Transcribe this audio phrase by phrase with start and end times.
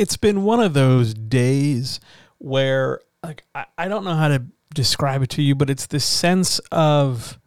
[0.00, 2.00] it's been one of those days
[2.38, 6.06] where like I, I don't know how to describe it to you, but it's this
[6.06, 7.38] sense of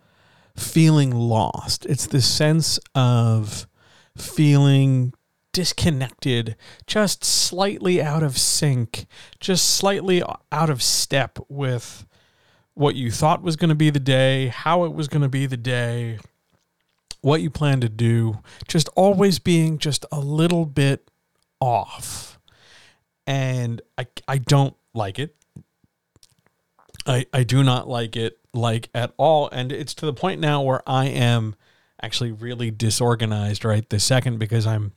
[0.55, 1.83] feeling lost.
[1.87, 3.65] It's this sense of
[4.15, 5.13] feeling
[5.51, 6.55] disconnected,
[6.85, 9.07] just slightly out of sync,
[9.39, 12.05] just slightly out of step with
[12.75, 15.47] what you thought was going to be the day, how it was going to be
[15.47, 16.19] the day,
[17.21, 21.09] what you plan to do, just always being just a little bit
[21.59, 22.32] off.
[23.25, 25.35] And I, I don't like it.
[27.05, 29.49] I, I do not like it like at all.
[29.51, 31.55] And it's to the point now where I am
[32.01, 34.93] actually really disorganized right this second because I'm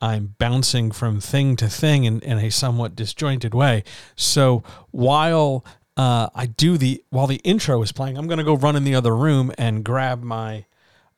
[0.00, 3.82] I'm bouncing from thing to thing in, in a somewhat disjointed way.
[4.14, 5.64] So while
[5.96, 8.84] uh, I do the while the intro is playing, I'm going to go run in
[8.84, 10.66] the other room and grab my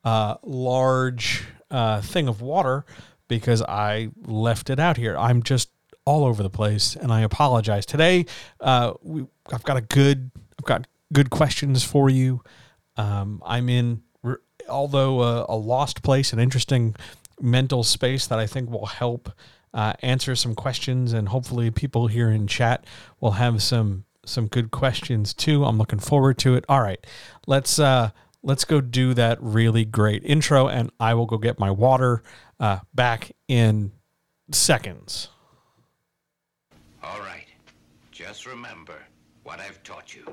[0.05, 2.85] uh, large uh, thing of water
[3.27, 5.17] because I left it out here.
[5.19, 5.71] I'm just
[6.09, 7.85] all over the place, and I apologize.
[7.85, 8.25] Today,
[8.61, 12.43] uh, we, I've got a good, I've got good questions for you.
[12.97, 14.03] Um, I'm in,
[14.71, 16.97] although a, a lost place, an interesting
[17.41, 19.31] mental space that I think will help
[19.75, 22.87] uh, answer some questions, and hopefully, people here in chat
[23.21, 25.65] will have some some good questions too.
[25.67, 26.65] I'm looking forward to it.
[26.71, 27.07] All right,
[27.47, 28.11] let's uh,
[28.43, 32.23] let's go do that really great intro, and I will go get my water
[32.59, 33.93] uh, back in
[34.51, 35.29] seconds.
[37.03, 37.47] All right,
[38.11, 38.97] just remember
[39.43, 40.25] what I've taught you.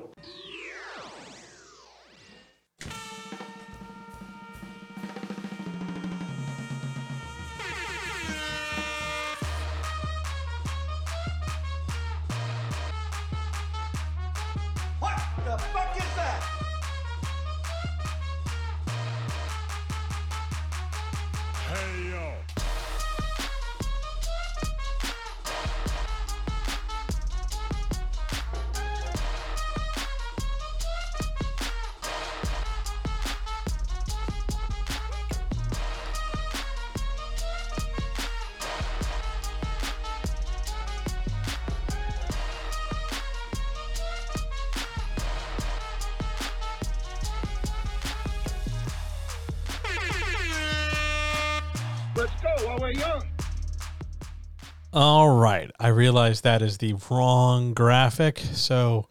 [56.06, 59.08] Realize that is the wrong graphic, so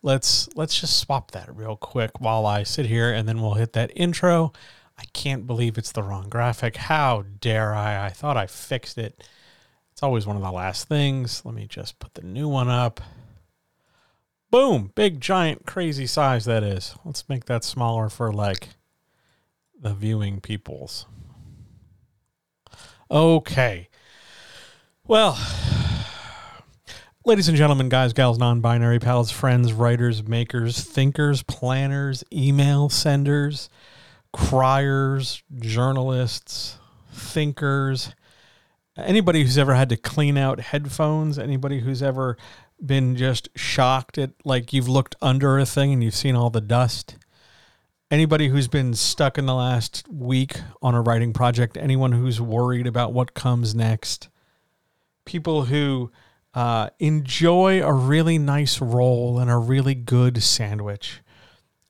[0.00, 3.74] let's let's just swap that real quick while I sit here, and then we'll hit
[3.74, 4.54] that intro.
[4.96, 6.76] I can't believe it's the wrong graphic.
[6.76, 8.06] How dare I?
[8.06, 9.22] I thought I fixed it.
[9.92, 11.44] It's always one of the last things.
[11.44, 13.02] Let me just put the new one up.
[14.50, 14.90] Boom!
[14.94, 16.94] Big, giant, crazy size that is.
[17.04, 18.70] Let's make that smaller for like
[19.78, 21.04] the viewing peoples.
[23.10, 23.90] Okay.
[25.06, 25.38] Well,
[27.28, 33.68] ladies and gentlemen, guys, gals, non binary pals, friends, writers, makers, thinkers, planners, email senders,
[34.32, 36.78] criers, journalists,
[37.12, 38.14] thinkers,
[38.96, 42.38] anybody who's ever had to clean out headphones, anybody who's ever
[42.84, 46.62] been just shocked at like you've looked under a thing and you've seen all the
[46.62, 47.18] dust.
[48.10, 52.86] Anybody who's been stuck in the last week on a writing project, anyone who's worried
[52.86, 54.30] about what comes next,
[55.26, 56.10] people who
[56.54, 61.20] uh, enjoy a really nice roll and a really good sandwich,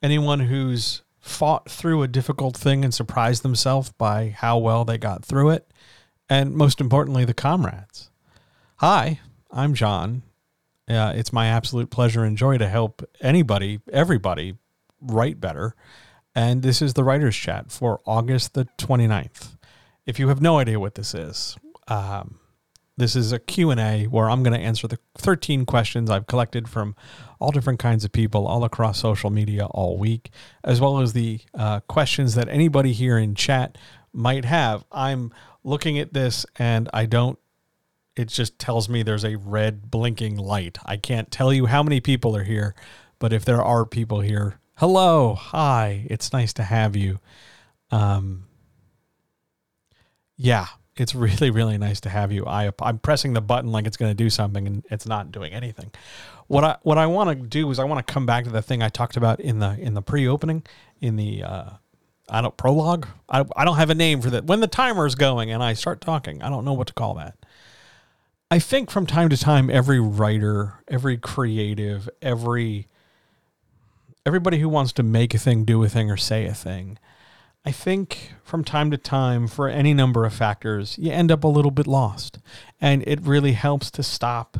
[0.03, 5.25] anyone who's fought through a difficult thing and surprised themselves by how well they got
[5.25, 5.73] through it,
[6.29, 8.11] and most importantly, the comrades.
[8.77, 9.21] Hi,
[9.51, 10.23] I'm John.
[10.89, 14.57] Uh, it's my absolute pleasure and joy to help anybody, everybody,
[15.01, 15.75] write better
[16.39, 19.57] and this is the writer's chat for August the 29th.
[20.07, 21.57] If you have no idea what this is,
[21.89, 22.39] um,
[22.98, 26.97] this is a Q&A where I'm going to answer the 13 questions I've collected from
[27.38, 30.31] all different kinds of people all across social media all week,
[30.64, 33.78] as well as the uh, questions that anybody here in chat
[34.12, 34.84] might have.
[34.91, 35.32] I'm
[35.62, 37.38] looking at this and I don't,
[38.16, 40.77] it just tells me there's a red blinking light.
[40.84, 42.74] I can't tell you how many people are here,
[43.21, 47.21] but if there are people here, hello, hi, it's nice to have you.
[47.92, 48.48] Um,
[50.36, 50.66] yeah,
[51.00, 52.47] it's really, really nice to have you.
[52.47, 55.53] I, I'm pressing the button like it's going to do something and it's not doing
[55.53, 55.91] anything.
[56.47, 58.62] What I, what I want to do is I want to come back to the
[58.62, 60.62] thing I talked about in the, in the pre-opening
[61.00, 61.71] in the, uh,
[62.28, 63.06] I don't prologue.
[63.28, 64.45] I, I don't have a name for that.
[64.45, 67.15] When the timer is going and I start talking, I don't know what to call
[67.15, 67.36] that.
[68.51, 72.89] I think from time to time, every writer, every creative, every
[74.24, 76.98] everybody who wants to make a thing, do a thing, or say a thing,
[77.68, 81.48] I think from time to time, for any number of factors, you end up a
[81.48, 82.38] little bit lost.
[82.80, 84.56] And it really helps to stop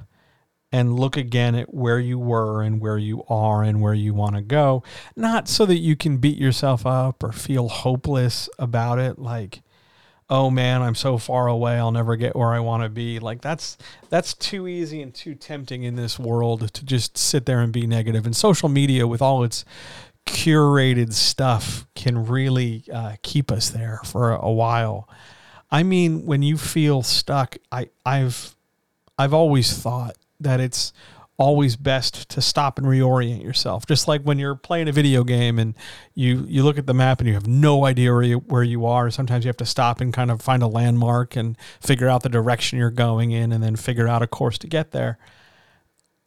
[0.71, 4.35] and look again at where you were and where you are and where you want
[4.35, 4.83] to go.
[5.17, 9.63] Not so that you can beat yourself up or feel hopeless about it, like,
[10.29, 13.19] oh man, I'm so far away, I'll never get where I want to be.
[13.19, 13.79] Like that's
[14.11, 17.87] that's too easy and too tempting in this world to just sit there and be
[17.87, 18.27] negative.
[18.27, 19.65] And social media with all its
[20.29, 25.09] curated stuff can really uh, keep us there for a, while.
[25.71, 28.55] I mean, when you feel stuck, I, I've
[29.19, 30.93] I've always thought that it's
[31.39, 33.87] always best to stop and reorient yourself.
[33.87, 35.75] Just like when you're playing a video game and
[36.15, 38.87] you you look at the map and you have no idea where you, where you
[38.87, 39.11] are.
[39.11, 42.29] Sometimes you have to stop and kind of find a landmark and figure out the
[42.29, 45.19] direction you're going in, and then figure out a course to get there.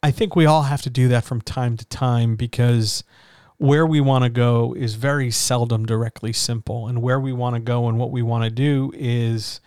[0.02, 3.04] I think we all have to do that from time to time because
[3.62, 7.60] where we want to go is very seldom directly simple, and where we want to
[7.60, 9.60] go and what we want to do is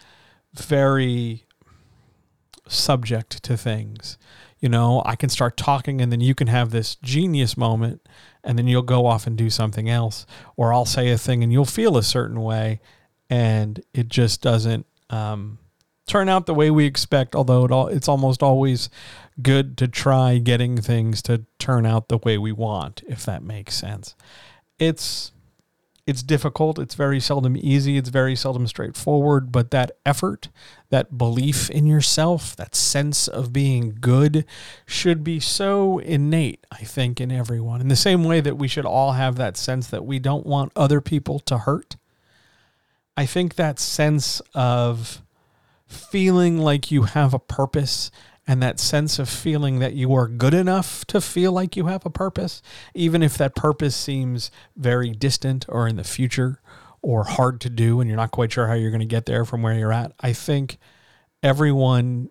[0.54, 1.46] very
[2.68, 4.18] subject to things.
[4.60, 8.06] You know, I can start talking and then you can have this genius moment
[8.44, 10.26] and then you'll go off and do something else.
[10.58, 12.82] Or I'll say a thing and you'll feel a certain way
[13.30, 15.58] and it just doesn't um,
[16.08, 18.90] turn out the way we expect, although it all, it's almost always
[19.42, 23.76] good to try getting things to turn out the way we want, if that makes
[23.76, 24.16] sense.
[24.80, 25.32] It's
[26.06, 26.78] it's difficult.
[26.78, 27.98] It's very seldom easy.
[27.98, 29.52] It's very seldom straightforward.
[29.52, 30.50] But that effort,
[30.90, 34.46] that belief in yourself, that sense of being good
[34.86, 37.82] should be so innate, I think, in everyone.
[37.82, 40.72] In the same way that we should all have that sense that we don't want
[40.76, 41.96] other people to hurt.
[43.18, 45.24] I think that sense of
[45.96, 48.12] feeling like you have a purpose
[48.48, 52.06] and that sense of feeling that you are good enough to feel like you have
[52.06, 52.62] a purpose,
[52.94, 56.62] even if that purpose seems very distant or in the future
[57.02, 59.46] or hard to do and you're not quite sure how you're going to get there
[59.46, 60.12] from where you're at.
[60.20, 60.78] I think
[61.42, 62.30] everyone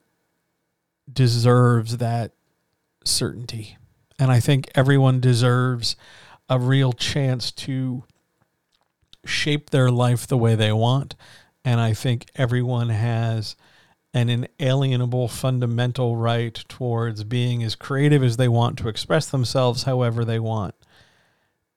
[1.12, 2.32] deserves that
[3.05, 3.76] certainty.
[4.19, 5.96] And I think everyone deserves
[6.49, 8.05] a real chance to
[9.25, 11.14] shape their life the way they want.
[11.64, 13.56] And I think everyone has
[14.12, 20.25] an inalienable fundamental right towards being as creative as they want to express themselves however
[20.25, 20.75] they want.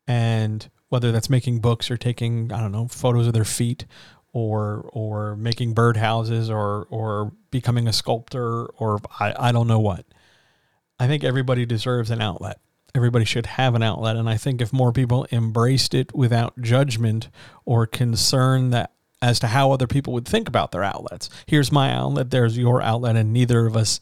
[0.07, 3.86] And whether that's making books or taking, I don't know, photos of their feet
[4.34, 10.06] or or making birdhouses or or becoming a sculptor or I, I don't know what.
[11.00, 12.60] I think everybody deserves an outlet.
[12.94, 14.16] Everybody should have an outlet.
[14.16, 17.30] And I think if more people embraced it without judgment
[17.66, 18.92] or concern that
[19.22, 21.30] as to how other people would think about their outlets.
[21.46, 24.00] Here's my outlet, there's your outlet, and neither of us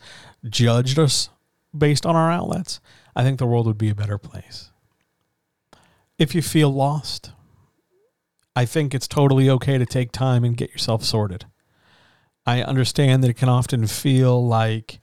[0.47, 1.29] judged us
[1.77, 2.79] based on our outlets.
[3.15, 4.71] I think the world would be a better place.
[6.17, 7.31] If you feel lost,
[8.56, 11.45] I think it's totally okay to take time and get yourself sorted.
[12.45, 15.00] I understand that it can often feel like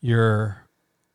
[0.00, 0.66] you're,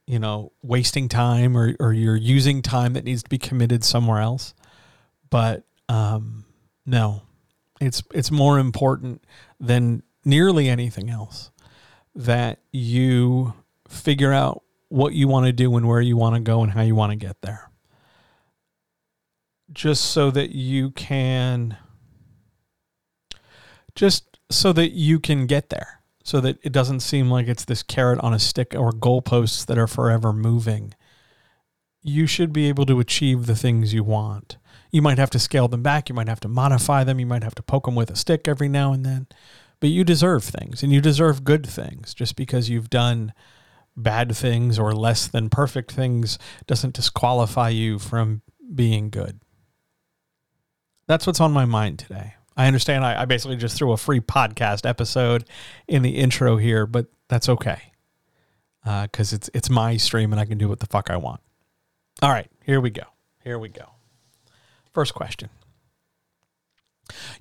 [0.06, 4.20] you know, wasting time or, or you're using time that needs to be committed somewhere
[4.20, 4.54] else.
[5.30, 6.46] But um,
[6.86, 7.22] no,
[7.80, 9.24] it's it's more important
[9.60, 11.52] than nearly anything else
[12.16, 13.54] that you
[13.88, 16.82] figure out what you want to do and where you want to go and how
[16.82, 17.70] you want to get there.
[19.72, 21.78] Just so that you can
[23.96, 26.02] just so that you can get there.
[26.24, 29.78] So that it doesn't seem like it's this carrot on a stick or goalposts that
[29.78, 30.94] are forever moving.
[32.02, 34.58] You should be able to achieve the things you want.
[34.92, 36.10] You might have to scale them back.
[36.10, 37.20] You might have to modify them.
[37.20, 39.28] You might have to poke them with a stick every now and then.
[39.80, 42.14] But you deserve things and you deserve good things.
[42.14, 43.34] Just because you've done
[43.96, 48.42] bad things or less than perfect things doesn't disqualify you from
[48.74, 49.40] being good.
[51.08, 52.36] That's what's on my mind today.
[52.56, 55.46] I understand I, I basically just threw a free podcast episode
[55.88, 57.94] in the intro here, but that's okay.
[58.84, 61.42] Because uh, it's it's my stream and I can do what the fuck I want.
[62.22, 63.04] All right, here we go.
[63.44, 63.99] Here we go.
[64.94, 65.50] First question.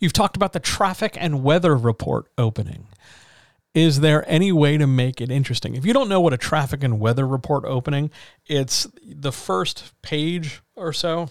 [0.00, 2.86] You've talked about the traffic and weather report opening.
[3.74, 5.74] Is there any way to make it interesting?
[5.74, 8.10] If you don't know what a traffic and weather report opening,
[8.46, 11.28] it's the first page or so,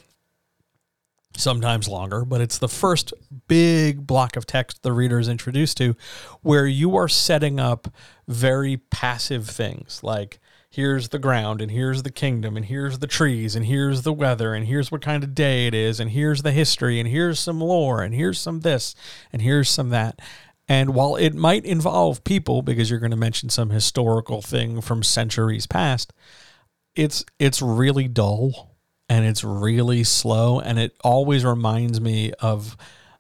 [1.36, 3.14] sometimes longer, but it's the first
[3.48, 5.96] big block of text the reader is introduced to
[6.42, 7.88] where you are setting up
[8.28, 13.56] very passive things like here's the ground and here's the kingdom and here's the trees
[13.56, 16.52] and here's the weather and here's what kind of day it is and here's the
[16.52, 18.94] history and here's some lore and here's some this
[19.32, 20.20] and here's some that.
[20.68, 25.02] And while it might involve people because you're going to mention some historical thing from
[25.02, 26.12] centuries past,
[26.96, 28.76] it's it's really dull
[29.08, 32.76] and it's really slow and it always reminds me of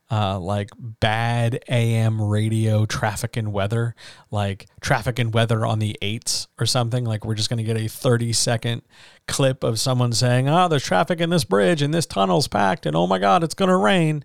[0.10, 3.96] uh, like bad AM radio traffic and weather,
[4.32, 7.06] like traffic and weather on the eights or something.
[7.06, 8.82] Like we're just going to get a 30 second
[9.28, 12.96] clip of someone saying, "Oh, there's traffic in this bridge and this tunnel's packed, and
[12.96, 14.24] oh my God, it's going to rain."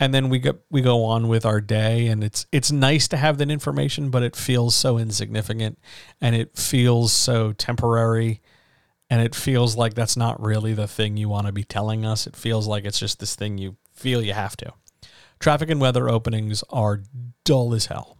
[0.00, 3.16] And then we go we go on with our day, and it's it's nice to
[3.16, 5.78] have that information, but it feels so insignificant,
[6.20, 8.40] and it feels so temporary
[9.10, 12.26] and it feels like that's not really the thing you want to be telling us.
[12.26, 14.72] It feels like it's just this thing you feel you have to.
[15.38, 17.02] Traffic and weather openings are
[17.44, 18.16] dull as hell.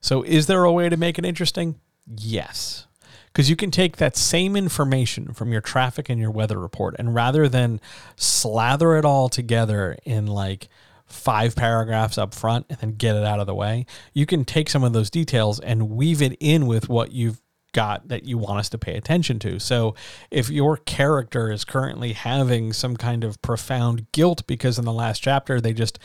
[0.00, 1.80] So, is there a way to make it interesting?
[2.06, 2.86] Yes.
[3.26, 7.14] Because you can take that same information from your traffic and your weather report, and
[7.14, 7.80] rather than
[8.16, 10.68] slather it all together in like
[11.06, 14.68] five paragraphs up front and then get it out of the way, you can take
[14.68, 17.40] some of those details and weave it in with what you've
[17.72, 19.60] got that you want us to pay attention to.
[19.60, 19.94] So
[20.30, 25.22] if your character is currently having some kind of profound guilt because in the last
[25.22, 25.98] chapter they just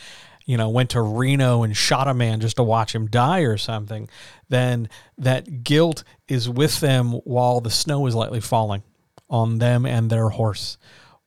[0.46, 3.56] you know went to Reno and shot a man just to watch him die or
[3.56, 4.08] something,
[4.48, 8.82] then that guilt is with them while the snow is lightly falling
[9.28, 10.78] on them and their horse.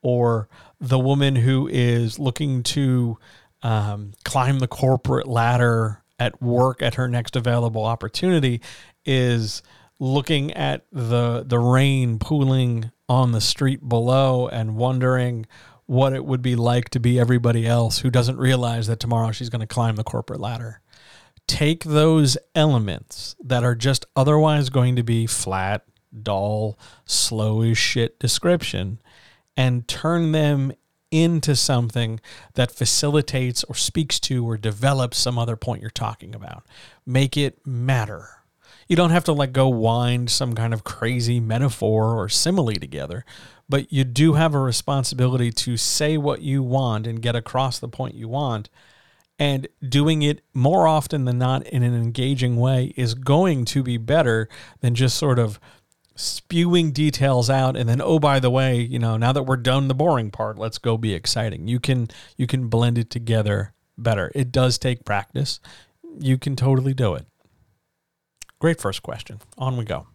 [0.02, 0.48] Or
[0.80, 3.18] the woman who is looking to
[3.64, 8.62] um, climb the corporate ladder at work at her next available opportunity
[9.06, 9.62] is
[10.00, 15.46] looking at the the rain pooling on the street below and wondering
[15.86, 19.50] what it would be like to be everybody else who doesn't realize that tomorrow she's
[19.50, 20.82] going to climb the corporate ladder.
[21.48, 25.86] Take those elements that are just otherwise going to be flat,
[26.24, 29.00] dull, slow as shit description
[29.56, 30.74] and turn them
[31.12, 32.20] into something
[32.56, 36.66] that facilitates or speaks to or develops some other point you're talking about.
[37.06, 38.36] Make it matter
[38.88, 43.26] you don't have to like go wind some kind of crazy metaphor or simile together,
[43.68, 47.88] but you do have a responsibility to say what you want and get across the
[47.88, 48.70] point you want.
[49.38, 53.98] And doing it more often than not in an engaging way is going to be
[53.98, 54.48] better
[54.80, 55.60] than just sort of
[56.16, 59.90] spewing details out and then oh by the way you know now that we're done
[59.90, 62.08] the boring part let's go be exciting you can
[62.38, 65.60] you can blend it together better it does take practice
[66.18, 67.26] you can totally do it
[68.60, 69.40] Great first question.
[69.58, 70.08] On we go.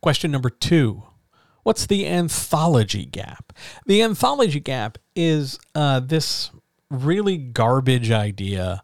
[0.00, 1.04] Question number two
[1.62, 3.52] What's the anthology gap?
[3.86, 6.50] The anthology gap is uh, this
[6.90, 8.82] really garbage idea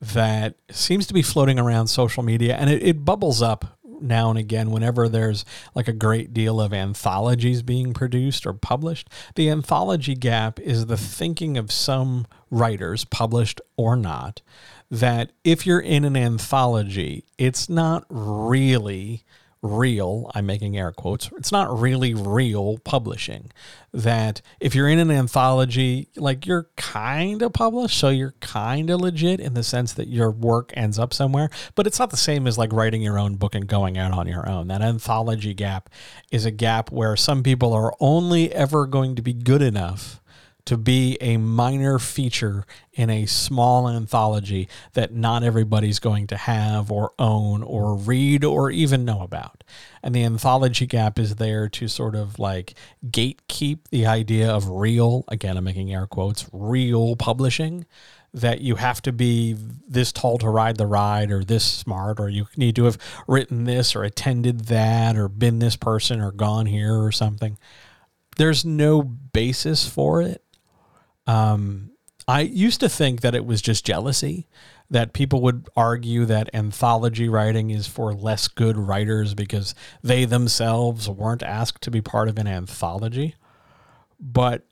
[0.00, 4.38] that seems to be floating around social media and it, it bubbles up now and
[4.38, 9.08] again whenever there's like a great deal of anthologies being produced or published.
[9.34, 14.40] The anthology gap is the thinking of some writers, published or not,
[14.90, 19.24] that if you're in an anthology, it's not really
[19.62, 20.30] real.
[20.34, 21.30] I'm making air quotes.
[21.36, 23.50] It's not really real publishing.
[23.92, 29.00] That if you're in an anthology, like you're kind of published, so you're kind of
[29.00, 32.46] legit in the sense that your work ends up somewhere, but it's not the same
[32.46, 34.68] as like writing your own book and going out on your own.
[34.68, 35.90] That anthology gap
[36.30, 40.20] is a gap where some people are only ever going to be good enough
[40.66, 46.90] to be a minor feature in a small anthology that not everybody's going to have
[46.90, 49.64] or own or read or even know about.
[50.02, 52.74] And the anthology gap is there to sort of like
[53.06, 57.86] gatekeep the idea of real, again, I'm making air quotes, real publishing.
[58.32, 59.56] That you have to be
[59.88, 63.64] this tall to ride the ride, or this smart, or you need to have written
[63.64, 67.58] this, or attended that, or been this person, or gone here, or something.
[68.36, 70.44] There's no basis for it
[71.30, 71.90] um,
[72.26, 74.48] I used to think that it was just jealousy,
[74.90, 81.08] that people would argue that anthology writing is for less good writers because they themselves
[81.08, 83.36] weren't asked to be part of an anthology.
[84.18, 84.66] But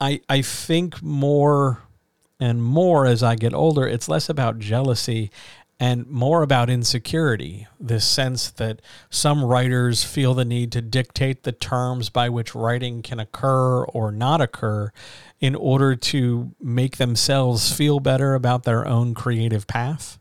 [0.00, 1.82] I, I think more
[2.38, 5.30] and more as I get older, it's less about jealousy
[5.80, 7.66] and more about insecurity.
[7.80, 13.02] This sense that some writers feel the need to dictate the terms by which writing
[13.02, 14.92] can occur or not occur
[15.40, 20.18] in order to make themselves feel better about their own creative path.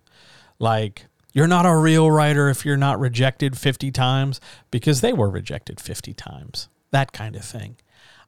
[0.60, 5.30] Like, you're not a real writer if you're not rejected 50 times because they were
[5.30, 6.68] rejected 50 times.
[6.92, 7.78] That kind of thing.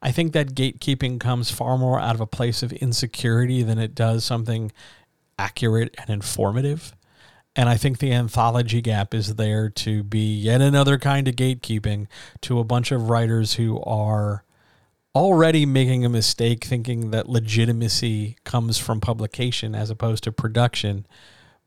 [0.02, 3.94] I think that gatekeeping comes far more out of a place of insecurity than it
[3.94, 4.72] does something
[5.38, 6.95] accurate and informative.
[7.56, 12.06] And I think the anthology gap is there to be yet another kind of gatekeeping
[12.42, 14.44] to a bunch of writers who are
[15.14, 21.06] already making a mistake thinking that legitimacy comes from publication as opposed to production.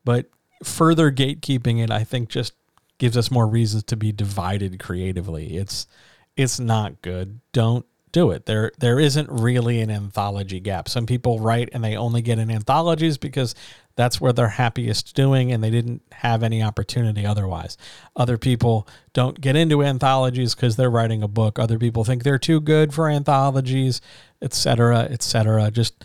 [0.04, 0.30] But
[0.62, 2.52] further gatekeeping it, I think, just
[2.98, 5.56] gives us more reasons to be divided creatively.
[5.56, 5.88] It's
[6.36, 7.40] it's not good.
[7.52, 8.46] Don't do it.
[8.46, 10.88] There there isn't really an anthology gap.
[10.88, 13.56] Some people write and they only get in anthologies because
[13.96, 17.76] that's where they're happiest doing and they didn't have any opportunity otherwise.
[18.16, 21.58] Other people don't get into anthologies because they're writing a book.
[21.58, 24.00] Other people think they're too good for anthologies,
[24.40, 25.70] etc., etc.
[25.70, 26.04] Just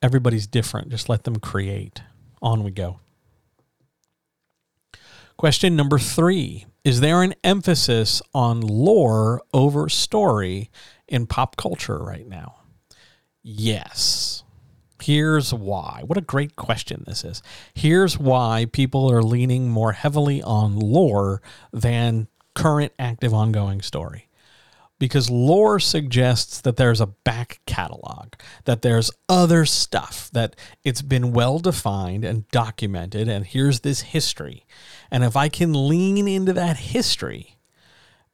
[0.00, 0.88] everybody's different.
[0.88, 2.02] Just let them create.
[2.40, 2.98] On we go.
[5.36, 10.70] Question number three Is there an emphasis on lore over story
[11.08, 12.56] in pop culture right now?
[13.42, 14.44] Yes.
[15.02, 16.02] Here's why.
[16.06, 17.42] What a great question this is.
[17.74, 21.42] Here's why people are leaning more heavily on lore
[21.72, 24.28] than current active ongoing story
[25.02, 28.34] because lore suggests that there's a back catalog,
[28.66, 30.54] that there's other stuff, that
[30.84, 34.64] it's been well defined and documented, and here's this history.
[35.10, 37.56] And if I can lean into that history,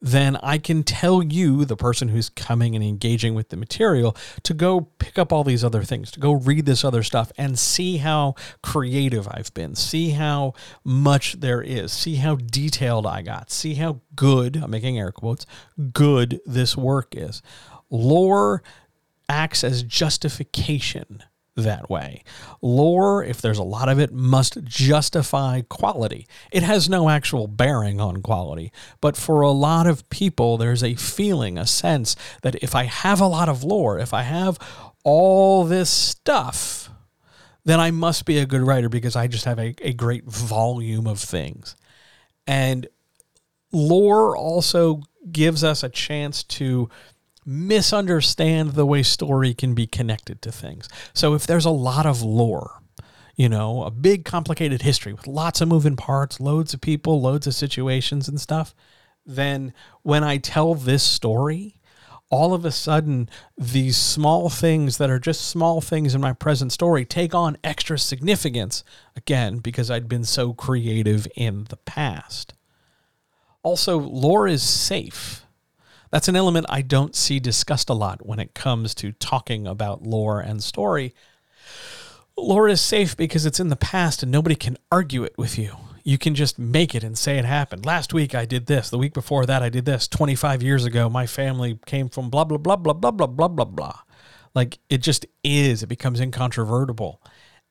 [0.01, 4.53] then I can tell you, the person who's coming and engaging with the material, to
[4.53, 7.97] go pick up all these other things, to go read this other stuff and see
[7.97, 10.53] how creative I've been, see how
[10.83, 15.45] much there is, see how detailed I got, see how good, I'm making air quotes,
[15.91, 17.41] good this work is.
[17.89, 18.63] Lore
[19.27, 21.23] acts as justification
[21.55, 22.23] that way.
[22.61, 26.27] Lore, if there's a lot of it, must justify quality.
[26.51, 30.95] It has no actual bearing on quality, but for a lot of people, there's a
[30.95, 34.57] feeling, a sense that if I have a lot of lore, if I have
[35.03, 36.89] all this stuff,
[37.65, 41.07] then I must be a good writer because I just have a, a great volume
[41.07, 41.75] of things.
[42.47, 42.87] And
[43.71, 45.01] lore also
[45.31, 46.89] gives us a chance to
[47.49, 50.87] misunderstand the way story can be connected to things.
[51.13, 52.79] So if there's a lot of lore,
[53.35, 57.47] you know, a big complicated history with lots of moving parts, loads of people, loads
[57.47, 58.75] of situations and stuff,
[59.25, 61.75] then when I tell this story,
[62.29, 63.27] all of a sudden
[63.57, 67.97] these small things that are just small things in my present story take on extra
[67.97, 68.83] significance
[69.15, 72.53] again because I'd been so creative in the past.
[73.63, 75.47] Also, lore is safe
[76.11, 80.03] that's an element I don't see discussed a lot when it comes to talking about
[80.03, 81.13] lore and story.
[82.37, 85.75] Lore is safe because it's in the past and nobody can argue it with you.
[86.03, 87.85] You can just make it and say it happened.
[87.85, 88.89] Last week I did this.
[88.89, 90.07] The week before that I did this.
[90.07, 93.65] 25 years ago my family came from blah, blah, blah, blah, blah, blah, blah, blah,
[93.65, 93.99] blah.
[94.55, 95.83] Like it just is.
[95.83, 97.21] It becomes incontrovertible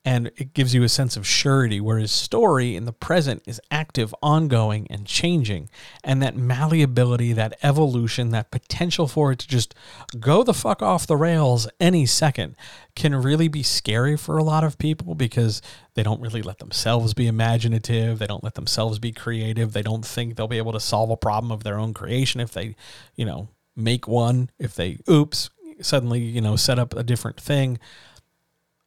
[0.05, 4.15] and it gives you a sense of surety whereas story in the present is active
[4.21, 5.69] ongoing and changing
[6.03, 9.75] and that malleability that evolution that potential for it to just
[10.19, 12.55] go the fuck off the rails any second
[12.95, 15.61] can really be scary for a lot of people because
[15.95, 20.05] they don't really let themselves be imaginative they don't let themselves be creative they don't
[20.05, 22.75] think they'll be able to solve a problem of their own creation if they
[23.15, 25.49] you know make one if they oops
[25.81, 27.79] suddenly you know set up a different thing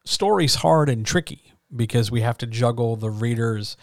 [0.05, 3.77] story's hard and tricky because we have to juggle the reader's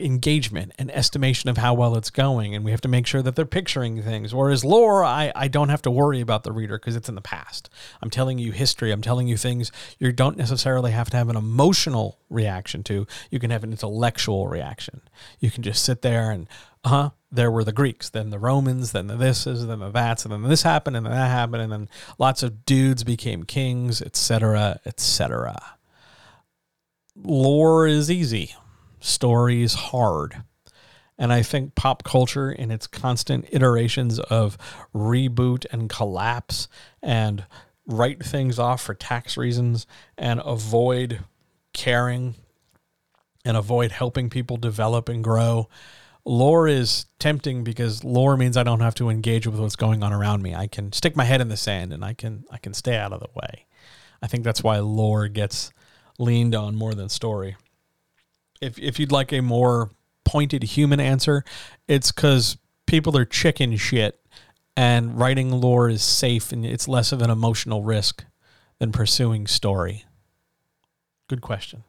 [0.00, 3.36] engagement and estimation of how well it's going and we have to make sure that
[3.36, 4.34] they're picturing things.
[4.34, 7.20] Whereas lore i, I don't have to worry about the reader because it's in the
[7.20, 7.68] past.
[8.02, 8.92] I'm telling you history.
[8.92, 13.06] I'm telling you things you don't necessarily have to have an emotional reaction to.
[13.30, 15.02] You can have an intellectual reaction.
[15.40, 16.48] You can just sit there and
[16.84, 20.24] uh-huh there were the greeks then the romans then the this is then the that's
[20.24, 24.00] and then this happened and then that happened and then lots of dudes became kings
[24.00, 25.76] etc etc
[27.14, 28.54] lore is easy
[29.00, 30.42] stories hard.
[31.18, 34.56] And I think pop culture, in its constant iterations of
[34.94, 36.68] reboot and collapse
[37.02, 37.44] and
[37.86, 41.20] write things off for tax reasons and avoid
[41.72, 42.36] caring
[43.44, 45.68] and avoid helping people develop and grow.
[46.24, 50.12] Lore is tempting because lore means I don't have to engage with what's going on
[50.12, 50.54] around me.
[50.54, 53.12] I can stick my head in the sand and I can I can stay out
[53.12, 53.66] of the way.
[54.22, 55.72] I think that's why lore gets
[56.18, 57.56] leaned on more than story
[58.60, 59.90] if if you'd like a more
[60.24, 61.44] pointed human answer,
[61.86, 64.20] it's because people are chicken shit,
[64.76, 68.24] and writing lore is safe and it's less of an emotional risk
[68.78, 70.04] than pursuing story.
[71.28, 71.84] Good question.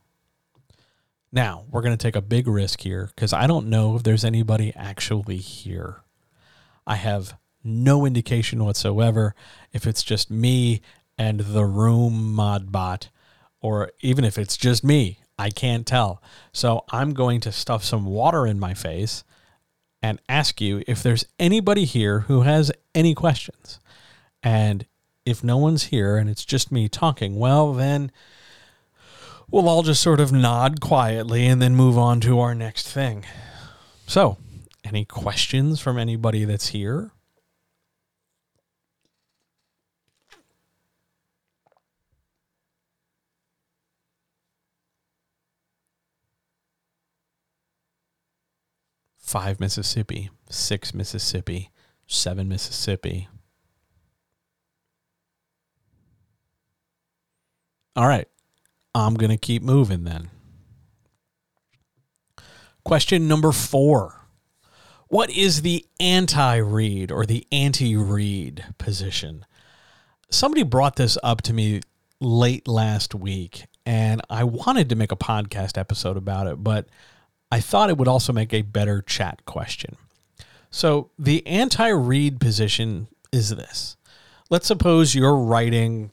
[1.31, 4.73] Now, we're to take a big risk here because I don't know if there's anybody
[4.75, 6.01] actually here.
[6.87, 9.35] I have no indication whatsoever
[9.71, 10.81] if it's just me
[11.17, 13.09] and the room mod bot,
[13.61, 15.19] or even if it's just me.
[15.39, 16.21] I can't tell.
[16.51, 19.23] So I'm going to stuff some water in my face
[20.03, 23.79] and ask you if there's anybody here who has any questions.
[24.43, 24.85] And
[25.25, 28.11] if no one's here and it's just me talking, well, then
[29.49, 33.25] we'll all just sort of nod quietly and then move on to our next thing.
[34.07, 34.37] So,
[34.83, 37.11] any questions from anybody that's here?
[49.29, 51.69] Five Mississippi, six Mississippi,
[52.07, 53.27] seven Mississippi.
[57.95, 58.27] All right.
[58.95, 60.31] I'm going to keep moving then.
[62.83, 64.19] Question number four
[65.09, 69.45] What is the anti read or the anti read position?
[70.31, 71.81] Somebody brought this up to me
[72.19, 76.87] late last week, and I wanted to make a podcast episode about it, but
[77.51, 79.97] I thought it would also make a better chat question.
[80.71, 83.97] So, the anti read position is this.
[84.49, 86.11] Let's suppose you're writing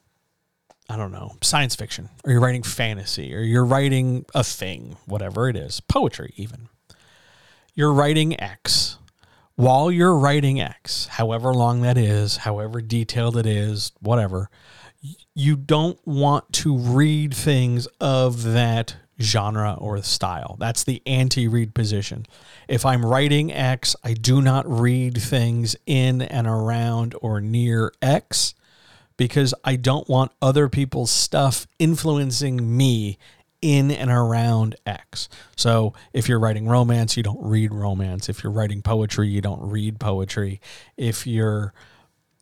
[0.89, 5.49] I don't know, science fiction, or you're writing fantasy, or you're writing a thing, whatever
[5.49, 6.69] it is, poetry even.
[7.75, 8.99] You're writing X.
[9.57, 14.49] While you're writing X, however long that is, however detailed it is, whatever,
[15.35, 20.57] you don't want to read things of that genre or style.
[20.59, 22.27] That's the anti read position.
[22.69, 28.55] If I'm writing X, I do not read things in and around or near X
[29.17, 33.19] because I don't want other people's stuff influencing me
[33.63, 35.29] in and around X.
[35.57, 38.29] So if you're writing romance, you don't read romance.
[38.29, 40.61] If you're writing poetry, you don't read poetry.
[40.97, 41.73] If you're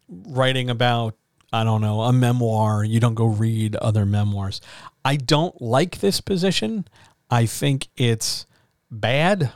[0.08, 1.14] writing about,
[1.52, 4.60] I don't know, a memoir, you don't go read other memoirs.
[5.04, 6.86] I don't like this position.
[7.30, 8.46] I think it's
[8.90, 9.52] bad.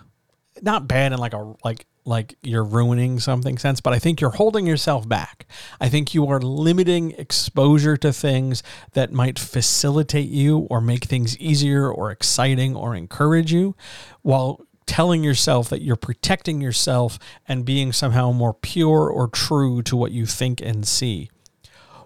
[0.61, 4.31] Not bad in like a like like you're ruining something sense, but I think you're
[4.31, 5.47] holding yourself back.
[5.79, 11.37] I think you are limiting exposure to things that might facilitate you or make things
[11.39, 13.77] easier or exciting or encourage you
[14.23, 19.95] while telling yourself that you're protecting yourself and being somehow more pure or true to
[19.95, 21.29] what you think and see.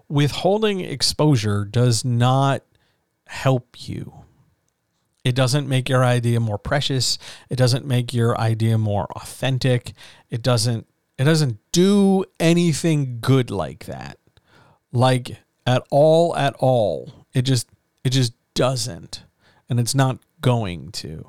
[0.09, 2.65] Withholding exposure does not
[3.33, 4.13] help you.
[5.25, 7.19] It doesn't make your idea more precious.
[7.49, 9.93] It doesn't make your idea more authentic.
[10.31, 10.87] It doesn't
[11.19, 14.19] it doesn't do anything good like that.
[14.93, 17.27] Like at all at all.
[17.33, 17.69] It just
[18.05, 19.25] it just doesn't.
[19.69, 21.27] And it's not going to.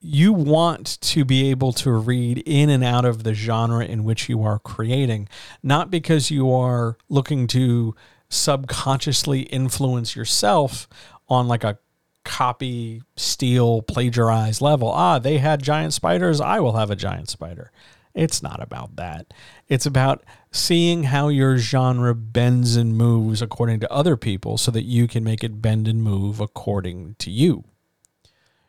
[0.00, 4.28] You want to be able to read in and out of the genre in which
[4.28, 5.28] you are creating,
[5.62, 7.94] not because you are looking to
[8.34, 10.88] subconsciously influence yourself
[11.28, 11.78] on like a
[12.24, 14.90] copy, steal, plagiarize level.
[14.90, 16.40] Ah, they had giant spiders.
[16.40, 17.70] I will have a giant spider.
[18.14, 19.34] It's not about that.
[19.68, 24.84] It's about seeing how your genre bends and moves according to other people so that
[24.84, 27.64] you can make it bend and move according to you.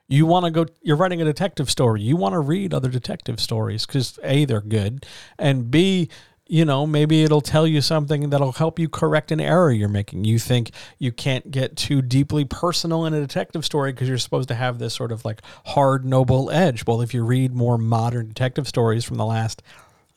[0.08, 2.02] You want to go, you're writing a detective story.
[2.02, 5.06] You want to read other detective stories because A, they're good,
[5.40, 6.10] and B,
[6.48, 10.26] you know, maybe it'll tell you something that'll help you correct an error you're making.
[10.26, 14.50] You think you can't get too deeply personal in a detective story because you're supposed
[14.50, 16.86] to have this sort of like hard, noble edge.
[16.86, 19.64] Well, if you read more modern detective stories from the last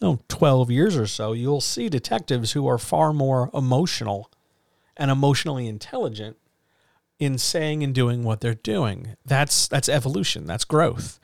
[0.02, 4.30] oh, 12 years or so, you'll see detectives who are far more emotional
[4.98, 6.36] and emotionally intelligent
[7.18, 9.16] in saying and doing what they're doing.
[9.24, 11.18] That's that's evolution, that's growth.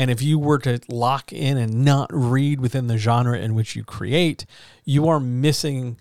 [0.00, 3.76] And if you were to lock in and not read within the genre in which
[3.76, 4.46] you create,
[4.82, 6.00] you are missing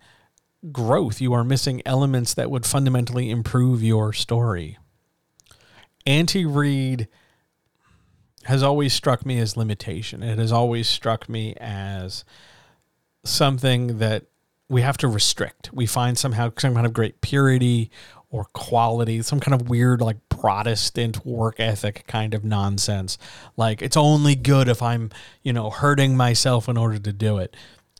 [0.72, 1.20] growth.
[1.20, 4.78] You are missing elements that would fundamentally improve your story.
[6.06, 7.10] Anti read
[8.46, 10.24] has always struck me as limitation.
[10.24, 12.24] It has always struck me as
[13.26, 14.28] something that
[14.70, 15.74] we have to restrict.
[15.74, 17.92] We find somehow some kind of great purity
[18.32, 23.18] or quality, some kind of weird like Protestant work ethic kind of nonsense.
[23.58, 25.10] Like it's only good if I'm,
[25.44, 27.56] you know, hurting myself in order to do it.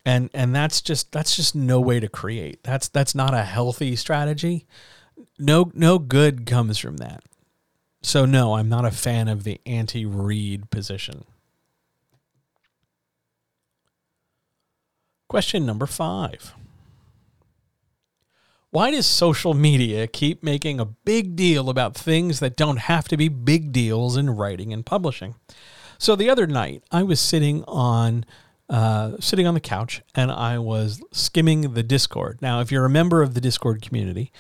[0.06, 2.64] And and that's just that's just no way to create.
[2.64, 4.66] That's that's not a healthy strategy.
[5.38, 7.24] No no good comes from that.
[8.02, 11.26] So no, I'm not a fan of the anti-read position.
[15.28, 16.56] Question number 5.
[18.72, 23.18] Why does social media keep making a big deal about things that don't have to
[23.18, 25.36] be big deals in writing and publishing?
[25.98, 28.26] So the other night, I was sitting on
[28.70, 32.40] uh, sitting on the couch and I was skimming the Discord.
[32.42, 34.32] Now, if you're a member of the Discord community,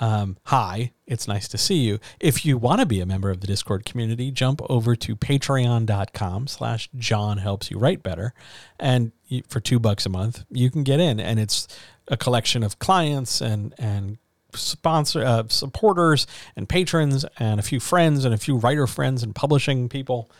[0.00, 1.98] um, hi, it's nice to see you.
[2.20, 6.46] If you want to be a member of the Discord community, jump over to patreon.com
[6.46, 8.34] slash John helps you write better.
[8.78, 9.12] And
[9.48, 11.18] for two bucks a month, you can get in.
[11.18, 11.66] And it's
[12.08, 14.18] a collection of clients and, and
[14.54, 19.34] sponsor uh, supporters and patrons and a few friends and a few writer friends and
[19.34, 20.30] publishing people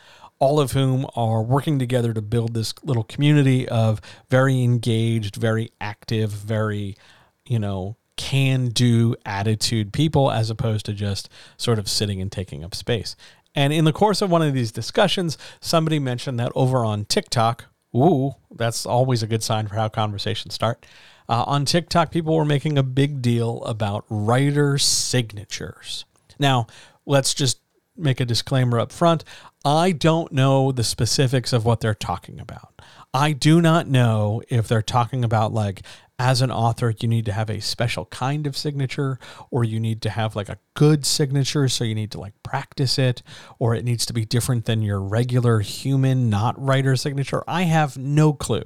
[0.40, 4.00] all of whom are working together to build this little community of
[4.30, 6.96] very engaged very active very
[7.44, 12.62] you know can do attitude people as opposed to just sort of sitting and taking
[12.62, 13.16] up space.
[13.54, 17.64] And in the course of one of these discussions, somebody mentioned that over on TikTok,
[17.96, 20.84] ooh, that's always a good sign for how conversations start.
[21.28, 26.04] Uh, on TikTok, people were making a big deal about writer signatures.
[26.38, 26.66] Now,
[27.04, 27.60] let's just
[27.96, 29.24] make a disclaimer up front.
[29.64, 32.80] I don't know the specifics of what they're talking about.
[33.12, 35.82] I do not know if they're talking about like
[36.18, 40.02] as an author, you need to have a special kind of signature, or you need
[40.02, 41.68] to have like a good signature.
[41.68, 43.22] So you need to like practice it,
[43.58, 47.44] or it needs to be different than your regular human, not writer signature.
[47.46, 48.64] I have no clue.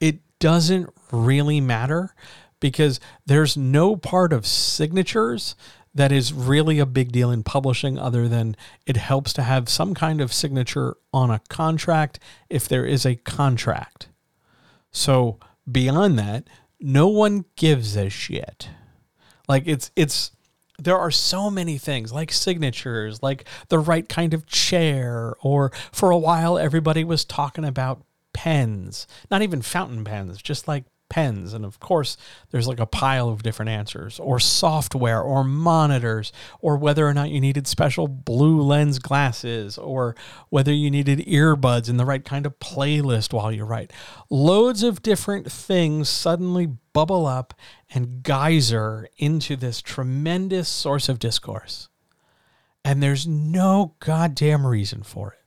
[0.00, 2.14] It doesn't really matter
[2.60, 5.54] because there's no part of signatures
[5.94, 9.94] that is really a big deal in publishing other than it helps to have some
[9.94, 12.18] kind of signature on a contract
[12.48, 14.08] if there is a contract.
[14.90, 15.38] So
[15.70, 16.44] beyond that,
[16.80, 18.68] no one gives a shit.
[19.48, 20.32] Like it's it's
[20.78, 26.10] there are so many things like signatures, like the right kind of chair, or for
[26.10, 31.52] a while everybody was talking about pens, not even fountain pens, just like pens.
[31.52, 32.16] And of course,
[32.50, 37.30] there's like a pile of different answers, or software, or monitors, or whether or not
[37.30, 40.14] you needed special blue lens glasses, or
[40.48, 43.92] whether you needed earbuds and the right kind of playlist while you write.
[44.30, 47.54] Loads of different things suddenly bubble up
[47.90, 51.88] and geyser into this tremendous source of discourse.
[52.84, 55.37] And there's no goddamn reason for it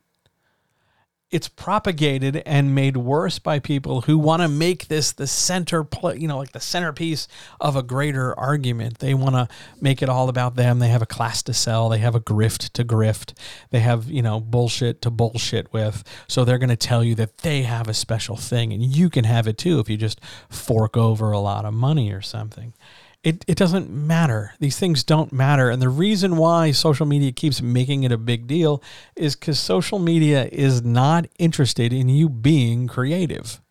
[1.31, 6.27] it's propagated and made worse by people who want to make this the center you
[6.27, 7.27] know like the centerpiece
[7.59, 8.99] of a greater argument.
[8.99, 9.47] They want to
[9.79, 10.79] make it all about them.
[10.79, 11.89] They have a class to sell.
[11.89, 13.33] They have a grift to grift.
[13.69, 16.03] They have you know bullshit to bullshit with.
[16.27, 19.23] So they're going to tell you that they have a special thing and you can
[19.23, 22.73] have it too if you just fork over a lot of money or something
[23.23, 24.53] it, it doesn't matter.
[24.59, 25.69] These things don't matter.
[25.69, 28.81] And the reason why social media keeps making it a big deal
[29.15, 33.61] is because social media is not interested in you being creative.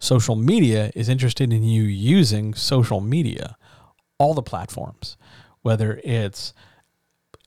[0.00, 3.56] Social media is interested in you using social media,
[4.18, 5.16] all the platforms,
[5.62, 6.52] whether it's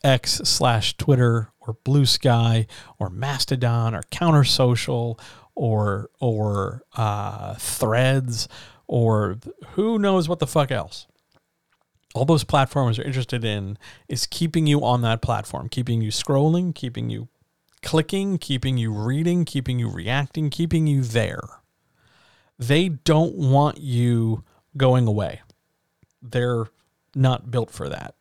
[0.03, 2.65] X slash Twitter or Blue Sky
[2.97, 5.19] or Mastodon or Counter Social
[5.53, 8.47] or or uh, Threads
[8.87, 9.37] or
[9.71, 11.07] who knows what the fuck else
[12.13, 16.75] all those platforms are interested in is keeping you on that platform, keeping you scrolling,
[16.75, 17.29] keeping you
[17.81, 21.41] clicking, keeping you reading, keeping you reacting, keeping you there.
[22.59, 24.43] They don't want you
[24.77, 25.41] going away.
[26.21, 26.65] They're
[27.15, 28.15] not built for that.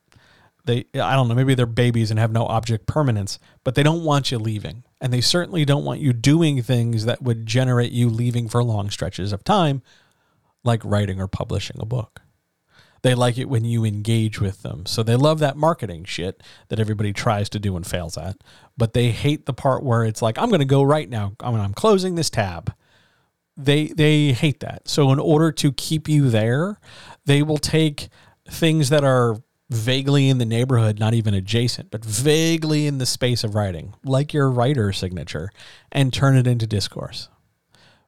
[0.64, 4.04] They I don't know, maybe they're babies and have no object permanence, but they don't
[4.04, 4.84] want you leaving.
[5.00, 8.90] And they certainly don't want you doing things that would generate you leaving for long
[8.90, 9.82] stretches of time,
[10.62, 12.20] like writing or publishing a book.
[13.02, 14.84] They like it when you engage with them.
[14.86, 18.36] So they love that marketing shit that everybody tries to do and fails at.
[18.76, 21.32] But they hate the part where it's like, I'm going to go right now.
[21.40, 22.74] I mean, I'm closing this tab.
[23.56, 24.88] They they hate that.
[24.88, 26.78] So in order to keep you there,
[27.26, 28.08] they will take
[28.48, 29.36] things that are
[29.70, 34.34] vaguely in the neighborhood, not even adjacent, but vaguely in the space of writing, like
[34.34, 35.50] your writer signature,
[35.92, 37.28] and turn it into discourse.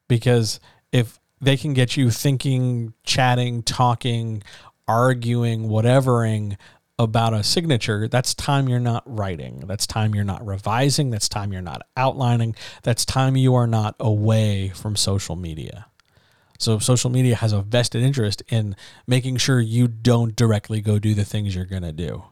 [0.08, 0.58] Because
[0.90, 4.42] if they can get you thinking, chatting, talking
[4.88, 6.56] arguing, whatevering
[6.98, 9.64] about a signature, that's time you're not writing.
[9.66, 11.10] That's time you're not revising.
[11.10, 12.54] That's time you're not outlining.
[12.82, 15.86] That's time you are not away from social media.
[16.58, 21.12] So, social media has a vested interest in making sure you don't directly go do
[21.12, 22.22] the things you're going to do.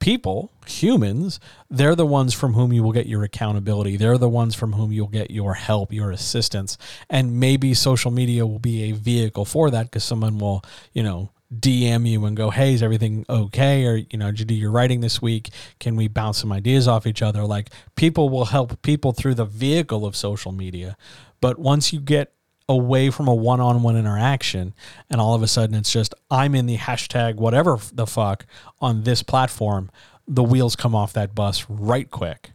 [0.00, 3.96] People, humans, they're the ones from whom you will get your accountability.
[3.98, 6.78] They're the ones from whom you'll get your help, your assistance.
[7.10, 10.62] And maybe social media will be a vehicle for that because someone will,
[10.94, 14.46] you know, DM you and go, "Hey, is everything okay?" Or you know, did you
[14.46, 15.50] do your writing this week?
[15.80, 17.44] Can we bounce some ideas off each other?
[17.44, 20.96] Like people will help people through the vehicle of social media,
[21.40, 22.34] but once you get
[22.68, 24.74] away from a one-on-one interaction
[25.10, 28.46] and all of a sudden it's just i'm in the hashtag whatever the fuck
[28.80, 29.90] on this platform
[30.26, 32.52] the wheels come off that bus right quick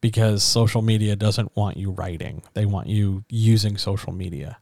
[0.00, 4.58] because social media doesn't want you writing they want you using social media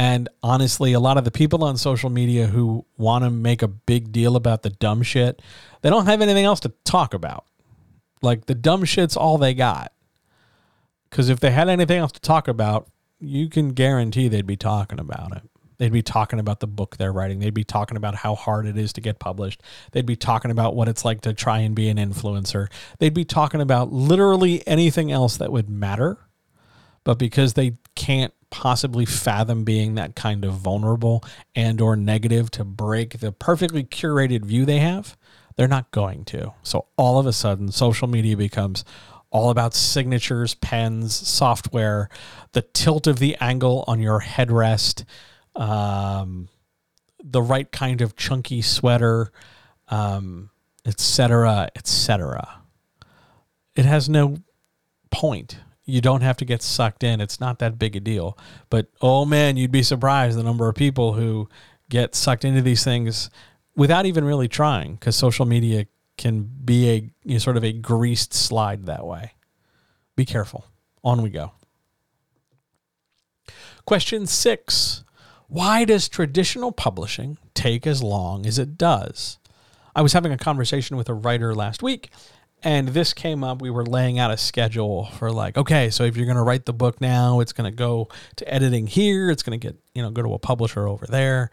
[0.00, 3.68] and honestly, a lot of the people on social media who want to make a
[3.68, 5.42] big deal about the dumb shit,
[5.82, 7.44] they don't have anything else to talk about.
[8.22, 9.92] Like the dumb shit's all they got.
[11.10, 14.98] Because if they had anything else to talk about, you can guarantee they'd be talking
[14.98, 15.42] about it.
[15.76, 17.38] They'd be talking about the book they're writing.
[17.38, 19.62] They'd be talking about how hard it is to get published.
[19.92, 22.68] They'd be talking about what it's like to try and be an influencer.
[23.00, 26.16] They'd be talking about literally anything else that would matter.
[27.04, 31.22] But because they can't possibly fathom being that kind of vulnerable
[31.54, 35.16] and or negative to break the perfectly curated view they have
[35.56, 38.84] they're not going to so all of a sudden social media becomes
[39.30, 42.08] all about signatures, pens, software,
[42.52, 45.04] the tilt of the angle on your headrest,
[45.54, 46.48] um,
[47.22, 49.30] the right kind of chunky sweater,
[49.88, 50.50] um,
[50.84, 52.62] etc., etc.
[53.76, 54.38] It has no
[55.10, 55.58] point.
[55.84, 57.20] You don't have to get sucked in.
[57.20, 58.38] It's not that big a deal.
[58.68, 61.48] But oh man, you'd be surprised the number of people who
[61.88, 63.30] get sucked into these things
[63.76, 67.72] without even really trying because social media can be a you know, sort of a
[67.72, 69.32] greased slide that way.
[70.16, 70.66] Be careful.
[71.02, 71.52] On we go.
[73.86, 75.02] Question six
[75.48, 79.38] Why does traditional publishing take as long as it does?
[79.94, 82.10] I was having a conversation with a writer last week,
[82.62, 83.60] and this came up.
[83.60, 86.66] We were laying out a schedule for like, okay, so if you're going to write
[86.66, 90.02] the book now, it's going to go to editing here, it's going to get, you
[90.02, 91.50] know, go to a publisher over there.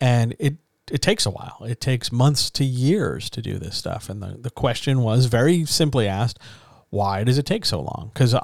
[0.00, 0.56] And it
[0.90, 1.58] it takes a while.
[1.66, 4.10] It takes months to years to do this stuff.
[4.10, 6.38] And the, the question was very simply asked,
[6.90, 8.10] why does it take so long?
[8.12, 8.34] Because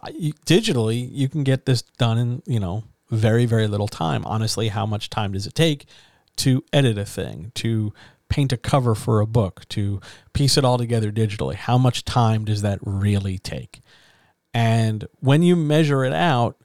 [0.47, 4.25] digitally, you can get this done in, you know, very, very little time.
[4.25, 5.85] Honestly, how much time does it take
[6.37, 7.93] to edit a thing, to
[8.31, 10.01] paint a cover for a book, to
[10.33, 11.55] piece it all together digitally?
[11.55, 13.81] How much time does that really take?
[14.55, 16.57] And when you measure it out,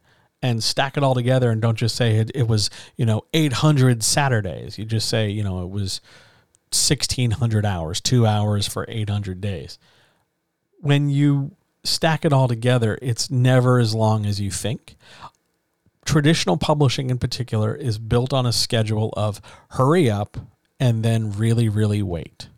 [0.46, 4.04] and stack it all together and don't just say it, it was, you know, 800
[4.04, 4.78] Saturdays.
[4.78, 6.02] You just say, you know, it was
[6.72, 9.80] 1600 hours, two hours for 800 days.
[10.82, 14.98] When you stack it all together, it's never as long as you think.
[16.06, 20.38] Traditional publishing, in particular, is built on a schedule of hurry up
[20.80, 22.50] and then really, really wait.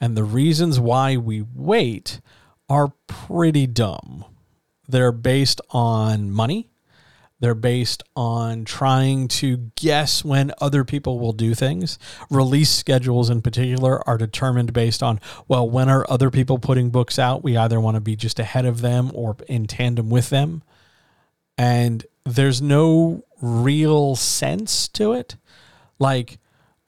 [0.00, 2.20] And the reasons why we wait
[2.68, 4.24] are pretty dumb.
[4.86, 6.68] They're based on money,
[7.40, 11.98] they're based on trying to guess when other people will do things.
[12.30, 17.18] Release schedules, in particular, are determined based on, well, when are other people putting books
[17.18, 17.44] out?
[17.44, 20.62] We either want to be just ahead of them or in tandem with them.
[21.58, 25.36] And there's no real sense to it.
[25.98, 26.38] Like,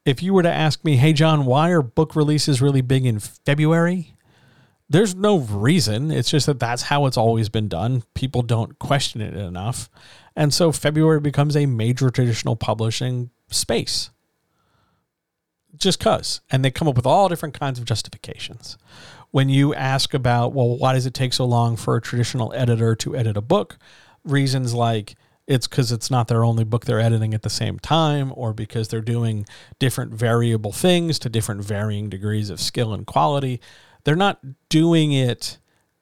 [0.06, 3.18] if you were to ask me, hey, John, why are book releases really big in
[3.18, 4.14] February?
[4.88, 6.12] There's no reason.
[6.12, 8.04] It's just that that's how it's always been done.
[8.14, 9.90] People don't question it enough.
[10.36, 14.10] And so February becomes a major traditional publishing space.
[15.76, 16.40] Just because.
[16.52, 18.78] And they come up with all different kinds of justifications.
[19.32, 22.94] When you ask about, well, why does it take so long for a traditional editor
[22.94, 23.76] to edit a book?
[24.22, 25.16] Reasons like
[25.46, 28.88] it's because it's not their only book they're editing at the same time, or because
[28.88, 29.46] they're doing
[29.78, 33.60] different variable things to different varying degrees of skill and quality.
[34.04, 35.58] They're not doing it,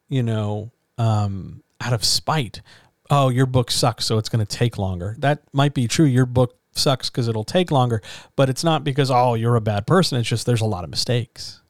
[0.09, 2.61] you know, um, out of spite
[3.09, 5.15] oh, your book sucks, so it's going to take longer.
[5.19, 6.05] That might be true.
[6.05, 8.01] Your book sucks because it'll take longer,
[8.35, 10.17] but it's not because, oh, you're a bad person.
[10.19, 11.61] It's just there's a lot of mistakes.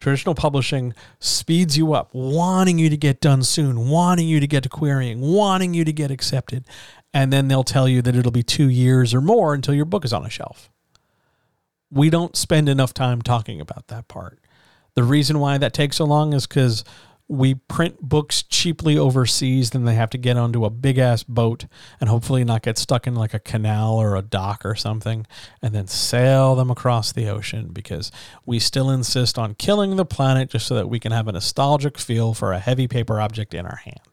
[0.00, 4.62] Traditional publishing speeds you up, wanting you to get done soon, wanting you to get
[4.62, 6.64] to querying, wanting you to get accepted.
[7.12, 10.04] And then they'll tell you that it'll be two years or more until your book
[10.04, 10.70] is on a shelf.
[11.90, 14.38] We don't spend enough time talking about that part.
[14.94, 16.84] The reason why that takes so long is because
[17.30, 21.66] we print books cheaply overseas, then they have to get onto a big ass boat
[22.00, 25.24] and hopefully not get stuck in like a canal or a dock or something,
[25.62, 28.10] and then sail them across the ocean because
[28.44, 31.98] we still insist on killing the planet just so that we can have a nostalgic
[31.98, 34.09] feel for a heavy paper object in our hand.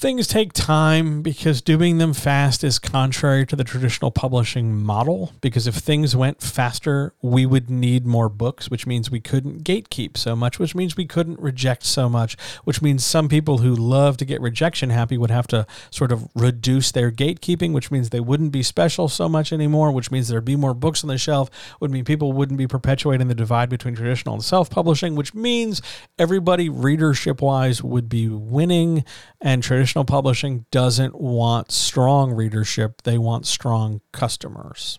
[0.00, 5.34] Things take time because doing them fast is contrary to the traditional publishing model.
[5.42, 10.16] Because if things went faster, we would need more books, which means we couldn't gatekeep
[10.16, 14.16] so much, which means we couldn't reject so much, which means some people who love
[14.16, 18.20] to get rejection happy would have to sort of reduce their gatekeeping, which means they
[18.20, 21.50] wouldn't be special so much anymore, which means there'd be more books on the shelf,
[21.78, 25.82] would mean people wouldn't be perpetuating the divide between traditional and self publishing, which means
[26.18, 29.04] everybody readership wise would be winning
[29.42, 34.98] and traditional publishing doesn't want strong readership, they want strong customers.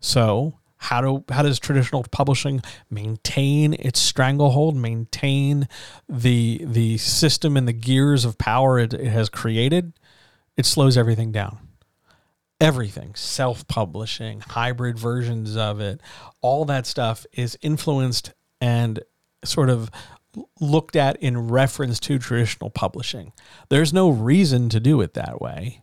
[0.00, 5.68] So, how do how does traditional publishing maintain its stranglehold, maintain
[6.08, 9.94] the the system and the gears of power it, it has created?
[10.56, 11.58] It slows everything down.
[12.60, 16.00] Everything, self-publishing, hybrid versions of it,
[16.40, 19.00] all that stuff is influenced and
[19.44, 19.90] sort of
[20.60, 23.32] looked at in reference to traditional publishing.
[23.68, 25.82] There's no reason to do it that way.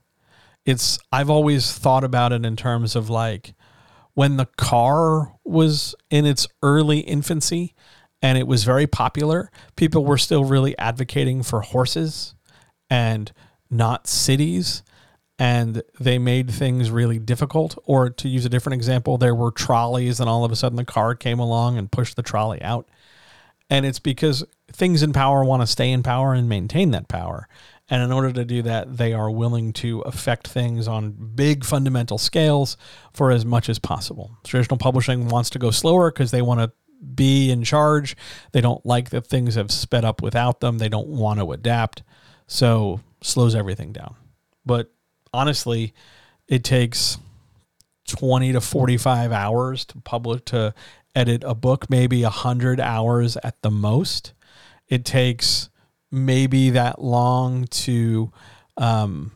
[0.65, 3.53] It's I've always thought about it in terms of like
[4.13, 7.73] when the car was in its early infancy
[8.21, 12.35] and it was very popular, people were still really advocating for horses
[12.89, 13.31] and
[13.69, 14.83] not cities
[15.41, 17.75] and they made things really difficult.
[17.85, 20.85] Or to use a different example, there were trolleys, and all of a sudden the
[20.85, 22.87] car came along and pushed the trolley out
[23.71, 24.43] And it's because
[24.73, 27.47] things in power want to stay in power and maintain that power.
[27.89, 32.17] And in order to do that, they are willing to affect things on big fundamental
[32.17, 32.75] scales
[33.13, 34.37] for as much as possible.
[34.43, 36.73] Traditional publishing wants to go slower because they want to
[37.15, 38.17] be in charge.
[38.51, 40.77] They don't like that things have sped up without them.
[40.77, 42.03] They don't want to adapt.
[42.47, 44.15] So slows everything down.
[44.65, 44.91] But
[45.33, 45.93] honestly,
[46.49, 47.17] it takes
[48.07, 50.73] 20 to 45 hours to publish to
[51.15, 54.33] edit a book, maybe 100 hours at the most.
[54.87, 55.69] It takes
[56.11, 58.31] maybe that long to
[58.77, 59.31] um,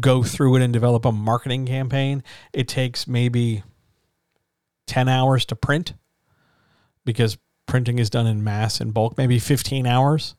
[0.00, 2.22] go through it and develop a marketing campaign.
[2.52, 3.62] It takes maybe
[4.86, 5.94] 10 hours to print
[7.04, 10.34] because printing is done in mass and bulk, maybe 15 hours.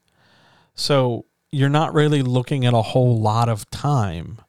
[0.74, 4.40] So you're not really looking at a whole lot of time.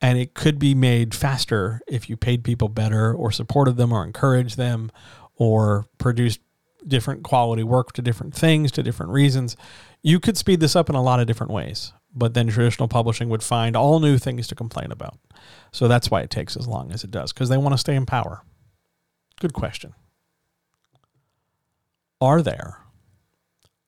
[0.00, 4.04] And it could be made faster if you paid people better or supported them or
[4.04, 4.90] encouraged them
[5.36, 6.40] or produced
[6.86, 9.56] different quality work to different things, to different reasons.
[10.02, 13.28] You could speed this up in a lot of different ways, but then traditional publishing
[13.28, 15.18] would find all new things to complain about.
[15.70, 17.94] So that's why it takes as long as it does, because they want to stay
[17.94, 18.42] in power.
[19.40, 19.94] Good question.
[22.20, 22.78] Are there?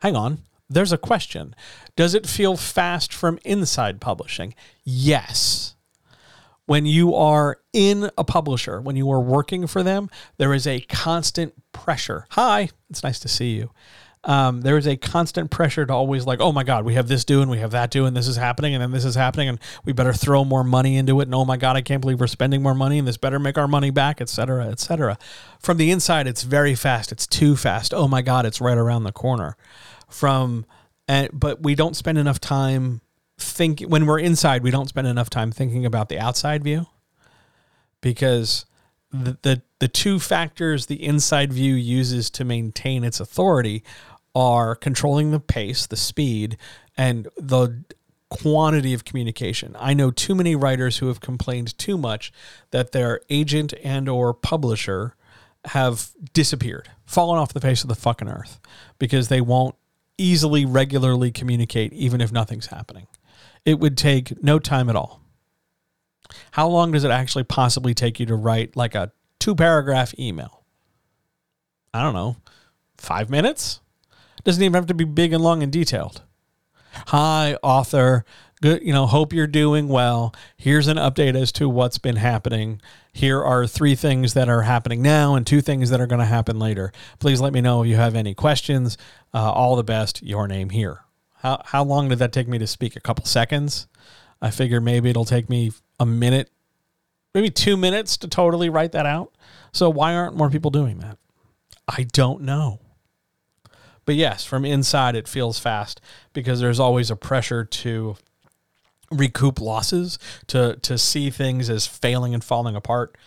[0.00, 0.38] Hang on.
[0.68, 1.54] There's a question.
[1.94, 4.54] Does it feel fast from inside publishing?
[4.82, 5.63] Yes.
[6.66, 10.08] When you are in a publisher, when you are working for them,
[10.38, 12.26] there is a constant pressure.
[12.30, 13.70] Hi, it's nice to see you.
[14.26, 17.26] Um, there is a constant pressure to always like, oh my God, we have this
[17.26, 19.50] due and we have that due and this is happening and then this is happening
[19.50, 21.24] and we better throw more money into it.
[21.24, 23.58] And oh my God, I can't believe we're spending more money and this better make
[23.58, 25.18] our money back, et cetera, et cetera.
[25.58, 27.12] From the inside, it's very fast.
[27.12, 27.92] It's too fast.
[27.92, 29.58] Oh my God, it's right around the corner.
[30.08, 30.64] From
[31.06, 33.02] and but we don't spend enough time
[33.38, 36.86] think when we're inside we don't spend enough time thinking about the outside view
[38.00, 38.64] because
[39.12, 43.82] the, the the two factors the inside view uses to maintain its authority
[44.34, 46.56] are controlling the pace the speed
[46.96, 47.84] and the
[48.34, 49.76] quantity of communication.
[49.78, 52.32] I know too many writers who have complained too much
[52.72, 55.14] that their agent and or publisher
[55.66, 58.60] have disappeared fallen off the face of the fucking earth
[58.98, 59.76] because they won't
[60.18, 63.06] easily regularly communicate even if nothing's happening
[63.64, 65.20] it would take no time at all.
[66.52, 70.64] How long does it actually possibly take you to write like a two paragraph email?
[71.92, 72.36] I don't know,
[72.98, 73.80] five minutes?
[74.42, 76.22] Doesn't even have to be big and long and detailed.
[77.08, 78.24] Hi, author.
[78.60, 80.34] Good, you know, hope you're doing well.
[80.56, 82.80] Here's an update as to what's been happening.
[83.12, 86.26] Here are three things that are happening now and two things that are going to
[86.26, 86.92] happen later.
[87.18, 88.96] Please let me know if you have any questions.
[89.32, 90.22] Uh, all the best.
[90.22, 91.03] Your name here.
[91.44, 92.96] How how long did that take me to speak?
[92.96, 93.86] A couple seconds.
[94.40, 96.50] I figure maybe it'll take me a minute,
[97.34, 99.32] maybe two minutes to totally write that out.
[99.70, 101.18] So why aren't more people doing that?
[101.86, 102.80] I don't know.
[104.06, 106.00] But yes, from inside it feels fast
[106.32, 108.16] because there's always a pressure to
[109.10, 113.18] recoup losses, to to see things as failing and falling apart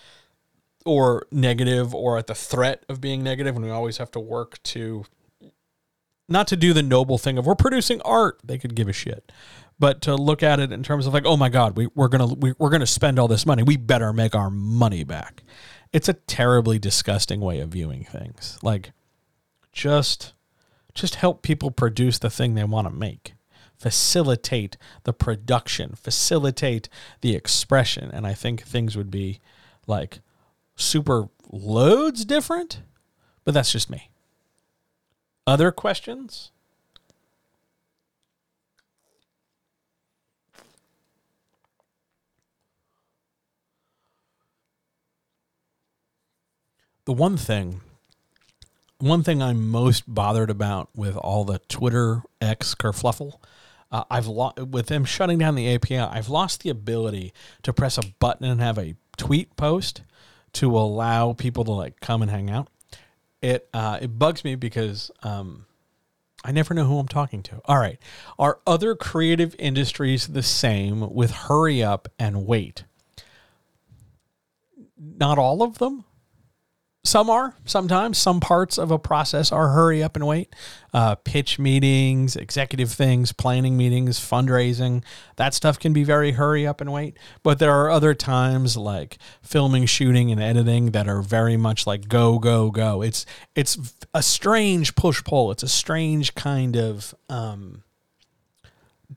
[0.87, 4.61] or negative or at the threat of being negative and we always have to work
[4.63, 5.05] to
[6.29, 8.39] not to do the noble thing of we're producing art.
[8.43, 9.31] They could give a shit.
[9.79, 12.27] But to look at it in terms of like oh my god we, we're gonna
[12.27, 13.63] we, we're gonna spend all this money.
[13.63, 15.43] We better make our money back.
[15.93, 18.57] It's a terribly disgusting way of viewing things.
[18.61, 18.91] Like
[19.71, 20.33] just
[20.93, 23.33] just help people produce the thing they want to make.
[23.77, 25.93] Facilitate the production.
[25.95, 26.89] Facilitate
[27.21, 28.09] the expression.
[28.11, 29.39] And i think things would be
[29.85, 30.19] like
[30.75, 32.81] super loads different
[33.43, 34.09] but that's just me
[35.47, 36.51] other questions?
[47.05, 47.79] The one thing,
[48.99, 53.39] one thing I'm most bothered about with all the Twitter X kerfluffle,
[53.89, 57.31] uh, I've lo- with them shutting down the API, I've lost the ability
[57.63, 60.01] to press a button and have a tweet post
[60.53, 62.67] to allow people to like come and hang out
[63.41, 65.65] it uh, it bugs me because um,
[66.43, 67.61] I never know who I'm talking to.
[67.65, 67.99] All right,
[68.37, 72.83] are other creative industries the same with hurry up and wait?
[74.97, 76.05] Not all of them.
[77.07, 77.55] Some are.
[77.63, 80.53] Sometimes some parts of a process are hurry up and wait.
[80.93, 85.05] Uh, pitch meetings, executive things, planning meetings, fundraising.
[85.37, 87.17] That stuff can be very hurry up and wait.
[87.43, 92.09] But there are other times like filming, shooting, and editing that are very much like
[92.09, 93.01] go, go, go.
[93.01, 93.77] It's it's
[94.13, 95.51] a strange push pull.
[95.51, 97.83] It's a strange kind of um,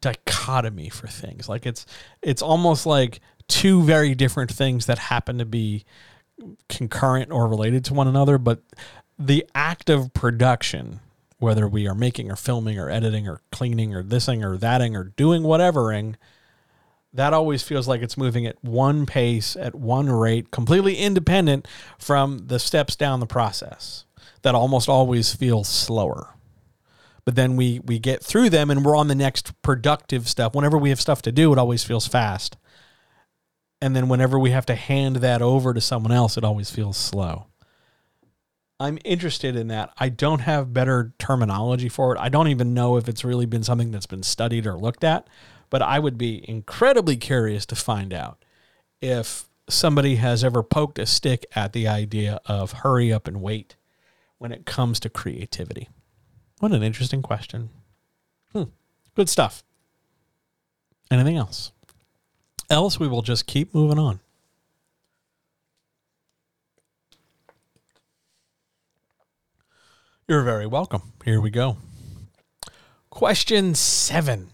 [0.01, 1.49] dichotomy for things.
[1.49, 1.87] Like it's
[2.23, 3.19] it's almost like
[3.49, 5.85] two very different things that happen to be
[6.69, 8.63] concurrent or related to one another, but
[9.19, 11.01] the act of production,
[11.39, 15.05] whether we are making or filming or editing or cleaning or thising or thating or
[15.05, 16.17] doing whatevering,
[17.13, 21.67] that always feels like it's moving at one pace, at one rate, completely independent
[21.99, 24.05] from the steps down the process.
[24.43, 26.35] That almost always feels slower.
[27.25, 30.55] But then we we get through them and we're on the next productive stuff.
[30.55, 32.57] Whenever we have stuff to do, it always feels fast.
[33.83, 36.97] And then whenever we have to hand that over to someone else, it always feels
[36.97, 37.47] slow.
[38.79, 39.93] I'm interested in that.
[39.99, 42.19] I don't have better terminology for it.
[42.19, 45.29] I don't even know if it's really been something that's been studied or looked at,
[45.69, 48.43] but I would be incredibly curious to find out
[49.03, 53.77] if somebody has ever poked a stick at the idea of hurry up and wait
[54.39, 55.89] when it comes to creativity.
[56.59, 57.69] What an interesting question.
[58.53, 58.65] Hmm.
[59.15, 59.63] Good stuff.
[61.11, 61.73] Anything else?
[62.71, 64.21] Else, we will just keep moving on.
[70.29, 71.13] You're very welcome.
[71.25, 71.77] Here we go.
[73.11, 74.51] Question seven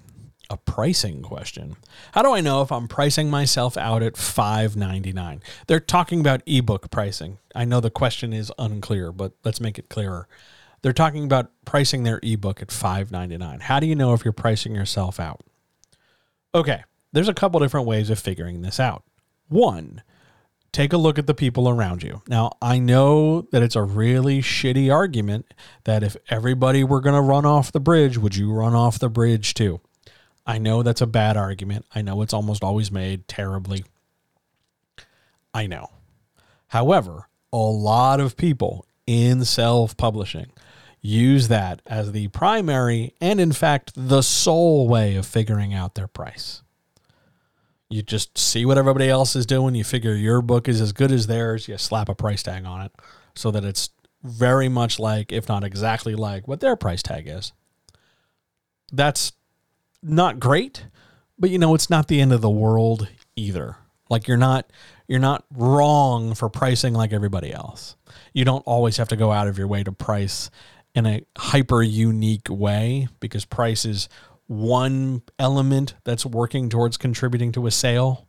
[0.49, 1.77] a pricing question.
[2.13, 5.41] How do I know if I'm pricing myself out at $5.99?
[5.67, 7.39] They're talking about ebook pricing.
[7.55, 10.29] I know the question is unclear, but let's make it clearer.
[10.83, 13.63] They're talking about pricing their ebook at $5.99.
[13.63, 15.41] How do you know if you're pricing yourself out?
[16.55, 16.85] Okay,
[17.17, 19.03] there's a couple different ways of figuring this out.
[19.49, 20.03] One,
[20.71, 22.21] take a look at the people around you.
[22.29, 25.55] Now, I know that it's a really shitty argument
[25.85, 29.09] that if everybody were going to run off the bridge, would you run off the
[29.09, 29.81] bridge too?
[30.47, 31.87] I know that's a bad argument.
[31.95, 33.87] I know it's almost always made terribly.
[35.55, 35.89] I know.
[36.69, 40.53] However, a lot of people in self publishing
[41.01, 46.09] use that as the primary and, in fact, the sole way of figuring out their
[46.09, 46.63] price.
[47.89, 49.75] You just see what everybody else is doing.
[49.75, 51.69] You figure your book is as good as theirs.
[51.69, 52.93] You slap a price tag on it
[53.35, 53.91] so that it's
[54.23, 57.53] very much like, if not exactly like, what their price tag is.
[58.93, 59.33] That's
[60.03, 60.87] not great,
[61.39, 63.77] but you know, it's not the end of the world either.
[64.09, 64.71] Like you're not
[65.09, 67.97] you're not wrong for pricing like everybody else.
[68.33, 70.51] You don't always have to go out of your way to price
[70.95, 74.09] in a hyper unique way because price is
[74.47, 78.29] one element that's working towards contributing to a sale.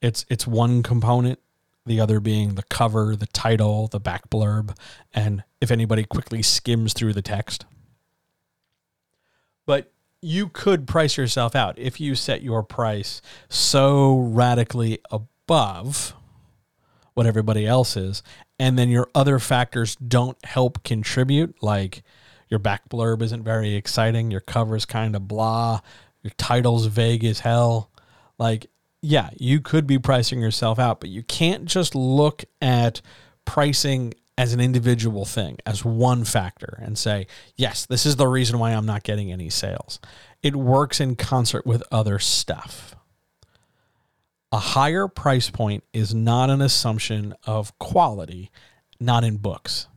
[0.00, 1.40] It's it's one component,
[1.84, 4.76] the other being the cover, the title, the back blurb,
[5.12, 7.66] and if anybody quickly skims through the text.
[9.66, 16.14] But you could price yourself out if you set your price so radically above
[17.14, 18.22] what everybody else is,
[18.60, 22.02] and then your other factors don't help contribute, like
[22.48, 25.80] your back blurb isn't very exciting, your cover's kind of blah,
[26.22, 27.90] your title's vague as hell.
[28.38, 28.70] Like,
[29.02, 33.00] yeah, you could be pricing yourself out, but you can't just look at
[33.44, 37.26] pricing as an individual thing, as one factor, and say,
[37.56, 39.98] yes, this is the reason why I'm not getting any sales.
[40.42, 42.94] It works in concert with other stuff.
[44.52, 48.50] A higher price point is not an assumption of quality,
[49.00, 49.88] not in books.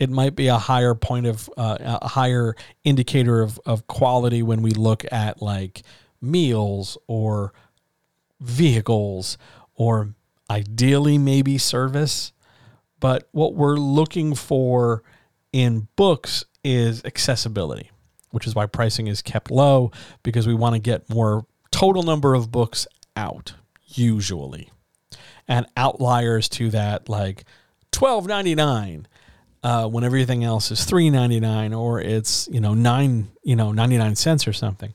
[0.00, 4.62] It might be a higher point of uh, a higher indicator of, of quality when
[4.62, 5.82] we look at like
[6.20, 7.52] meals or
[8.40, 9.38] vehicles
[9.74, 10.14] or
[10.50, 12.32] ideally maybe service
[13.00, 15.02] but what we're looking for
[15.52, 17.90] in books is accessibility,
[18.30, 19.90] which is why pricing is kept low
[20.22, 22.86] because we want to get more total number of books
[23.16, 23.54] out,
[23.86, 24.70] usually.
[25.48, 27.44] And outliers to that, like
[27.90, 29.08] twelve ninety nine,
[29.62, 33.72] uh, when everything else is three ninety nine or it's you know nine you know
[33.72, 34.92] ninety nine cents or something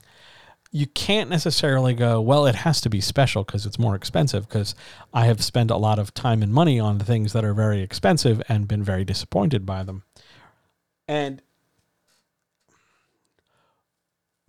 [0.76, 4.46] you can't necessarily go, well, it has to be special because it's more expensive.
[4.46, 4.76] Because
[5.14, 8.42] I have spent a lot of time and money on things that are very expensive
[8.50, 10.04] and been very disappointed by them.
[11.08, 11.42] And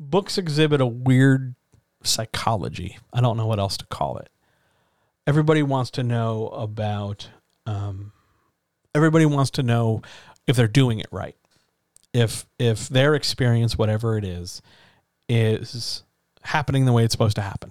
[0.01, 1.55] books exhibit a weird
[2.03, 2.99] psychology.
[3.12, 4.29] I don't know what else to call it.
[5.29, 7.29] Everybody wants to know about,
[7.67, 8.11] um,
[8.97, 10.03] everybody wants to know
[10.47, 11.36] if they're doing it right.
[12.12, 14.62] If, if their experience, whatever it is,
[15.28, 16.03] is
[16.42, 17.70] happening the way it's supposed to happen,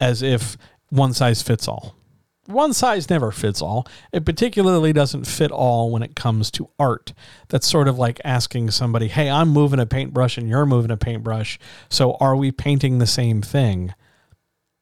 [0.00, 0.56] as if
[0.88, 1.94] one size fits all.
[2.46, 3.86] One size never fits all.
[4.12, 7.12] It particularly doesn't fit all when it comes to art.
[7.48, 10.96] That's sort of like asking somebody, hey, I'm moving a paintbrush and you're moving a
[10.96, 11.58] paintbrush.
[11.88, 13.94] So are we painting the same thing?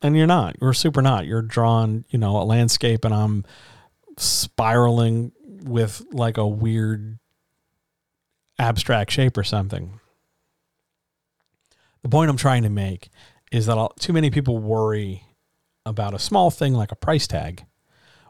[0.02, 0.56] And you're not.
[0.60, 1.24] You're super not.
[1.24, 3.46] You're drawing, you know, a landscape and I'm
[4.18, 5.32] spiraling
[5.64, 7.18] with like a weird
[8.58, 9.98] abstract shape or something.
[12.02, 13.08] The point I'm trying to make
[13.50, 15.24] is that too many people worry
[15.86, 17.64] about a small thing like a price tag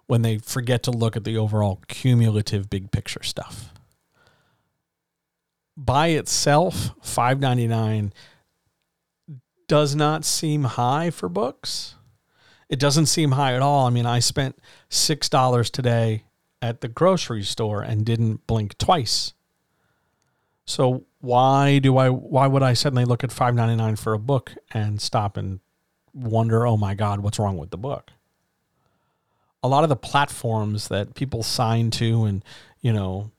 [0.06, 3.72] when they forget to look at the overall cumulative big picture stuff.
[5.76, 8.12] by itself, five ninety nine
[9.66, 11.94] does not seem high for books.
[12.68, 13.86] It doesn't seem high at all.
[13.86, 14.58] I mean, I spent
[14.88, 16.24] six dollars today
[16.64, 19.34] at the grocery store and didn't blink twice.
[20.64, 24.18] So why do I why would I suddenly look at five ninety nine for a
[24.18, 25.60] book and stop and
[26.14, 28.12] wonder, oh my God, what's wrong with the book?
[29.62, 32.42] A lot of the platforms that people sign to and,
[32.80, 33.30] you know,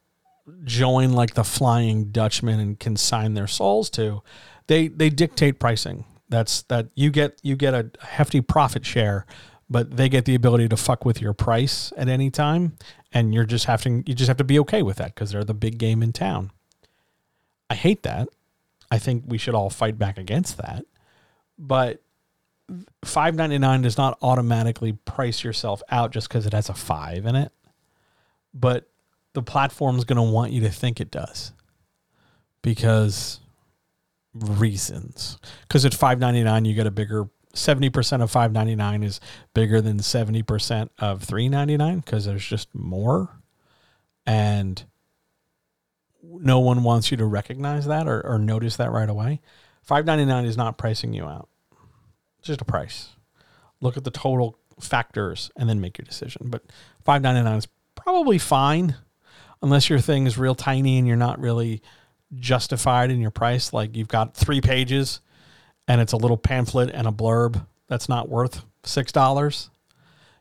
[0.64, 4.22] join like the Flying Dutchman and consign their souls to,
[4.68, 6.06] they they dictate pricing.
[6.30, 9.26] That's that you get you get a hefty profit share,
[9.70, 12.78] but they get the ability to fuck with your price at any time,
[13.12, 15.54] and you're just having you just have to be okay with that because they're the
[15.54, 16.52] big game in town.
[17.70, 18.30] I hate that.
[18.92, 20.86] I think we should all fight back against that.
[21.58, 22.02] But
[23.04, 27.52] 599 does not automatically price yourself out just because it has a 5 in it.
[28.54, 28.90] But
[29.34, 31.54] the platform's going to want you to think it does.
[32.62, 33.40] Because
[34.34, 35.38] reasons.
[35.62, 39.20] Because at 599 you get a bigger 70% of 599 is
[39.54, 43.40] bigger than 70% of 399 because there's just more.
[44.26, 44.84] And
[46.22, 49.42] no one wants you to recognize that or, or notice that right away.
[49.84, 51.48] 599 is not pricing you out.
[52.40, 53.10] It's just a price.
[53.80, 56.50] Look at the total factors and then make your decision.
[56.50, 56.64] But
[57.06, 58.96] 599 is probably fine
[59.62, 61.82] unless your thing is real tiny and you're not really
[62.36, 63.72] justified in your price.
[63.72, 65.22] Like you've got three pages
[65.88, 69.70] and it's a little pamphlet and a blurb that's not worth six dollars.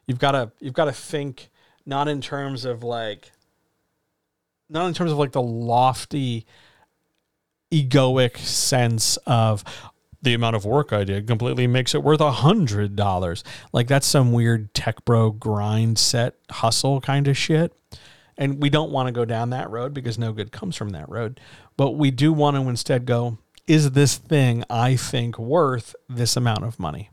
[0.07, 1.51] You've got to you've got to think
[1.87, 3.31] not in terms of like
[4.69, 6.47] not in terms of like the lofty
[7.71, 9.65] egoic sense of
[10.23, 13.45] the amount of work I did completely makes it worth a hundred dollars.
[13.73, 17.73] Like that's some weird tech bro grind set hustle kind of shit.
[18.37, 21.09] And we don't want to go down that road because no good comes from that
[21.09, 21.39] road.
[21.77, 26.65] But we do want to instead go, is this thing I think worth this amount
[26.65, 27.11] of money?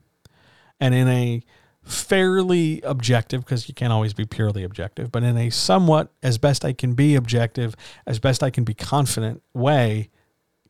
[0.80, 1.44] And in a
[1.84, 6.64] fairly objective, because you can't always be purely objective, but in a somewhat, as best
[6.64, 7.76] I can be objective,
[8.06, 10.10] as best I can be confident way,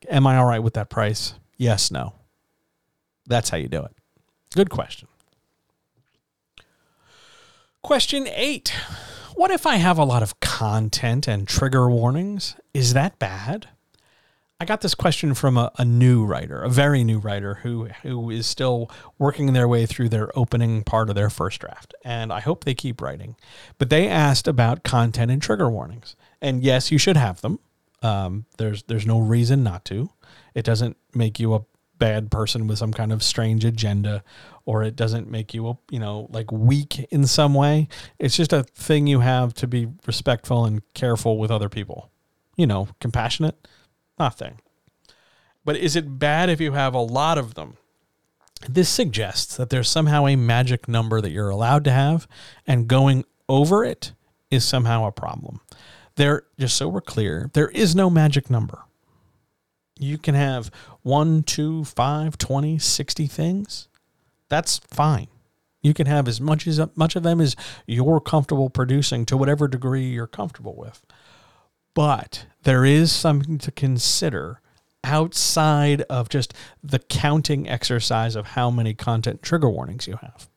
[0.10, 1.34] am I all right with that price?
[1.58, 2.14] Yes, no.
[3.28, 3.92] That's how you do it.
[4.54, 5.08] Good question.
[7.82, 8.74] Question eight
[9.36, 12.56] What if I have a lot of content and trigger warnings?
[12.74, 13.68] Is that bad?
[14.62, 18.30] I got this question from a, a, new writer, a very new writer who who
[18.30, 22.42] is still working their way through their opening part of their first draft, and I
[22.42, 23.38] hope they keep writing.
[23.80, 27.58] But they asked about content and trigger warnings, and yes, you should have them.
[28.04, 30.12] Um, there's there's no reason not to.
[30.54, 31.66] It doesn't make you a
[31.98, 34.24] bad person with some kind of strange agenda,
[34.68, 37.88] or it doesn't make you a you know like weak in some way.
[38.20, 42.12] It's just a thing you have to be respectful and careful with other people.
[42.58, 43.56] You know, compassionate
[44.22, 44.60] Nothing.
[45.66, 47.78] But is it bad if you have a lot of them?
[48.70, 52.28] This suggests that there's somehow a magic number that you're allowed to have,
[52.68, 54.12] and going over it
[54.52, 55.60] is somehow a problem.
[56.18, 58.84] There, just so we're clear, there is no magic number.
[59.98, 60.70] You can have
[61.02, 63.88] one, two, five, 20, 60 things.
[64.50, 65.30] That's fine.
[65.82, 67.56] You can have as much as much of them as
[67.88, 71.02] you're comfortable producing to whatever degree you're comfortable with.
[71.94, 74.62] But there is something to consider
[75.04, 80.48] outside of just the counting exercise of how many content trigger warnings you have.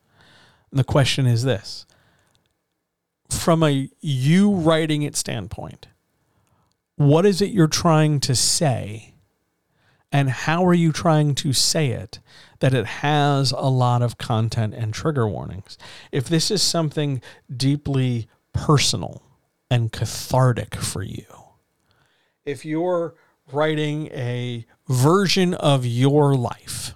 [0.70, 1.87] And the question is this
[3.30, 5.89] from a you writing it standpoint,
[6.97, 9.14] what is it you're trying to say?
[10.12, 12.20] And how are you trying to say it
[12.61, 15.76] that it has a lot of content and trigger warnings?
[16.12, 17.20] If this is something
[17.55, 19.22] deeply personal
[19.74, 21.26] and cathartic for you,
[22.44, 23.14] if you're
[23.50, 26.94] writing a version of your life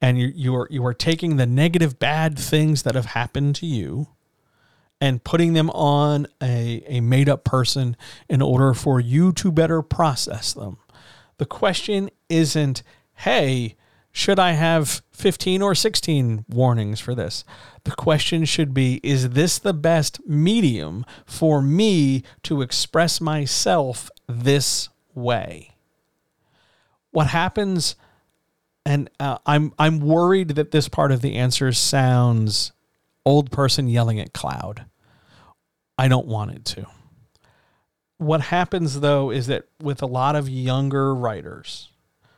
[0.00, 3.66] and you, you are you are taking the negative bad things that have happened to
[3.66, 4.08] you
[5.02, 7.94] and putting them on a, a made up person
[8.26, 10.78] in order for you to better process them.
[11.36, 12.82] The question isn't,
[13.16, 13.76] hey,
[14.12, 17.44] should I have 15 or 16 warnings for this?
[17.84, 24.88] The question should be Is this the best medium for me to express myself this
[25.14, 25.70] way?
[27.12, 27.96] What happens,
[28.84, 32.72] and uh, I'm, I'm worried that this part of the answer sounds
[33.24, 34.86] old person yelling at cloud.
[35.98, 36.86] I don't want it to.
[38.18, 41.90] What happens though is that with a lot of younger writers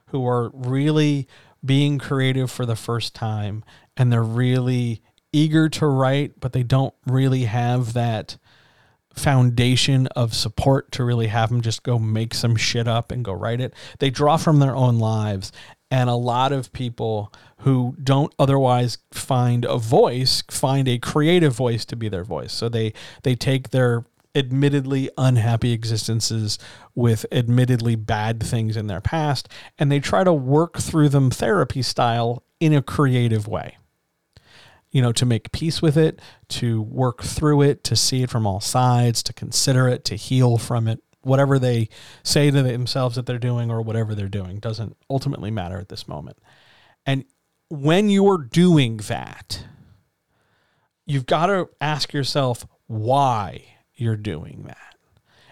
[0.06, 1.26] who are really
[1.64, 3.64] being creative for the first time
[3.96, 5.02] and they're really
[5.32, 8.36] eager to write, but they don't really have that
[9.14, 13.32] foundation of support to really have them just go make some shit up and go
[13.32, 13.74] write it.
[13.98, 15.52] They draw from their own lives.
[15.90, 21.84] And a lot of people who don't otherwise find a voice find a creative voice
[21.84, 22.52] to be their voice.
[22.52, 22.94] So they
[23.24, 26.58] they take their admittedly unhappy existences
[26.94, 31.82] with admittedly bad things in their past and they try to work through them therapy
[31.82, 33.76] style in a creative way
[34.92, 38.46] you know, to make peace with it, to work through it, to see it from
[38.46, 41.02] all sides, to consider it, to heal from it.
[41.22, 41.88] Whatever they
[42.22, 46.06] say to themselves that they're doing or whatever they're doing doesn't ultimately matter at this
[46.06, 46.38] moment.
[47.06, 47.24] And
[47.68, 49.64] when you're doing that,
[51.06, 53.64] you've got to ask yourself why
[54.02, 54.96] you're doing that.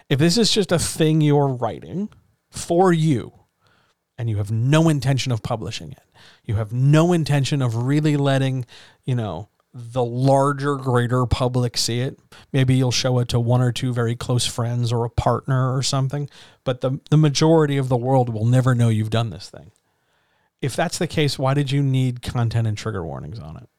[0.09, 2.09] If this is just a thing you're writing
[2.49, 3.31] for you
[4.17, 6.03] and you have no intention of publishing it,
[6.43, 8.65] you have no intention of really letting,
[9.05, 12.19] you know, the larger, greater public see it.
[12.51, 15.81] Maybe you'll show it to one or two very close friends or a partner or
[15.81, 16.29] something,
[16.65, 19.71] but the, the majority of the world will never know you've done this thing.
[20.61, 23.69] If that's the case, why did you need content and trigger warnings on it?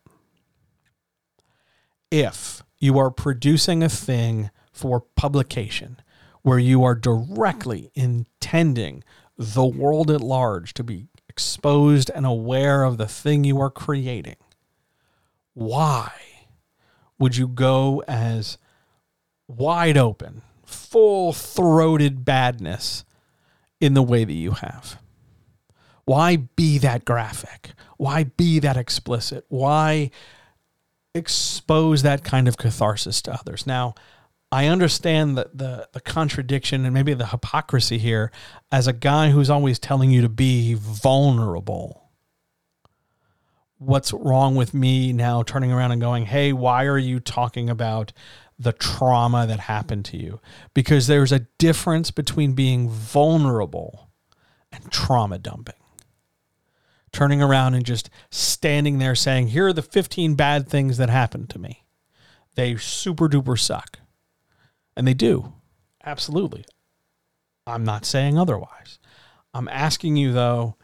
[2.11, 6.01] If you are producing a thing for publication
[6.43, 9.05] where you are directly intending
[9.39, 14.37] the world at large to be exposed and aware of the thing you are creating,
[15.55, 16.11] why
[17.19, 18.59] would you go as
[19.47, 23.05] wide open, full throated badness
[23.81, 24.99] in the way that you have?
[26.05, 27.73] Why be that graphic?
[27.97, 29.45] Why be that explicit?
[29.49, 30.11] Why
[31.15, 33.67] expose that kind of catharsis to others?
[33.67, 33.95] Now,
[34.53, 38.31] I understand the the contradiction and maybe the hypocrisy here
[38.71, 42.11] as a guy who's always telling you to be vulnerable.
[43.79, 48.13] What's wrong with me now turning around and going, "Hey, why are you talking about
[48.59, 50.39] the trauma that happened to you?"
[50.75, 54.11] Because there's a difference between being vulnerable
[54.71, 55.75] and trauma dumping.
[57.11, 61.49] Turning around and just standing there saying, "Here are the 15 bad things that happened
[61.51, 61.85] to me."
[62.55, 64.02] They super duper suck
[64.97, 65.53] and they do.
[66.05, 66.65] Absolutely.
[67.67, 68.99] I'm not saying otherwise.
[69.55, 70.77] I'm asking you, though,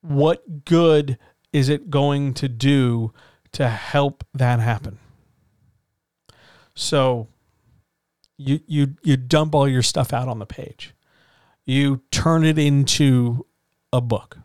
[0.00, 1.18] what good
[1.52, 3.12] is it going to do
[3.52, 4.98] to help that happen?
[6.74, 7.28] So
[8.38, 10.94] you you you dump all your stuff out on the page.
[11.64, 13.46] You turn it into
[13.92, 14.38] a book.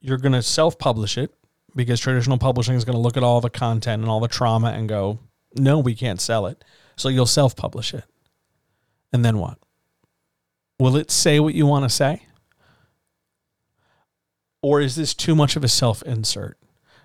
[0.00, 1.34] You're going to self-publish it
[1.74, 4.68] because traditional publishing is going to look at all the content and all the trauma
[4.68, 5.18] and go,
[5.56, 6.64] no, we can't sell it.
[6.96, 8.04] So you'll self publish it.
[9.12, 9.58] And then what?
[10.78, 12.22] Will it say what you want to say?
[14.62, 16.58] Or is this too much of a self insert?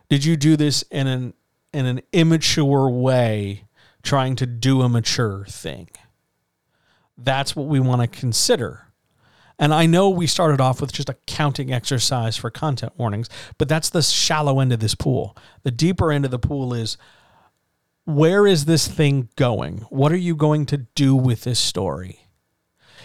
[0.10, 1.34] Did you do this in an
[1.74, 3.66] in an immature way
[4.02, 5.90] trying to do a mature thing?
[7.18, 8.88] That's what we want to consider.
[9.60, 13.68] And I know we started off with just a counting exercise for content warnings, but
[13.68, 15.36] that's the shallow end of this pool.
[15.64, 16.98] The deeper end of the pool is
[18.10, 19.80] where is this thing going?
[19.90, 22.22] What are you going to do with this story?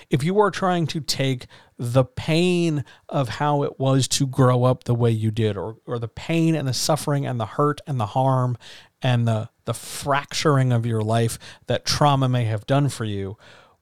[0.09, 1.47] If you are trying to take
[1.79, 5.99] the pain of how it was to grow up the way you did, or, or
[5.99, 8.57] the pain and the suffering and the hurt and the harm
[9.03, 13.37] and the, the fracturing of your life that trauma may have done for you,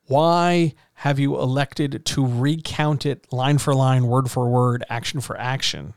[0.06, 5.38] why have you elected to recount it line for line, word for word, action for
[5.38, 5.94] action,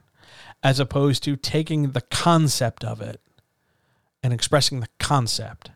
[0.61, 3.21] as opposed to taking the concept of it
[4.25, 5.69] and expressing the concept.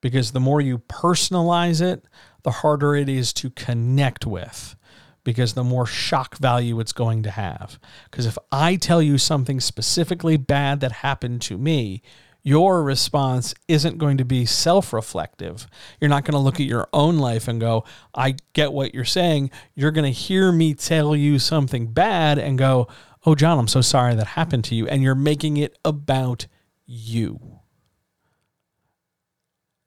[0.00, 2.04] Because the more you personalize it,
[2.44, 4.76] the harder it is to connect with,
[5.24, 7.80] because the more shock value it's going to have.
[8.08, 12.00] Because if I tell you something specifically bad that happened to me,
[12.44, 15.66] your response isn't going to be self reflective.
[16.00, 19.04] You're not going to look at your own life and go, I get what you're
[19.04, 19.50] saying.
[19.74, 22.86] You're going to hear me tell you something bad and go,
[23.24, 24.86] Oh, John, I'm so sorry that happened to you.
[24.86, 26.46] And you're making it about
[26.86, 27.60] you.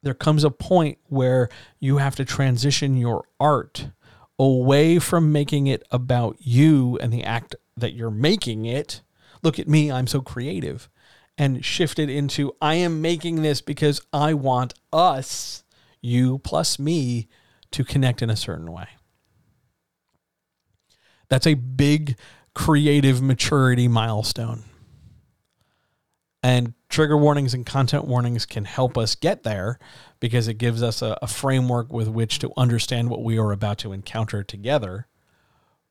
[0.01, 3.89] There comes a point where you have to transition your art
[4.37, 9.01] away from making it about you and the act that you're making it.
[9.43, 10.89] Look at me, I'm so creative.
[11.37, 15.63] And shift it into I am making this because I want us,
[16.01, 17.27] you plus me,
[17.71, 18.87] to connect in a certain way.
[21.29, 22.17] That's a big
[22.55, 24.63] creative maturity milestone.
[26.41, 29.77] And trigger warnings and content warnings can help us get there
[30.19, 33.77] because it gives us a, a, framework with which to understand what we are about
[33.79, 35.07] to encounter together.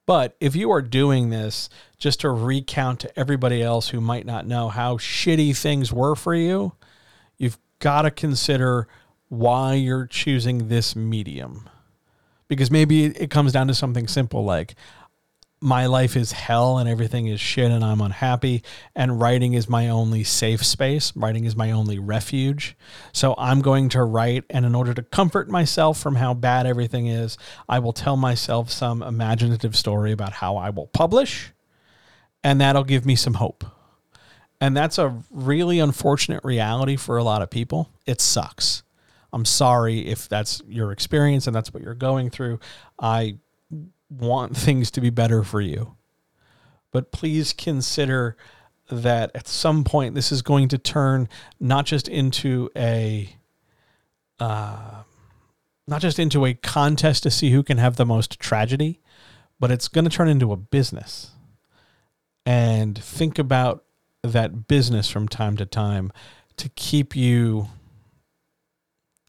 [0.07, 1.69] But if you are doing this
[1.99, 6.35] just to recount to everybody else who might not know how shitty things were for
[6.35, 6.73] you,
[7.37, 8.89] you've got to consider
[9.29, 11.69] why you're choosing this medium.
[12.49, 14.75] Because maybe it comes down to something simple like,
[15.61, 18.63] my life is hell and everything is shit and I'm unhappy
[18.95, 21.15] and writing is my only safe space.
[21.17, 22.77] Writing is my only refuge.
[23.13, 27.09] So I'm going to write and in order to comfort myself from how bad everything
[27.09, 27.37] is,
[27.69, 31.53] I will tell myself some imaginative story about how I will publish
[32.45, 33.65] and that'll give me some hope.
[34.61, 37.91] And that's a really unfortunate reality for a lot of people.
[38.07, 38.83] It sucks.
[39.33, 42.61] I'm sorry if that's your experience and that's what you're going through.
[42.99, 43.39] I
[44.11, 45.97] want things to be better for you.
[46.91, 48.37] But please consider
[48.91, 51.29] that at some point this is going to turn
[51.61, 53.35] not just into a
[54.41, 55.03] uh,
[55.87, 59.01] not just into a contest to see who can have the most tragedy,
[59.59, 61.33] but it's going to turn into a business.
[62.47, 63.85] And think about
[64.23, 66.13] that business from time to time
[66.57, 67.69] to keep you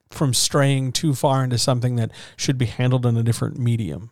[0.10, 4.12] from straying too far into something that should be handled in a different medium.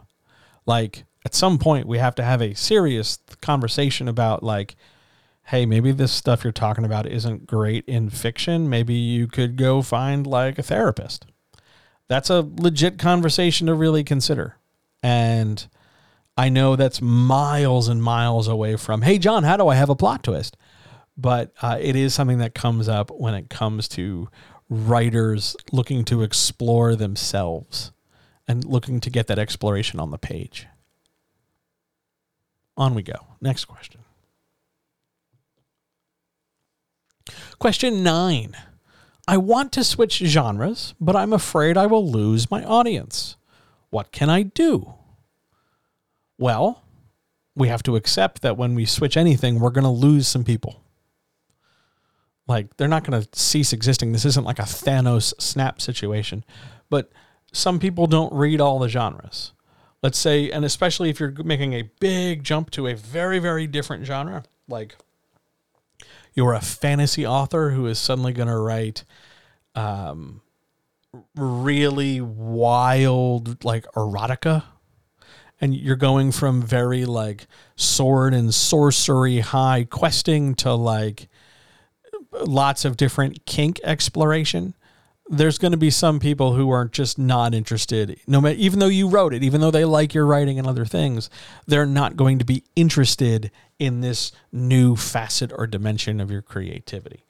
[0.68, 4.76] Like at some point we have to have a serious conversation about like
[5.48, 8.70] hey, maybe this stuff you're talking about isn't great in fiction.
[8.70, 11.26] Maybe you could go find like a therapist.
[12.10, 14.58] That's a legit conversation to really consider.
[15.02, 15.66] And
[16.38, 19.96] I know that's miles and miles away from, hey, John, how do I have a
[19.96, 20.58] plot twist?
[21.16, 24.28] But uh, it is something that comes up when it comes to
[24.70, 27.94] writers looking to explore themselves
[28.48, 30.68] and looking to get that exploration on the page.
[32.76, 33.16] On we go.
[33.42, 34.02] Next question.
[37.60, 38.56] Question nine.
[39.28, 43.36] I want to switch genres, but I'm afraid I will lose my audience.
[43.90, 44.94] What can I do?
[46.38, 46.84] Well,
[47.56, 50.84] we have to accept that when we switch anything, we're going to lose some people.
[52.48, 54.14] Like, they're not going to cease existing.
[54.14, 56.46] This isn't like a Thanos snap situation.
[56.90, 57.12] But
[57.52, 59.54] some people don't read all the genres.
[60.04, 64.06] Let's say, and especially if you're making a big jump to a very, very different
[64.06, 64.96] genre, like
[66.34, 69.04] you're a fantasy author who is suddenly going to write
[69.74, 70.42] um,
[71.36, 74.64] really wild, like erotica.
[75.60, 81.28] And you're going from very like sword and sorcery high questing to like
[82.46, 84.76] lots of different kink exploration
[85.30, 88.20] there's going to be some people who are just not interested.
[88.28, 90.86] No matter even though you wrote it even though they like your writing and other
[90.86, 91.30] things
[91.66, 97.24] they're not going to be interested in this new facet or dimension of your creativity.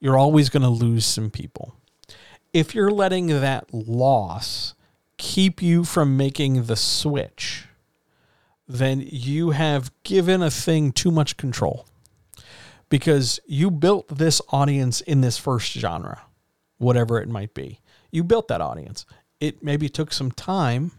[0.00, 1.74] You're always going to lose some people.
[2.52, 4.74] If you're letting that loss
[5.16, 7.66] keep you from making the switch
[8.66, 11.86] then you have given a thing too much control.
[12.88, 16.22] Because you built this audience in this first genre
[16.84, 17.80] whatever it might be.
[18.12, 19.06] You built that audience.
[19.40, 20.92] It maybe took some time.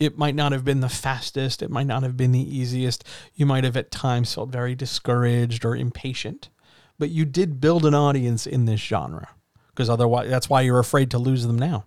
[0.00, 1.62] It might not have been the fastest.
[1.62, 3.04] It might not have been the easiest.
[3.34, 6.48] You might have at times felt very discouraged or impatient,
[6.98, 9.28] but you did build an audience in this genre
[9.68, 11.84] because otherwise, that's why you're afraid to lose them now.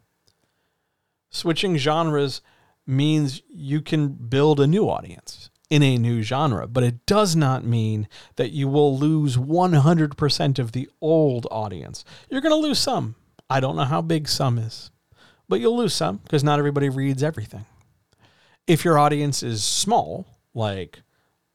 [1.30, 2.42] Switching genres
[2.88, 7.64] means you can build a new audience in a new genre, but it does not
[7.64, 12.06] mean that you will lose 100% of the old audience.
[12.30, 13.16] You're going to lose some.
[13.50, 14.92] I don't know how big some is,
[15.48, 17.66] but you'll lose some because not everybody reads everything.
[18.68, 21.02] If your audience is small, like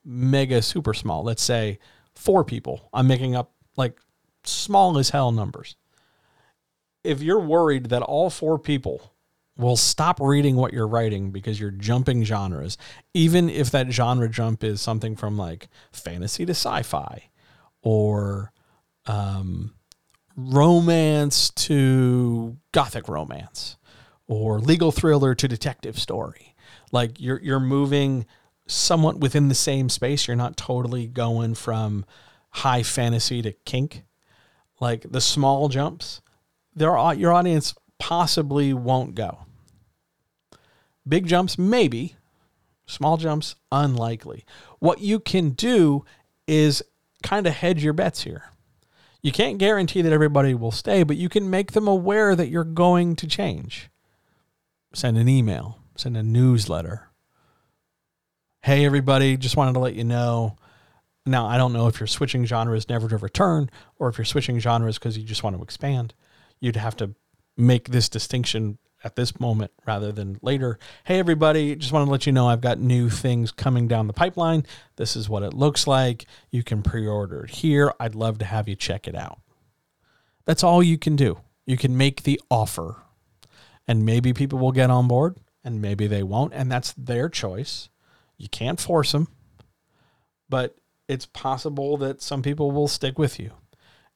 [0.04, 1.78] mega super small, let's say
[2.14, 3.98] four people, I'm making up like
[4.44, 5.76] small as hell numbers.
[7.02, 9.12] If you're worried that all four people
[9.60, 12.78] will stop reading what you're writing because you're jumping genres,
[13.14, 17.30] even if that genre jump is something from like fantasy to sci fi
[17.82, 18.52] or
[19.06, 19.74] um,
[20.36, 23.76] romance to gothic romance
[24.26, 26.54] or legal thriller to detective story.
[26.92, 28.26] Like you're, you're moving
[28.66, 30.26] somewhat within the same space.
[30.26, 32.04] You're not totally going from
[32.50, 34.02] high fantasy to kink.
[34.80, 36.20] Like the small jumps,
[36.74, 39.40] there are, your audience possibly won't go.
[41.10, 42.14] Big jumps, maybe.
[42.86, 44.44] Small jumps, unlikely.
[44.78, 46.04] What you can do
[46.46, 46.82] is
[47.22, 48.44] kind of hedge your bets here.
[49.20, 52.64] You can't guarantee that everybody will stay, but you can make them aware that you're
[52.64, 53.90] going to change.
[54.94, 57.08] Send an email, send a newsletter.
[58.62, 60.56] Hey, everybody, just wanted to let you know.
[61.26, 64.58] Now, I don't know if you're switching genres never to return or if you're switching
[64.60, 66.14] genres because you just want to expand.
[66.60, 67.14] You'd have to
[67.56, 70.78] make this distinction at this moment rather than later.
[71.04, 74.12] Hey, everybody, just want to let you know I've got new things coming down the
[74.12, 74.66] pipeline.
[74.96, 76.26] This is what it looks like.
[76.50, 77.92] You can pre order it here.
[77.98, 79.40] I'd love to have you check it out.
[80.44, 81.40] That's all you can do.
[81.66, 82.96] You can make the offer.
[83.86, 86.54] And maybe people will get on board and maybe they won't.
[86.54, 87.88] And that's their choice.
[88.36, 89.28] You can't force them.
[90.48, 90.76] But
[91.08, 93.52] it's possible that some people will stick with you.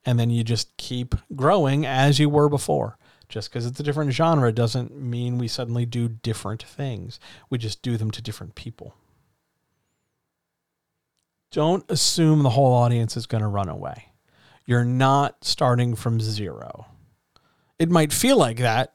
[0.04, 2.98] And then you just keep growing as you were before.
[3.28, 7.18] Just because it's a different genre doesn't mean we suddenly do different things.
[7.50, 8.94] We just do them to different people.
[11.50, 14.12] Don't assume the whole audience is going to run away.
[14.66, 16.86] You're not starting from zero.
[17.78, 18.94] It might feel like that,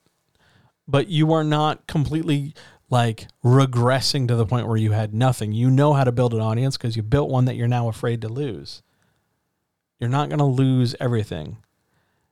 [0.88, 2.54] but you are not completely
[2.90, 5.54] like regressing to the point where you had nothing.
[5.54, 8.22] You know how to build an audience because you built one that you're now afraid
[8.22, 8.82] to lose.
[10.00, 11.58] You're not going to lose everything.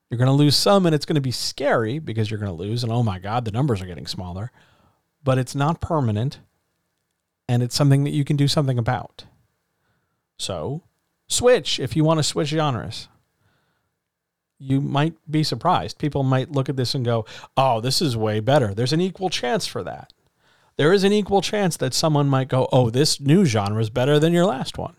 [0.09, 2.63] You're going to lose some, and it's going to be scary because you're going to
[2.63, 2.83] lose.
[2.83, 4.51] And oh my God, the numbers are getting smaller.
[5.23, 6.39] But it's not permanent,
[7.49, 9.25] and it's something that you can do something about.
[10.37, 10.83] So,
[11.27, 13.09] switch if you want to switch genres.
[14.59, 15.99] You might be surprised.
[15.99, 18.73] People might look at this and go, oh, this is way better.
[18.73, 20.13] There's an equal chance for that.
[20.77, 24.19] There is an equal chance that someone might go, oh, this new genre is better
[24.19, 24.95] than your last one.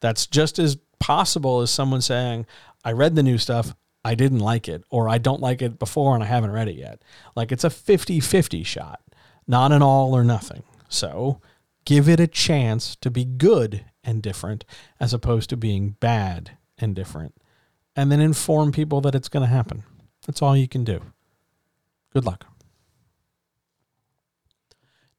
[0.00, 2.46] That's just as possible as someone saying,
[2.84, 3.74] I read the new stuff,
[4.04, 6.76] I didn't like it, or I don't like it before and I haven't read it
[6.76, 7.02] yet.
[7.36, 9.00] Like it's a 50 50 shot,
[9.46, 10.64] not an all or nothing.
[10.88, 11.40] So
[11.84, 14.64] give it a chance to be good and different
[14.98, 17.34] as opposed to being bad and different.
[17.94, 19.84] And then inform people that it's going to happen.
[20.26, 21.00] That's all you can do.
[22.12, 22.46] Good luck.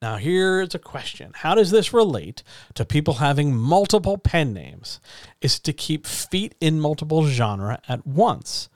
[0.01, 4.99] Now, here's a question How does this relate to people having multiple pen names?
[5.39, 8.67] Is to keep feet in multiple genre at once.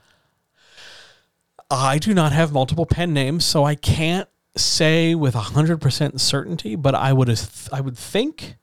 [1.69, 6.95] I do not have multiple pen names, so I can't say with 100% certainty, but
[6.95, 7.29] I would
[7.71, 8.55] I would think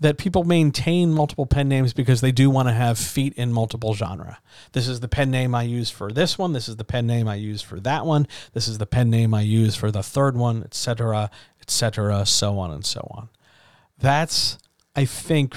[0.00, 3.94] that people maintain multiple pen names because they do want to have feet in multiple
[3.94, 4.38] genre.
[4.72, 6.54] This is the pen name I use for this one.
[6.54, 8.26] This is the pen name I use for that one.
[8.54, 11.30] This is the pen name I use for the third one, etc.,
[11.60, 13.28] etc., so on and so on.
[13.98, 14.56] That's,
[14.96, 15.56] I think,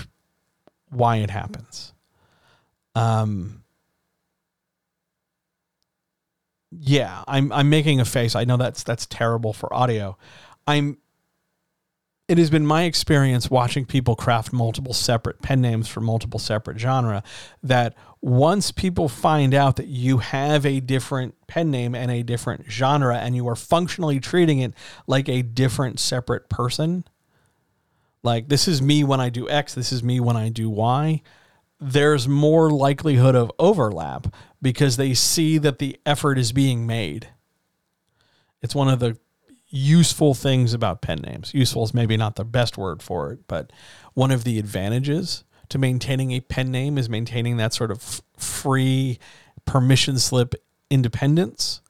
[0.89, 1.93] why it happens.
[2.95, 3.62] Um,
[6.79, 8.35] yeah, I'm I'm making a face.
[8.35, 10.17] I know that's that's terrible for audio.
[10.67, 10.97] I'm
[12.29, 16.79] it has been my experience watching people craft multiple separate pen names for multiple separate
[16.79, 17.21] genre
[17.61, 22.71] that once people find out that you have a different pen name and a different
[22.71, 24.73] genre and you are functionally treating it
[25.05, 27.03] like a different separate person
[28.23, 31.21] like this is me when I do X, this is me when I do Y,
[31.91, 37.27] there's more likelihood of overlap because they see that the effort is being made.
[38.61, 39.17] It's one of the
[39.69, 41.53] useful things about pen names.
[41.53, 43.71] Useful is maybe not the best word for it, but
[44.13, 49.19] one of the advantages to maintaining a pen name is maintaining that sort of free
[49.65, 50.55] permission slip
[50.89, 51.81] independence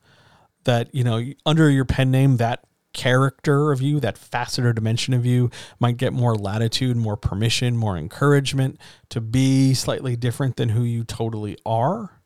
[0.64, 2.64] that you know under your pen name that
[2.94, 7.76] character of you that facet or dimension of you might get more latitude more permission
[7.76, 8.80] more encouragement
[9.10, 12.20] to be slightly different than who you totally are.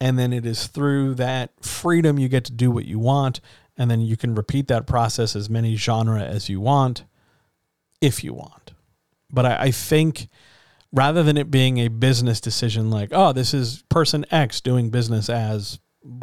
[0.00, 3.40] And then it is through that freedom you get to do what you want.
[3.76, 7.04] And then you can repeat that process as many genre as you want
[8.00, 8.72] if you want.
[9.30, 10.28] But I, I, think
[10.90, 15.28] rather than it being a business decision like oh this is person x doing business
[15.28, 15.78] as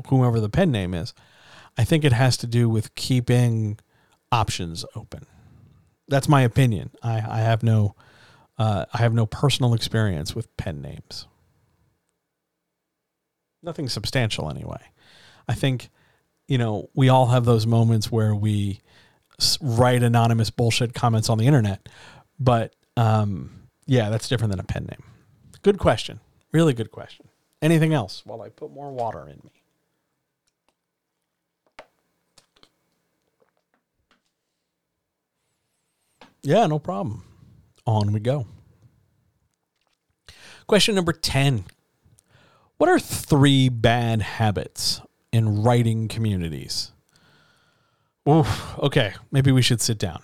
[0.10, 1.14] whomever the pen name is
[1.78, 3.78] i think it has to do with keeping
[4.32, 5.26] options open
[6.08, 7.96] that's my opinion i, I have no
[8.58, 11.28] uh, i have no personal experience with pen names
[13.64, 14.82] nothing substantial anyway
[15.48, 15.90] i think
[16.48, 18.80] you know, we all have those moments where we
[19.62, 21.88] write anonymous bullshit comments on the internet.
[22.40, 25.04] But um, yeah, that's different than a pen name.
[25.62, 26.20] Good question.
[26.52, 27.28] Really good question.
[27.62, 29.57] Anything else while I put more water in me?
[36.48, 37.26] Yeah, no problem.
[37.86, 38.48] On we go.
[40.66, 41.66] Question number 10.
[42.78, 45.02] What are three bad habits
[45.34, 46.94] in writing communities.
[48.30, 50.22] Oof, okay, maybe we should sit down.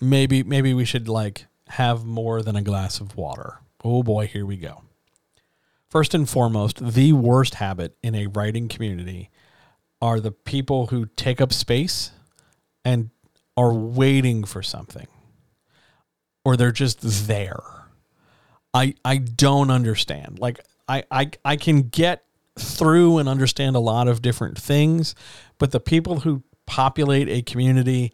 [0.00, 3.60] Maybe maybe we should like have more than a glass of water.
[3.84, 4.82] Oh boy, here we go.
[5.88, 9.30] First and foremost, the worst habit in a writing community
[10.02, 12.10] are the people who take up space
[12.84, 13.10] and
[13.56, 15.06] are waiting for something
[16.44, 17.62] or they're just there.
[18.72, 20.38] I I don't understand.
[20.38, 22.24] Like I I I can get
[22.58, 25.14] through and understand a lot of different things,
[25.58, 28.12] but the people who populate a community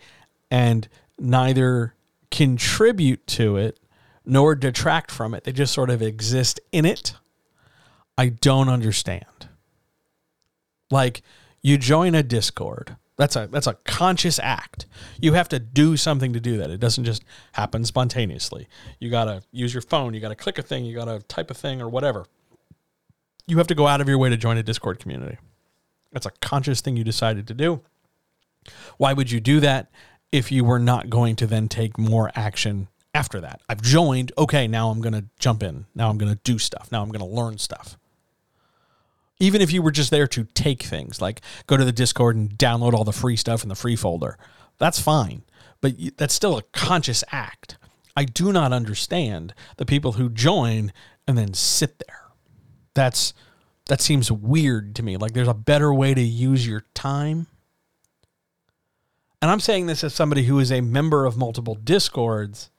[0.50, 1.94] and neither
[2.30, 3.78] contribute to it
[4.24, 7.14] nor detract from it, they just sort of exist in it.
[8.18, 9.48] I don't understand.
[10.90, 11.22] Like
[11.62, 12.96] you join a Discord.
[13.16, 14.86] That's a that's a conscious act.
[15.20, 16.70] You have to do something to do that.
[16.70, 18.68] It doesn't just happen spontaneously.
[19.00, 21.20] You got to use your phone, you got to click a thing, you got to
[21.26, 22.26] type a thing or whatever.
[23.46, 25.38] You have to go out of your way to join a Discord community.
[26.12, 27.80] That's a conscious thing you decided to do.
[28.98, 29.90] Why would you do that
[30.32, 33.60] if you were not going to then take more action after that?
[33.68, 34.32] I've joined.
[34.36, 35.86] Okay, now I'm going to jump in.
[35.94, 36.90] Now I'm going to do stuff.
[36.90, 37.96] Now I'm going to learn stuff.
[39.38, 42.50] Even if you were just there to take things, like go to the Discord and
[42.50, 44.38] download all the free stuff in the free folder,
[44.78, 45.42] that's fine.
[45.80, 47.76] But that's still a conscious act.
[48.16, 50.92] I do not understand the people who join
[51.28, 52.22] and then sit there.
[52.94, 53.34] That's
[53.88, 55.16] that seems weird to me.
[55.16, 57.46] Like there's a better way to use your time.
[59.42, 62.70] And I'm saying this as somebody who is a member of multiple discords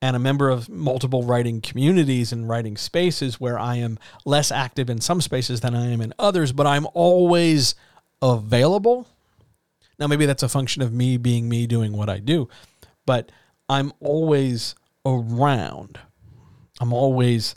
[0.00, 4.88] and a member of multiple writing communities and writing spaces where I am less active
[4.88, 7.74] in some spaces than I am in others, but I'm always
[8.22, 9.08] available.
[9.98, 12.48] Now, maybe that's a function of me being me doing what I do,
[13.06, 13.32] but
[13.68, 15.98] I'm always around.
[16.80, 17.56] I'm always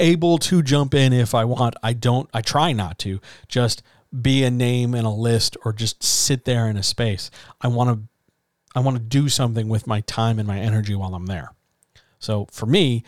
[0.00, 1.76] able to jump in if I want.
[1.82, 3.82] I don't, I try not to just
[4.22, 7.30] be a name in a list or just sit there in a space.
[7.60, 8.08] I want to
[8.76, 11.50] I want to do something with my time and my energy while I'm there.
[12.18, 13.04] So for me,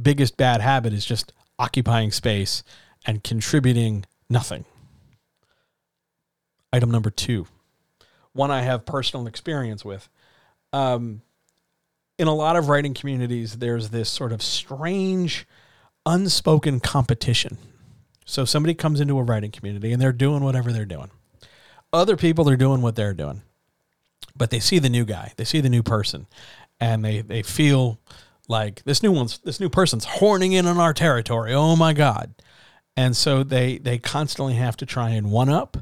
[0.00, 2.62] biggest bad habit is just occupying space
[3.04, 4.64] and contributing nothing.
[6.72, 7.46] Item number two,
[8.32, 10.08] one I have personal experience with.
[10.72, 11.20] Um,
[12.18, 15.46] in a lot of writing communities, there's this sort of strange,
[16.06, 17.58] unspoken competition.
[18.24, 21.10] So somebody comes into a writing community and they're doing whatever they're doing.
[21.92, 23.42] Other people are doing what they're doing
[24.36, 26.26] but they see the new guy, they see the new person,
[26.80, 27.98] and they they feel
[28.48, 31.54] like this new one's this new person's horning in on our territory.
[31.54, 32.34] Oh my god!
[32.96, 35.76] And so they they constantly have to try and one up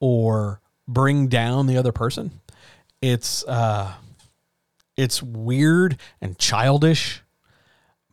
[0.00, 2.40] or bring down the other person.
[3.00, 3.92] It's uh,
[4.96, 7.22] it's weird and childish,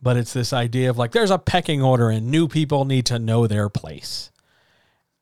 [0.00, 3.18] but it's this idea of like there's a pecking order and new people need to
[3.18, 4.31] know their place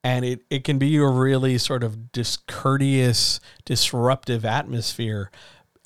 [0.03, 5.31] and it, it can be a really sort of discourteous, disruptive atmosphere.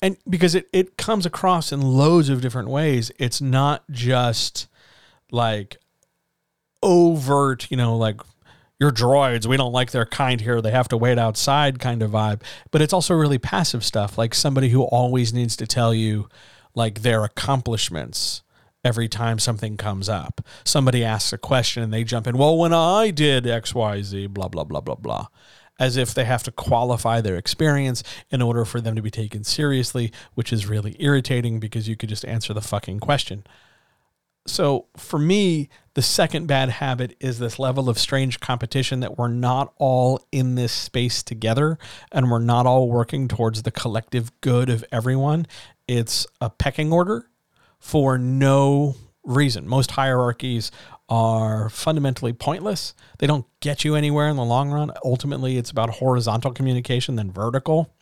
[0.01, 4.67] And because it, it comes across in loads of different ways, it's not just
[5.31, 5.77] like
[6.81, 8.21] overt, you know, like
[8.79, 12.11] your droids, we don't like their kind here, they have to wait outside kind of
[12.11, 12.41] vibe.
[12.71, 16.29] But it's also really passive stuff, like somebody who always needs to tell you
[16.73, 18.43] like their accomplishments
[18.85, 20.41] every time something comes up.
[20.63, 24.63] Somebody asks a question and they jump in, well, when I did XYZ, blah, blah,
[24.63, 25.27] blah, blah, blah.
[25.77, 29.43] As if they have to qualify their experience in order for them to be taken
[29.43, 33.43] seriously, which is really irritating because you could just answer the fucking question.
[34.47, 39.27] So for me, the second bad habit is this level of strange competition that we're
[39.27, 41.79] not all in this space together
[42.11, 45.47] and we're not all working towards the collective good of everyone.
[45.87, 47.27] It's a pecking order
[47.85, 49.67] for no reason.
[49.67, 50.71] Most hierarchies
[51.07, 52.95] are fundamentally pointless.
[53.19, 54.91] They don't get you anywhere in the long run.
[55.03, 57.93] Ultimately, it's about horizontal communication than vertical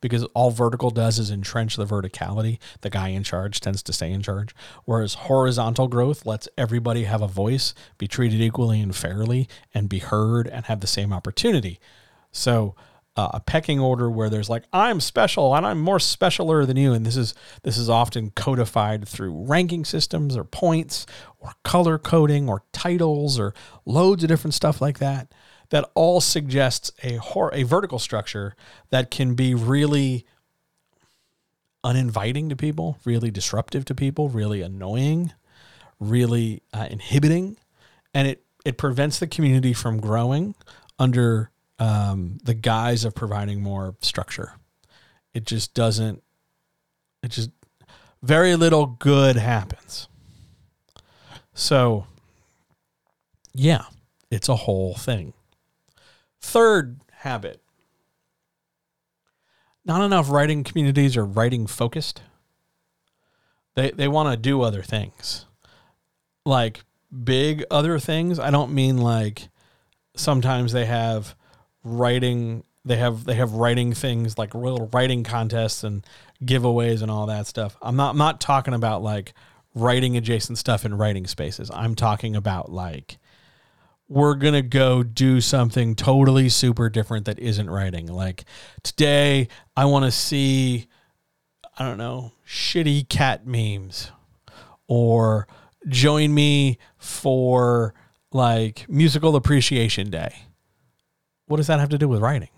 [0.00, 2.58] because all vertical does is entrench the verticality.
[2.80, 4.54] The guy in charge tends to stay in charge.
[4.86, 9.98] Whereas horizontal growth lets everybody have a voice, be treated equally and fairly, and be
[9.98, 11.78] heard and have the same opportunity.
[12.30, 12.74] So,
[13.16, 16.92] uh, a pecking order where there's like I'm special and I'm more specialer than you,
[16.92, 21.06] and this is this is often codified through ranking systems or points
[21.38, 25.32] or color coding or titles or loads of different stuff like that.
[25.70, 28.54] That all suggests a hor- a vertical structure
[28.90, 30.26] that can be really
[31.84, 35.32] uninviting to people, really disruptive to people, really annoying,
[35.98, 37.56] really uh, inhibiting,
[38.14, 40.54] and it it prevents the community from growing
[40.98, 41.51] under
[41.82, 44.54] um, the guise of providing more structure.
[45.34, 46.22] It just doesn't.
[47.22, 47.50] It just
[48.22, 50.08] very little good happens.
[51.54, 52.06] So,
[53.54, 53.84] yeah,
[54.30, 55.32] it's a whole thing.
[56.40, 57.62] Third habit
[59.84, 62.22] not enough writing communities are writing focused.
[63.74, 65.46] They, they want to do other things.
[66.44, 66.84] Like
[67.24, 68.38] big other things.
[68.38, 69.48] I don't mean like
[70.14, 71.34] sometimes they have
[71.84, 76.04] writing they have they have writing things like little writing contests and
[76.44, 77.76] giveaways and all that stuff.
[77.80, 79.34] I'm not I'm not talking about like
[79.74, 81.70] writing adjacent stuff in writing spaces.
[81.72, 83.18] I'm talking about like
[84.08, 88.06] we're going to go do something totally super different that isn't writing.
[88.06, 88.44] Like
[88.82, 90.88] today I want to see
[91.78, 94.10] I don't know, shitty cat memes
[94.88, 95.46] or
[95.88, 97.94] join me for
[98.32, 100.34] like musical appreciation day
[101.52, 102.48] what does that have to do with writing?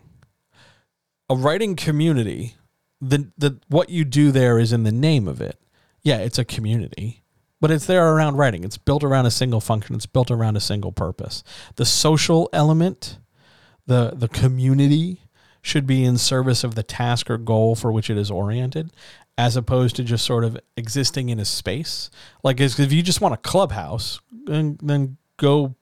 [1.29, 2.55] A writing community,
[3.01, 5.59] the the what you do there is in the name of it.
[6.03, 7.25] Yeah, it's a community,
[7.61, 8.63] but it's there around writing.
[8.63, 9.97] It's built around a single function.
[9.97, 11.43] It's built around a single purpose.
[11.75, 13.19] The social element,
[13.85, 15.23] the the community
[15.61, 18.93] should be in service of the task or goal for which it is oriented
[19.37, 22.11] as opposed to just sort of existing in a space
[22.45, 25.75] like if you just want a clubhouse then, then go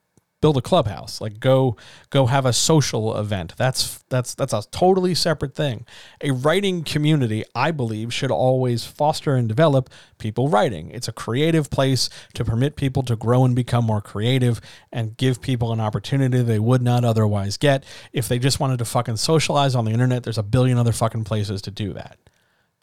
[0.43, 1.77] build a clubhouse like go
[2.10, 3.55] go have a social event.
[3.56, 5.86] That's that's that's a totally separate thing.
[6.20, 9.89] A writing community i believe should always foster and develop
[10.19, 10.90] people writing.
[10.90, 14.60] It's a creative place to permit people to grow and become more creative
[14.93, 17.85] and give people an opportunity they would not otherwise get.
[18.12, 21.24] If they just wanted to fucking socialize on the internet there's a billion other fucking
[21.24, 22.19] places to do that.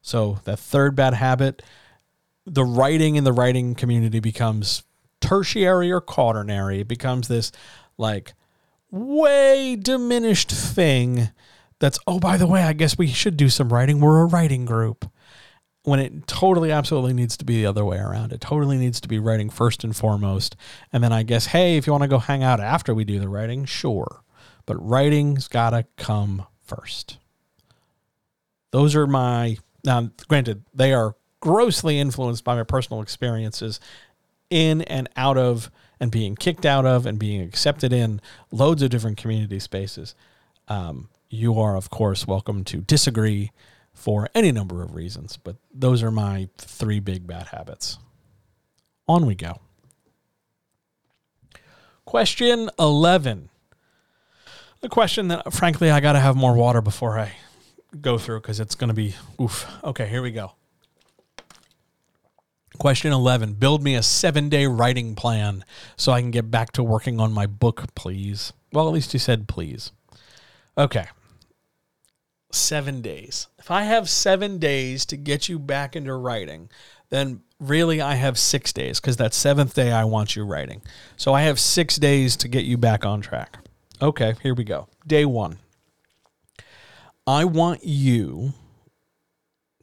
[0.01, 1.61] So that third bad habit
[2.45, 4.81] the writing in the writing community becomes
[5.21, 6.81] tertiary or quaternary.
[6.81, 7.51] It becomes this
[7.97, 8.33] like
[8.91, 11.29] way diminished thing
[11.79, 13.99] that's, oh, by the way, I guess we should do some writing.
[13.99, 15.09] We're a writing group.
[15.83, 18.33] When it totally, absolutely needs to be the other way around.
[18.33, 20.57] It totally needs to be writing first and foremost.
[20.91, 23.19] And then I guess, hey, if you want to go hang out after we do
[23.19, 24.21] the writing, sure.
[24.65, 27.17] But writing's got to come first.
[28.71, 33.79] Those are my, now, granted, they are grossly influenced by my personal experiences
[34.49, 38.21] in and out of and being kicked out of and being accepted in
[38.51, 40.15] loads of different community spaces.
[40.67, 43.51] Um, you are, of course, welcome to disagree
[43.93, 47.99] for any number of reasons, but those are my three big bad habits.
[49.07, 49.59] On we go.
[52.05, 53.49] Question 11.
[54.81, 57.33] A question that, frankly, I got to have more water before I
[57.99, 59.67] go through because it's going to be oof.
[59.83, 60.53] Okay, here we go.
[62.79, 65.65] Question 11 Build me a seven day writing plan
[65.97, 68.53] so I can get back to working on my book, please.
[68.71, 69.91] Well, at least you said please.
[70.77, 71.07] Okay.
[72.53, 73.47] Seven days.
[73.59, 76.69] If I have seven days to get you back into writing,
[77.09, 80.81] then really I have six days because that seventh day I want you writing.
[81.17, 83.57] So I have six days to get you back on track.
[84.01, 84.87] Okay, here we go.
[85.05, 85.59] Day one.
[87.27, 88.53] I want you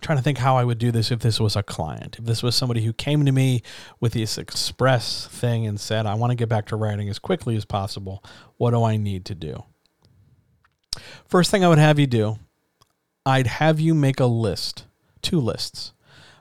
[0.06, 2.16] trying to think how I would do this if this was a client.
[2.20, 3.62] If this was somebody who came to me
[3.98, 7.56] with this express thing and said, I want to get back to writing as quickly
[7.56, 8.22] as possible,
[8.56, 9.64] what do I need to do?
[11.26, 12.38] First thing I would have you do,
[13.26, 14.84] I'd have you make a list,
[15.22, 15.92] two lists.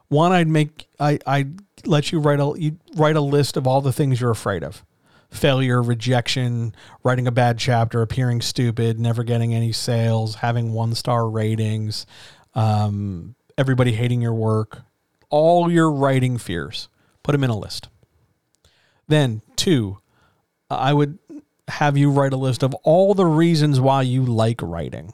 [0.10, 3.82] One, I'd make, I, I'd let you write a, you write a list of all
[3.82, 4.86] the things you're afraid of
[5.32, 11.28] failure, rejection, writing a bad chapter, appearing stupid, never getting any sales, having one star
[11.28, 12.06] ratings,
[12.54, 14.82] um, everybody hating your work,
[15.30, 16.90] all your writing fears.
[17.24, 17.90] Put them in a list.
[19.08, 20.00] Then, two,
[20.70, 21.18] I would
[21.68, 25.14] have you write a list of all the reasons why you like writing,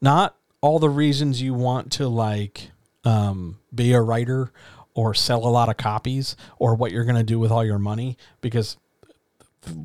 [0.00, 2.70] not all the reasons you want to like
[3.04, 4.52] um, be a writer
[4.94, 7.78] or sell a lot of copies or what you're going to do with all your
[7.78, 8.76] money because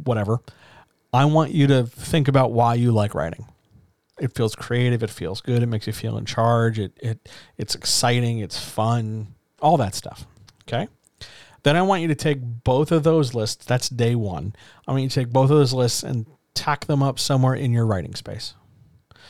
[0.04, 0.40] whatever.
[1.14, 3.48] I want you to think about why you like writing
[4.20, 7.76] it feels creative it feels good it makes you feel in charge it, it it's
[7.76, 9.28] exciting it's fun
[9.62, 10.26] all that stuff
[10.68, 10.88] okay?
[11.64, 14.56] Then i want you to take both of those lists that's day one
[14.88, 16.26] i want you to take both of those lists and
[16.58, 18.56] tack them up somewhere in your writing space.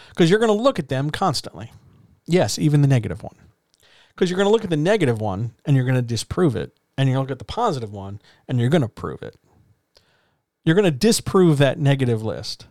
[0.09, 1.71] Because you're going to look at them constantly.
[2.25, 3.35] Yes even the negative one.
[4.09, 6.75] Because you're going to look at the negative one and you're going to disprove it
[6.97, 9.35] and you're going to look at the positive one and you're going to prove it.
[10.63, 12.67] You're going to disprove that negative list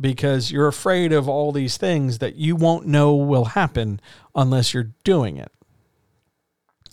[0.00, 4.00] because you're afraid of all these things that you won't know will happen
[4.34, 5.50] unless you're doing it.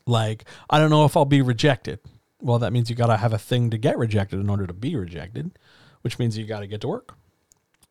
[0.05, 1.99] Like, I don't know if I'll be rejected.
[2.41, 4.73] Well, that means you got to have a thing to get rejected in order to
[4.73, 5.57] be rejected,
[6.01, 7.15] which means you got to get to work.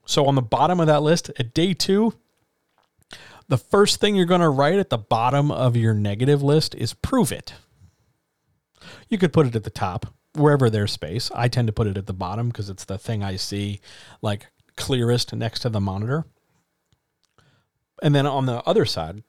[0.05, 2.14] So, on the bottom of that list, at day two,
[3.48, 6.93] the first thing you're going to write at the bottom of your negative list is
[6.93, 7.55] prove it.
[9.09, 11.30] You could put it at the top, wherever there's space.
[11.34, 13.80] I tend to put it at the bottom because it's the thing I see
[14.20, 14.48] like
[14.83, 16.25] clearest next to the monitor.
[18.03, 19.23] And then on the other side,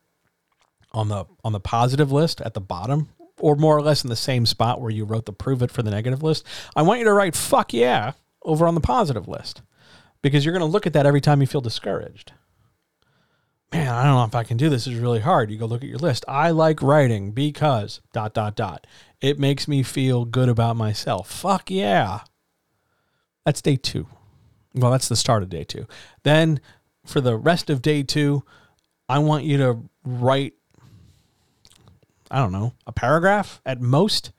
[0.92, 3.10] on the on the positive list at the bottom,
[3.40, 5.84] or more or less in the same spot where you wrote the prove it for
[5.84, 6.44] the negative list,
[6.76, 9.62] I want you to write fuck yeah over on the positive list.
[10.24, 12.32] Because you're going to look at that every time you feel discouraged.
[13.74, 14.88] Man, I don't know if I can do this.
[14.88, 15.52] It's really hard.
[15.52, 16.24] You go look at your list.
[16.28, 18.88] I like writing because dot dot dot.
[19.20, 21.30] It makes me feel good about myself.
[21.30, 22.22] Fuck yeah.
[23.46, 24.08] That's day two.
[24.76, 25.88] Well, that's the start of day two.
[26.24, 26.60] Then
[27.06, 28.44] for the rest of day two,
[29.08, 30.54] I want you to write,
[32.32, 34.32] I don't know, a paragraph at most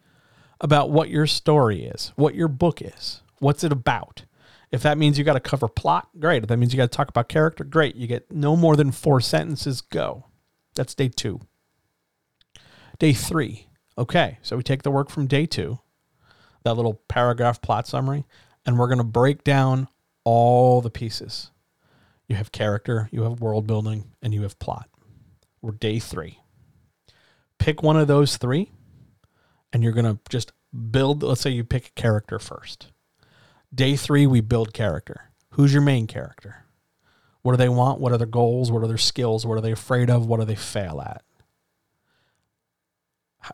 [0.60, 4.24] about what your story is, what your book is, what's it about.
[4.72, 6.42] If that means you got to cover plot, great.
[6.42, 7.94] If that means you got to talk about character, great.
[7.94, 10.26] You get no more than four sentences, go.
[10.74, 11.40] That's day two.
[12.98, 13.68] Day three.
[13.96, 15.78] Okay, so we take the work from day two,
[16.64, 18.24] that little paragraph plot summary,
[18.66, 19.86] and we're going to break down
[20.24, 21.50] all the pieces.
[22.28, 24.88] You have character, you have world building, and you have plot.
[25.60, 26.40] We're day three.
[27.58, 28.70] Pick one of those three,
[29.72, 30.52] and you're going to just
[30.90, 31.22] build.
[31.22, 32.90] Let's say you pick character first.
[33.74, 35.30] Day three, we build character.
[35.50, 36.64] Who's your main character?
[37.42, 38.00] What do they want?
[38.00, 38.72] What are their goals?
[38.72, 39.44] What are their skills?
[39.44, 40.26] What are they afraid of?
[40.26, 41.22] What do they fail at?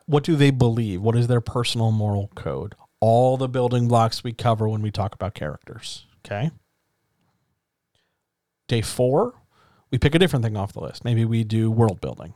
[0.05, 1.01] What do they believe?
[1.01, 2.75] What is their personal moral code?
[3.01, 6.05] All the building blocks we cover when we talk about characters.
[6.25, 6.51] Okay.
[8.71, 9.33] Day four,
[9.91, 11.03] we pick a different thing off the list.
[11.03, 12.33] Maybe we do world building.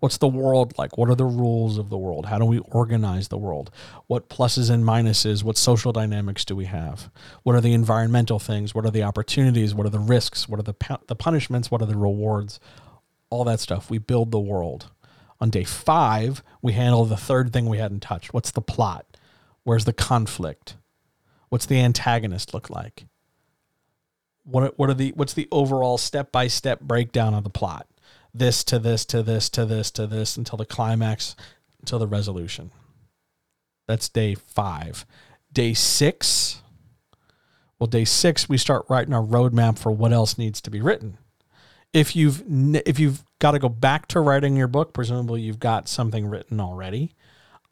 [0.00, 0.98] What's the world like?
[0.98, 2.26] What are the rules of the world?
[2.26, 3.70] How do we organize the world?
[4.06, 5.42] What pluses and minuses?
[5.42, 7.10] What social dynamics do we have?
[7.44, 8.74] What are the environmental things?
[8.74, 9.74] What are the opportunities?
[9.74, 10.46] What are the risks?
[10.46, 10.76] What are the
[11.06, 11.70] the punishments?
[11.70, 12.60] What are the rewards?
[13.30, 13.88] All that stuff.
[13.88, 14.90] We build the world.
[15.40, 18.34] On day 5, we handle the third thing we hadn't touched.
[18.34, 19.16] What's the plot?
[19.62, 20.76] Where's the conflict?
[21.48, 23.06] What's the antagonist look like?
[24.44, 27.86] What what are the what's the overall step-by-step breakdown of the plot?
[28.34, 31.36] this to this to this to this to this until the climax,
[31.80, 32.70] until the resolution.
[33.88, 35.04] That's day five.
[35.52, 36.62] Day six,
[37.78, 41.18] well, day six, we start writing our roadmap for what else needs to be written.
[41.92, 42.44] If you've
[42.86, 46.60] if you've got to go back to writing your book, presumably you've got something written
[46.60, 47.14] already.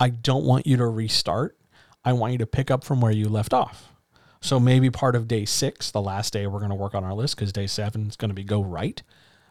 [0.00, 1.56] I don't want you to restart.
[2.04, 3.92] I want you to pick up from where you left off.
[4.40, 7.14] So maybe part of day six, the last day we're going to work on our
[7.14, 9.02] list, because day seven is going to be go right.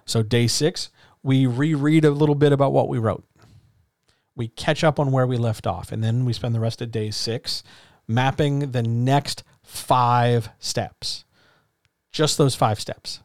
[0.05, 0.89] So day six,
[1.23, 3.25] we reread a little bit about what we wrote.
[4.35, 6.91] We catch up on where we left off, and then we spend the rest of
[6.91, 7.63] day six
[8.07, 11.25] mapping the next five steps.
[12.11, 13.19] Just those five steps.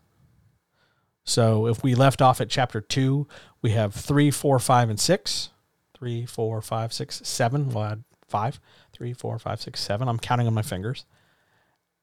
[1.24, 3.28] So if we left off at chapter two,
[3.60, 5.50] we have three, four, five, and six.
[5.96, 7.68] Three, four, five, six, seven.
[7.68, 8.58] We'll add five.
[8.92, 10.08] Three, four, five, six, seven.
[10.08, 11.04] I'm counting on my fingers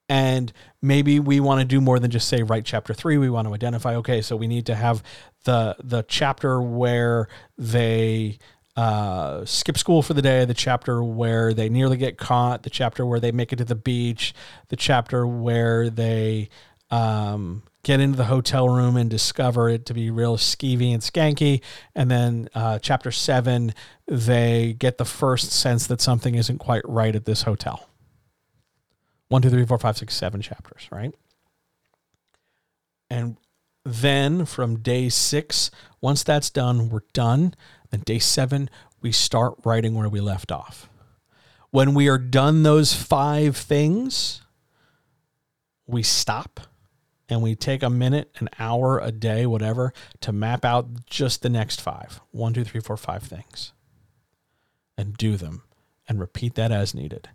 [0.10, 3.48] and maybe we want to do more than just say write chapter three we want
[3.48, 5.03] to identify okay so we need to have
[5.45, 7.27] the the chapter where
[7.57, 8.38] they
[8.76, 13.06] uh, skip school for the day the chapter where they nearly get caught the chapter
[13.06, 14.34] where they make it to the beach
[14.69, 16.49] the chapter where they
[16.91, 21.61] um, get into the hotel room and discover it to be real skeevy and skanky.
[21.95, 23.73] And then uh, chapter seven
[24.07, 27.89] they get the first sense that something isn't quite right at this hotel
[29.30, 31.15] one, two, three, four, five, six, seven chapters, right?
[33.10, 33.38] And
[33.85, 37.56] then from day six, once that's done, we're done.
[37.89, 38.69] Then day seven,
[39.01, 40.89] we start writing where we left off.
[41.72, 44.41] When we are done those five things,
[45.88, 46.60] we stop
[47.30, 51.49] and we take a minute, an hour, a day, whatever, to map out just the
[51.49, 53.73] next five one, two, three, four, five things
[54.97, 55.64] and do them
[56.07, 57.30] and repeat that as needed.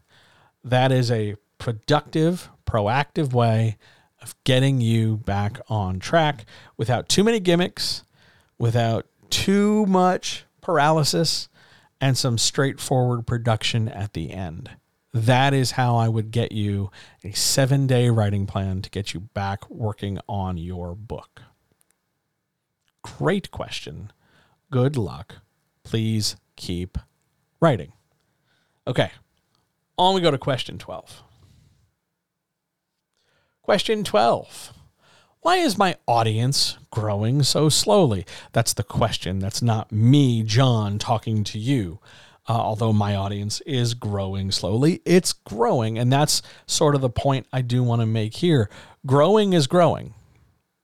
[0.63, 3.79] That is a productive, proactive way
[4.21, 6.45] of getting you back on track
[6.77, 8.03] without too many gimmicks,
[8.59, 11.49] without too much paralysis,
[12.03, 14.73] and some straightforward production at the end.
[15.15, 16.91] That is how I would get you
[17.25, 21.41] a seven day writing plan to get you back working on your book.
[23.01, 24.13] Great question.
[24.71, 25.37] Good luck.
[25.83, 26.99] Please keep
[27.59, 27.95] writing.
[28.87, 29.13] Okay,
[29.97, 31.23] on we go to question 12.
[33.65, 34.75] Question 12.
[35.41, 38.27] Why is my audience growing so slowly?
[38.53, 39.39] That's the question.
[39.39, 41.99] That's not me, John, talking to you.
[42.47, 45.99] Uh, although my audience is growing slowly, it's growing.
[45.99, 48.69] And that's sort of the point I do want to make here.
[49.07, 50.13] Growing is growing.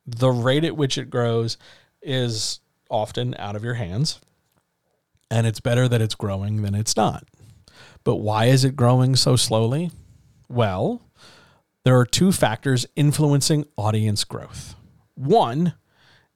[0.06, 1.58] The rate at which it grows
[2.00, 4.20] is often out of your hands.
[5.30, 7.28] And it's better that it's growing than it's not.
[8.04, 9.90] But why is it growing so slowly?
[10.48, 11.02] Well,
[11.84, 14.74] there are two factors influencing audience growth.
[15.14, 15.74] One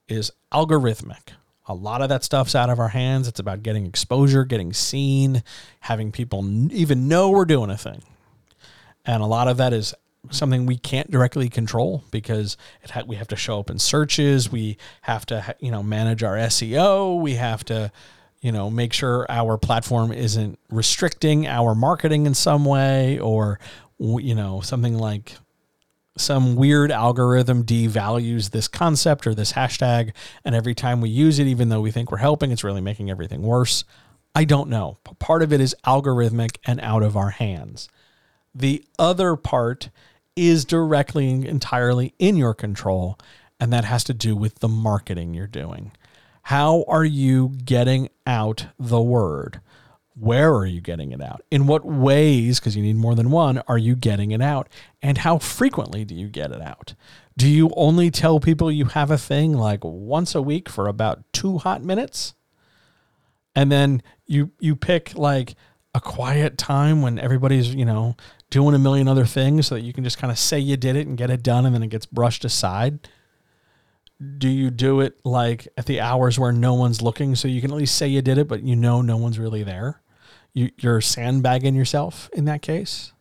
[0.07, 1.29] is algorithmic.
[1.67, 3.27] A lot of that stuff's out of our hands.
[3.27, 5.43] It's about getting exposure, getting seen,
[5.81, 8.03] having people even know we're doing a thing.
[9.03, 9.93] And a lot of that is
[10.31, 12.57] something we can't directly control because
[12.89, 16.23] ha- we have to show up in searches, we have to ha- you know manage
[16.23, 17.91] our SEO, we have to
[18.41, 23.59] you know make sure our platform isn't restricting our marketing in some way or
[23.99, 25.37] you know, something like
[26.17, 30.13] some weird algorithm devalues this concept or this hashtag.
[30.43, 33.09] And every time we use it, even though we think we're helping, it's really making
[33.09, 33.83] everything worse.
[34.33, 34.97] I don't know.
[35.19, 37.89] Part of it is algorithmic and out of our hands.
[38.53, 39.89] The other part
[40.35, 43.17] is directly and entirely in your control,
[43.59, 45.91] and that has to do with the marketing you're doing.
[46.43, 49.61] How are you getting out the word?
[50.17, 51.41] Where are you getting it out?
[51.51, 54.69] In what ways, because you need more than one, are you getting it out?
[55.01, 56.95] And how frequently do you get it out?
[57.37, 61.23] Do you only tell people you have a thing like once a week for about
[61.33, 62.33] two hot minutes?
[63.55, 65.55] And then you you pick like
[65.93, 68.15] a quiet time when everybody's, you know,
[68.49, 70.95] doing a million other things so that you can just kind of say you did
[70.95, 73.09] it and get it done and then it gets brushed aside?
[74.37, 77.71] Do you do it like at the hours where no one's looking so you can
[77.71, 80.01] at least say you did it, but you know no one's really there?
[80.55, 83.11] You, you're sandbagging yourself in that case.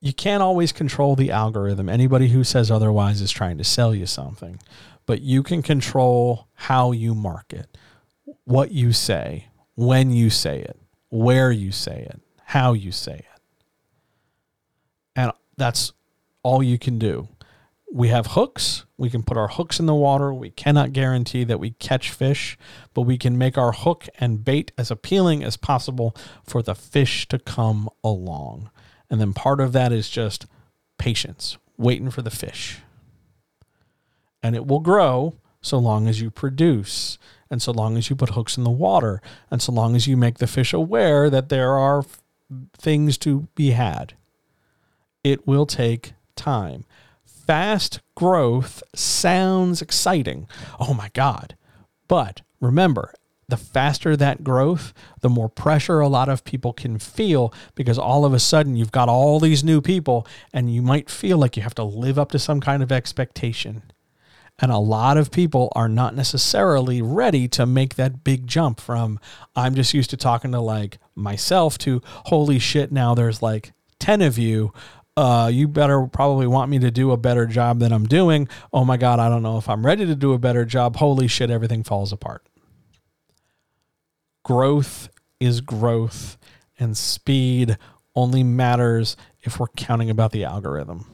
[0.00, 1.88] You can't always control the algorithm.
[1.88, 4.58] Anybody who says otherwise is trying to sell you something,
[5.06, 7.78] but you can control how you market,
[8.44, 9.46] what you say,
[9.76, 10.76] when you say it,
[11.10, 13.42] where you say it, how you say it.
[15.14, 15.92] And that's
[16.42, 17.28] all you can do.
[17.92, 18.84] We have hooks.
[19.00, 20.34] We can put our hooks in the water.
[20.34, 22.58] We cannot guarantee that we catch fish,
[22.92, 26.14] but we can make our hook and bait as appealing as possible
[26.44, 28.68] for the fish to come along.
[29.08, 30.44] And then part of that is just
[30.98, 32.80] patience, waiting for the fish.
[34.42, 35.32] And it will grow
[35.62, 37.16] so long as you produce,
[37.48, 40.14] and so long as you put hooks in the water, and so long as you
[40.14, 42.04] make the fish aware that there are
[42.76, 44.12] things to be had.
[45.24, 46.84] It will take time
[47.50, 50.46] fast growth sounds exciting.
[50.78, 51.56] Oh my God.
[52.06, 53.12] But remember,
[53.48, 58.24] the faster that growth, the more pressure a lot of people can feel because all
[58.24, 61.64] of a sudden you've got all these new people and you might feel like you
[61.64, 63.82] have to live up to some kind of expectation.
[64.60, 69.18] And a lot of people are not necessarily ready to make that big jump from
[69.56, 74.22] I'm just used to talking to like myself to holy shit, now there's like 10
[74.22, 74.72] of you
[75.16, 78.48] uh, you better probably want me to do a better job than I'm doing.
[78.72, 80.96] Oh my God, I don't know if I'm ready to do a better job.
[80.96, 82.46] Holy shit, everything falls apart.
[84.44, 85.08] Growth
[85.38, 86.38] is growth,
[86.78, 87.76] and speed
[88.14, 91.06] only matters if we're counting about the algorithm.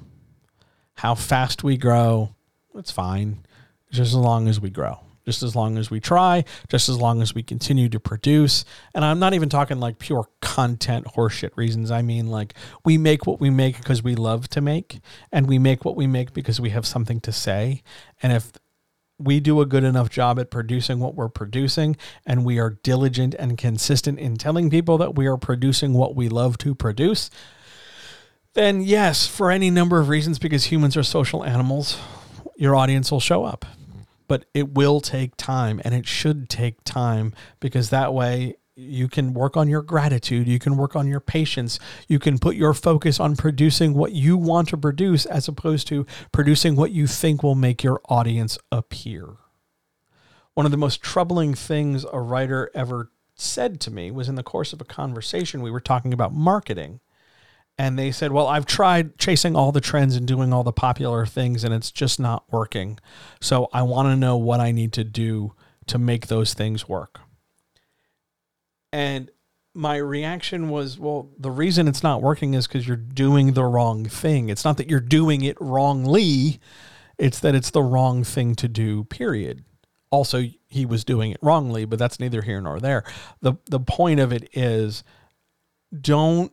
[0.95, 2.35] How fast we grow,
[2.75, 3.45] it's fine,
[3.91, 7.21] just as long as we grow just as long as we try, just as long
[7.21, 8.65] as we continue to produce.
[8.95, 11.91] And I'm not even talking like pure content horseshit reasons.
[11.91, 12.55] I mean, like
[12.85, 15.01] we make what we make because we love to make,
[15.33, 17.83] and we make what we make because we have something to say.
[18.23, 18.53] And if
[19.19, 23.35] we do a good enough job at producing what we're producing, and we are diligent
[23.35, 27.31] and consistent in telling people that we are producing what we love to produce,
[28.55, 31.99] then yes, for any number of reasons, because humans are social animals,
[32.57, 33.65] your audience will show up
[34.29, 39.33] but it will take time and it should take time because that way you can
[39.33, 41.79] work on your gratitude, you can work on your patience,
[42.09, 46.07] you can put your focus on producing what you want to produce as opposed to
[46.31, 49.37] producing what you think will make your audience appear.
[50.53, 54.43] One of the most troubling things a writer ever said to me was in the
[54.43, 57.01] course of a conversation we were talking about marketing
[57.79, 61.27] and they said, Well, I've tried chasing all the trends and doing all the popular
[61.27, 62.99] things, and it's just not working.
[63.41, 65.53] So I want to know what I need to do
[65.87, 67.21] to make those things work.
[68.93, 69.31] And
[69.75, 74.07] my reaction was, Well, the reason it's not working is because you're doing the wrong
[74.07, 74.49] thing.
[74.49, 76.61] It's not that you're doing it wrongly,
[77.19, 79.65] it's that it's the wrong thing to do, period.
[80.11, 83.05] Also, he was doing it wrongly, but that's neither here nor there.
[83.43, 85.03] The, the point of it is
[86.01, 86.53] don't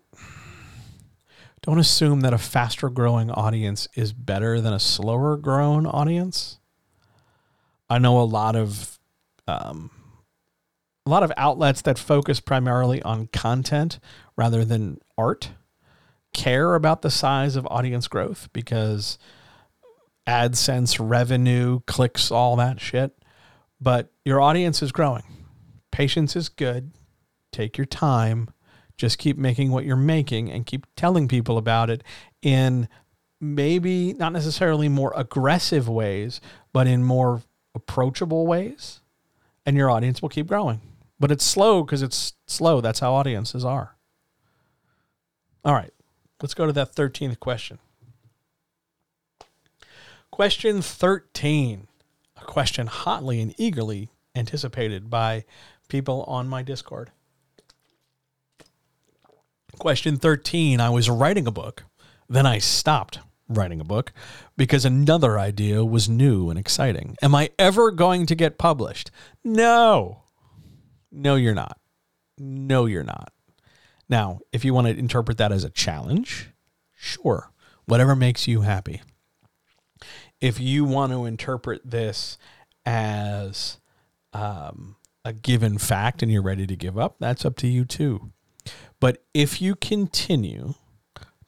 [1.63, 6.59] don't assume that a faster growing audience is better than a slower grown audience.
[7.89, 8.99] I know a lot of
[9.47, 9.89] um,
[11.05, 13.99] a lot of outlets that focus primarily on content
[14.35, 15.51] rather than art
[16.33, 19.17] care about the size of audience growth because
[20.27, 23.13] AdSense revenue, clicks, all that shit.
[23.79, 25.23] But your audience is growing.
[25.91, 26.91] Patience is good.
[27.51, 28.49] Take your time
[28.97, 32.03] just keep making what you're making and keep telling people about it
[32.41, 32.87] in
[33.41, 36.39] maybe not necessarily more aggressive ways,
[36.71, 37.41] but in more
[37.75, 39.01] approachable ways.
[39.65, 40.81] And your audience will keep growing.
[41.19, 42.81] But it's slow because it's slow.
[42.81, 43.95] That's how audiences are.
[45.65, 45.93] All right,
[46.41, 47.79] let's go to that 13th question.
[50.31, 51.87] Question 13,
[52.35, 55.45] a question hotly and eagerly anticipated by
[55.87, 57.11] people on my Discord.
[59.79, 61.83] Question 13 I was writing a book,
[62.29, 63.19] then I stopped
[63.49, 64.13] writing a book
[64.55, 67.15] because another idea was new and exciting.
[67.21, 69.11] Am I ever going to get published?
[69.43, 70.23] No.
[71.11, 71.79] No, you're not.
[72.37, 73.31] No, you're not.
[74.09, 76.53] Now, if you want to interpret that as a challenge,
[77.05, 77.51] Sure,
[77.83, 79.01] whatever makes you happy.
[80.39, 82.37] If you want to interpret this
[82.85, 83.77] as
[84.31, 84.95] um,
[85.25, 88.31] a given fact and you're ready to give up, that's up to you too.
[88.99, 90.75] But if you continue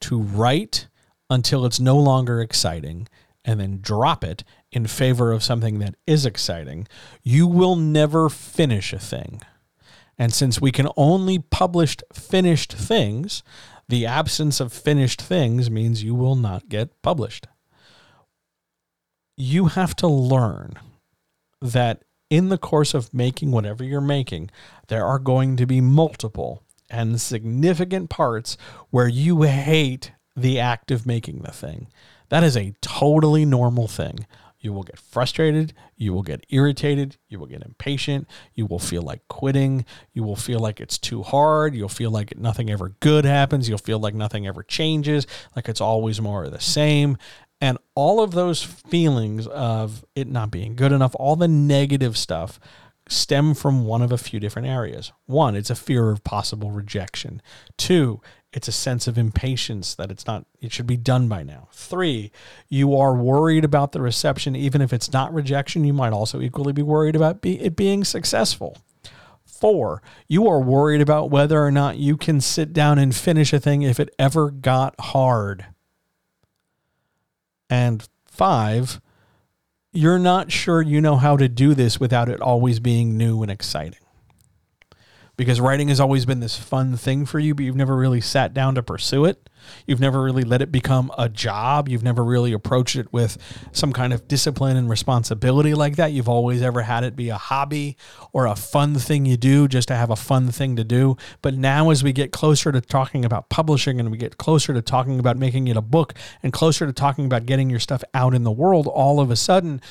[0.02, 0.88] to write
[1.30, 3.08] until it's no longer exciting
[3.44, 6.88] and then drop it in favor of something that is exciting,
[7.24, 9.42] you will never finish a thing.
[10.18, 13.44] And since we can only publish finished things,
[13.88, 17.48] the absence of finished things means you will not get published.
[19.38, 20.74] You have to learn
[21.62, 24.50] that in the course of making whatever you're making,
[24.88, 28.58] there are going to be multiple and significant parts
[28.90, 31.88] where you hate the act of making the thing.
[32.30, 34.26] That is a totally normal thing.
[34.60, 35.74] You will get frustrated.
[35.96, 37.18] You will get irritated.
[37.30, 38.28] You will get impatient.
[38.56, 39.86] You will feel like quitting.
[40.12, 41.76] You will feel like it's too hard.
[41.76, 43.70] You'll feel like nothing ever good happens.
[43.70, 47.18] You'll feel like nothing ever changes, like it's always more of the same.
[47.62, 52.60] And all of those feelings of it not being good enough, all the negative stuff
[53.08, 55.12] stem from one of a few different areas.
[55.26, 57.42] One, it's a fear of possible rejection.
[57.78, 58.22] Two,
[58.52, 61.68] it's a sense of impatience that it's not it should be done by now.
[61.74, 62.32] 3,
[62.70, 66.74] you are worried about the reception even if it's not rejection, you might also equally
[66.74, 68.78] be worried about be, it being successful.
[69.46, 73.60] 4, you are worried about whether or not you can sit down and finish a
[73.60, 75.66] thing if it ever got hard.
[77.70, 79.02] And 5,
[79.96, 83.52] you're not sure you know how to do this without it always being new and
[83.52, 84.05] exciting.
[85.38, 88.54] Because writing has always been this fun thing for you, but you've never really sat
[88.54, 89.50] down to pursue it.
[89.86, 91.90] You've never really let it become a job.
[91.90, 93.38] You've never really approached it with
[93.72, 96.12] some kind of discipline and responsibility like that.
[96.12, 97.98] You've always ever had it be a hobby
[98.32, 101.18] or a fun thing you do just to have a fun thing to do.
[101.42, 104.82] But now, as we get closer to talking about publishing and we get closer to
[104.82, 106.14] talking about making it a book
[106.44, 109.36] and closer to talking about getting your stuff out in the world, all of a
[109.36, 109.82] sudden,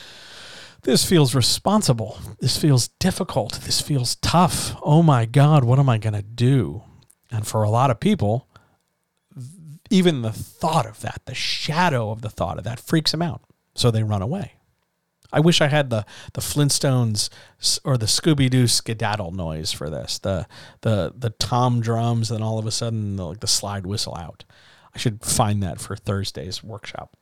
[0.84, 2.18] this feels responsible.
[2.40, 3.60] This feels difficult.
[3.64, 4.76] This feels tough.
[4.82, 6.82] Oh my God, what am I going to do?
[7.30, 8.48] And for a lot of people,
[9.90, 13.42] even the thought of that, the shadow of the thought of that freaks them out.
[13.74, 14.52] So they run away.
[15.32, 17.28] I wish I had the the Flintstones
[17.84, 20.18] or the Scooby Doo skedaddle noise for this.
[20.18, 20.46] The
[20.82, 24.44] the the tom drums, and all of a sudden the, like the slide whistle out.
[24.94, 27.16] I should find that for Thursday's workshop.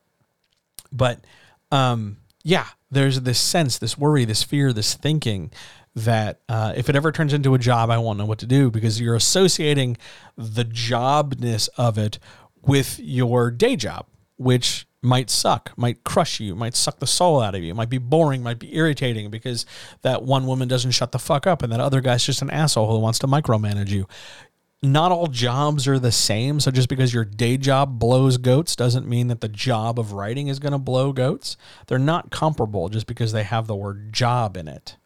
[0.93, 1.25] But
[1.71, 5.51] um, yeah, there's this sense, this worry, this fear, this thinking
[5.95, 8.71] that uh, if it ever turns into a job, I won't know what to do
[8.71, 9.97] because you're associating
[10.37, 12.19] the jobness of it
[12.63, 14.07] with your day job,
[14.37, 17.99] which might suck, might crush you, might suck the soul out of you, might be
[17.99, 19.67] boring, might be irritating because
[20.03, 22.91] that one woman doesn't shut the fuck up and that other guy's just an asshole
[22.91, 24.07] who wants to micromanage you.
[24.83, 26.59] Not all jobs are the same.
[26.59, 30.49] So just because your day job blows goats doesn't mean that the job of writing
[30.49, 31.57] is going to blow goats.
[31.87, 34.97] They're not comparable just because they have the word job in it.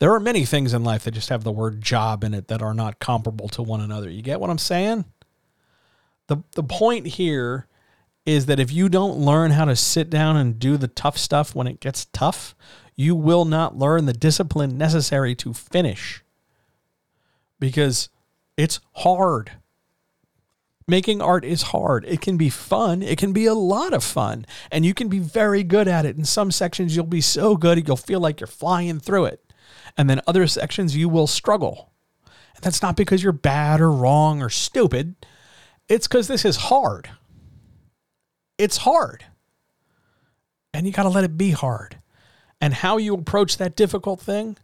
[0.00, 2.60] There are many things in life that just have the word job in it that
[2.60, 4.10] are not comparable to one another.
[4.10, 5.04] You get what I'm saying?
[6.26, 7.68] The the point here
[8.26, 11.54] is that if you don't learn how to sit down and do the tough stuff
[11.54, 12.56] when it gets tough,
[12.96, 16.22] you will not learn the discipline necessary to finish.
[17.60, 18.08] Because
[18.56, 19.52] it's hard.
[20.88, 22.04] Making art is hard.
[22.06, 23.02] It can be fun.
[23.02, 24.44] It can be a lot of fun.
[24.70, 26.16] And you can be very good at it.
[26.16, 29.52] In some sections, you'll be so good, you'll feel like you're flying through it.
[29.96, 31.92] And then other sections, you will struggle.
[32.56, 35.14] And that's not because you're bad or wrong or stupid.
[35.88, 37.10] It's because this is hard.
[38.58, 39.24] It's hard.
[40.74, 41.98] And you got to let it be hard.
[42.60, 44.56] And how you approach that difficult thing,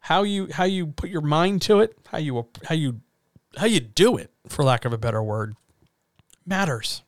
[0.00, 3.00] how you how you put your mind to it, how you how you
[3.56, 5.54] how you do it, for lack of a better word,
[6.44, 7.02] matters.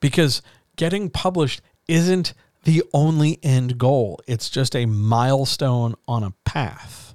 [0.00, 0.42] Because
[0.76, 2.34] getting published isn't
[2.64, 4.20] the only end goal.
[4.26, 7.14] It's just a milestone on a path.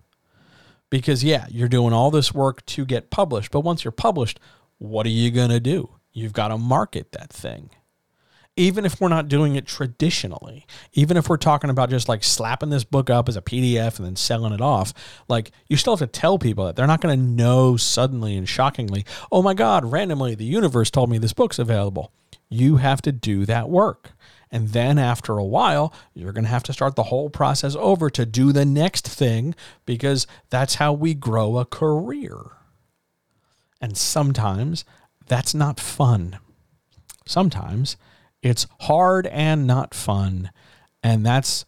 [0.89, 4.39] Because, yeah, you're doing all this work to get published, but once you're published,
[4.77, 5.89] what are you going to do?
[6.13, 7.69] You've got to market that thing.
[8.57, 12.69] Even if we're not doing it traditionally, even if we're talking about just like slapping
[12.69, 14.93] this book up as a PDF and then selling it off,
[15.29, 18.49] like you still have to tell people that they're not going to know suddenly and
[18.49, 22.11] shockingly, oh my God, randomly the universe told me this book's available.
[22.49, 24.11] You have to do that work.
[24.51, 28.09] And then after a while, you're going to have to start the whole process over
[28.09, 29.55] to do the next thing
[29.85, 32.37] because that's how we grow a career.
[33.81, 34.85] And sometimes
[35.27, 36.39] that's not fun.
[37.25, 37.97] Sometimes
[38.41, 40.51] it's hard and not fun.
[41.03, 41.65] And that's,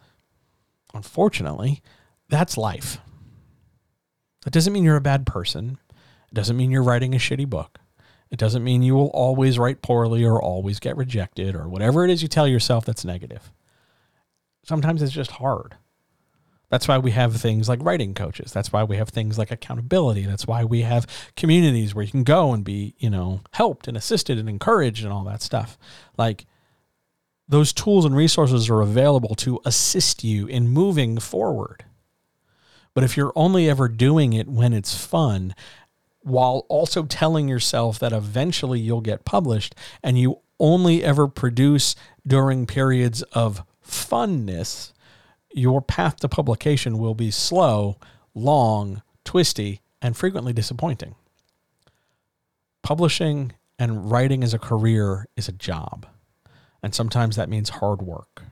[0.93, 1.81] unfortunately,
[2.29, 2.99] that's life.
[4.43, 5.77] That doesn't mean you're a bad person.
[6.31, 7.79] It doesn't mean you're writing a shitty book.
[8.31, 12.11] It doesn't mean you will always write poorly or always get rejected or whatever it
[12.11, 13.51] is you tell yourself that's negative.
[14.63, 15.75] Sometimes it's just hard.
[16.69, 18.51] That's why we have things like writing coaches.
[18.51, 20.25] That's why we have things like accountability.
[20.25, 23.97] That's why we have communities where you can go and be, you know, helped and
[23.97, 25.79] assisted and encouraged and all that stuff.
[26.15, 26.45] Like
[27.49, 31.83] those tools and resources are available to assist you in moving forward.
[32.93, 35.55] But if you're only ever doing it when it's fun,
[36.21, 39.73] while also telling yourself that eventually you'll get published
[40.03, 41.95] and you only ever produce
[42.27, 44.93] during periods of funness,
[45.51, 47.97] your path to publication will be slow,
[48.35, 51.15] long, twisty, and frequently disappointing.
[52.83, 56.05] Publishing and writing as a career is a job.
[56.81, 58.43] And sometimes that means hard work.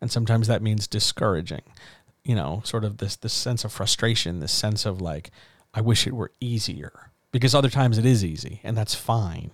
[0.00, 1.62] And sometimes that means discouraging.
[2.24, 5.30] You know, sort of this this sense of frustration, this sense of like,
[5.72, 7.12] I wish it were easier.
[7.32, 9.52] Because other times it is easy, and that's fine.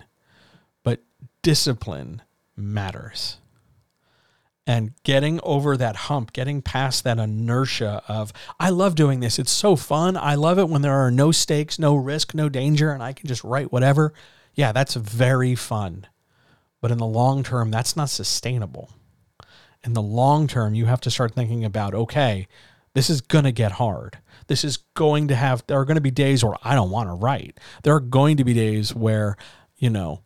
[0.82, 1.02] But
[1.42, 2.22] discipline
[2.56, 3.36] matters
[4.66, 9.38] and getting over that hump, getting past that inertia of, I love doing this.
[9.38, 10.16] It's so fun.
[10.16, 13.28] I love it when there are no stakes, no risk, no danger, and I can
[13.28, 14.12] just write whatever.
[14.54, 16.06] Yeah, that's very fun.
[16.80, 18.90] But in the long term, that's not sustainable.
[19.82, 22.48] In the long term, you have to start thinking about, okay,
[22.94, 24.18] this is going to get hard.
[24.46, 27.08] This is going to have, there are going to be days where I don't want
[27.08, 27.58] to write.
[27.82, 29.36] There are going to be days where,
[29.76, 30.22] you know,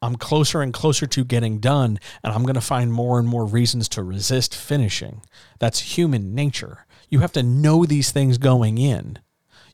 [0.00, 3.46] I'm closer and closer to getting done, and I'm going to find more and more
[3.46, 5.22] reasons to resist finishing.
[5.58, 6.86] That's human nature.
[7.08, 9.18] You have to know these things going in.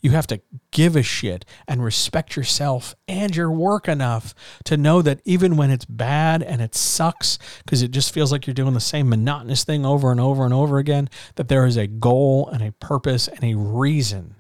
[0.03, 0.41] You have to
[0.71, 5.71] give a shit and respect yourself and your work enough to know that even when
[5.71, 9.65] it's bad and it sucks, because it just feels like you're doing the same monotonous
[9.65, 13.29] thing over and over and over again, that there is a goal and a purpose
[13.29, 14.37] and a reason.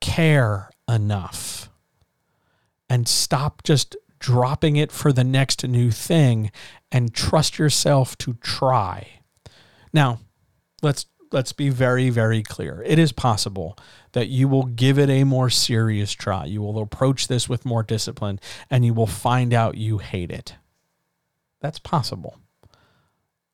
[0.00, 1.70] Care enough
[2.88, 6.50] and stop just dropping it for the next new thing
[6.90, 9.20] and trust yourself to try.
[9.92, 10.20] Now,
[10.82, 12.82] let's let's be very very clear.
[12.86, 13.76] It is possible
[14.12, 16.44] that you will give it a more serious try.
[16.44, 18.40] You will approach this with more discipline
[18.70, 20.54] and you will find out you hate it.
[21.60, 22.38] That's possible.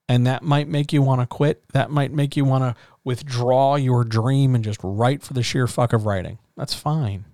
[0.08, 1.62] And that might make you want to quit.
[1.72, 2.74] That might make you want to
[3.04, 6.38] withdraw your dream and just write for the sheer fuck of writing.
[6.56, 7.26] That's fine.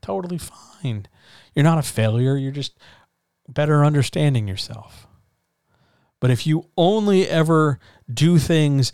[0.00, 1.06] Totally fine.
[1.54, 2.36] You're not a failure.
[2.36, 2.76] You're just
[3.48, 5.06] better understanding yourself.
[6.20, 7.78] But if you only ever
[8.12, 8.92] do things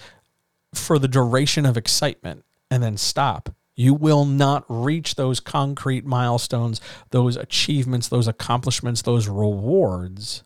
[0.74, 6.80] for the duration of excitement and then stop, you will not reach those concrete milestones,
[7.10, 10.42] those achievements, those accomplishments, those rewards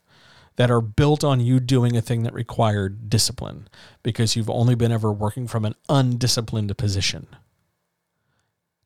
[0.56, 3.68] that are built on you doing a thing that required discipline
[4.02, 7.26] because you've only been ever working from an undisciplined position.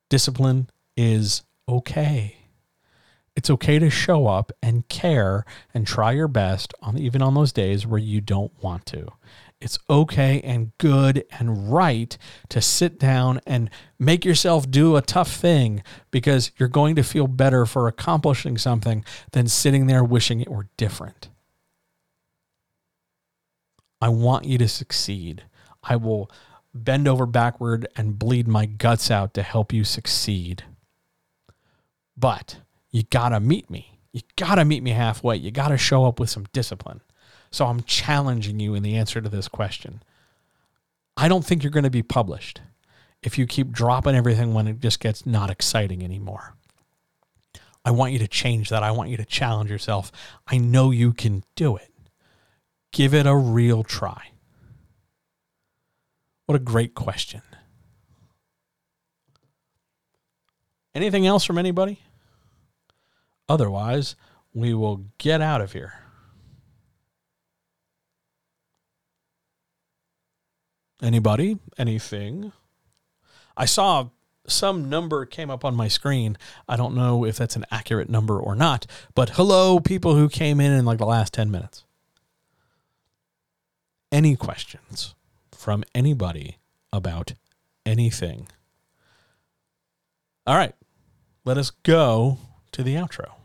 [0.08, 2.36] Discipline is okay.
[3.34, 5.44] It's okay to show up and care
[5.74, 9.08] and try your best on even on those days where you don't want to.
[9.60, 12.16] It's okay and good and right
[12.50, 17.26] to sit down and make yourself do a tough thing because you're going to feel
[17.26, 21.30] better for accomplishing something than sitting there wishing it were different.
[24.00, 25.44] I want you to succeed.
[25.82, 26.30] I will
[26.74, 30.64] bend over backward and bleed my guts out to help you succeed.
[32.14, 32.58] But
[32.90, 33.98] you got to meet me.
[34.12, 35.36] You got to meet me halfway.
[35.36, 37.00] You got to show up with some discipline.
[37.50, 40.02] So I'm challenging you in the answer to this question.
[41.16, 42.60] I don't think you're going to be published
[43.22, 46.54] if you keep dropping everything when it just gets not exciting anymore.
[47.84, 48.82] I want you to change that.
[48.82, 50.10] I want you to challenge yourself.
[50.46, 51.92] I know you can do it.
[52.92, 54.30] Give it a real try.
[56.46, 57.42] What a great question.
[60.94, 62.00] Anything else from anybody?
[63.48, 64.16] Otherwise,
[64.54, 65.94] we will get out of here.
[71.02, 71.58] Anybody?
[71.78, 72.52] Anything?
[73.56, 74.08] I saw
[74.46, 76.36] some number came up on my screen.
[76.68, 80.60] I don't know if that's an accurate number or not, but hello, people who came
[80.60, 81.84] in in like the last 10 minutes.
[84.12, 85.14] Any questions
[85.52, 86.58] from anybody
[86.92, 87.32] about
[87.84, 88.48] anything?
[90.46, 90.74] All right,
[91.44, 92.38] let us go
[92.72, 93.35] to the outro.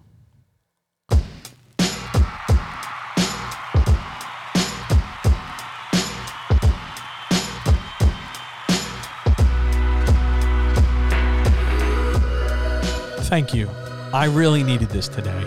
[13.32, 13.70] Thank you.
[14.12, 15.46] I really needed this today.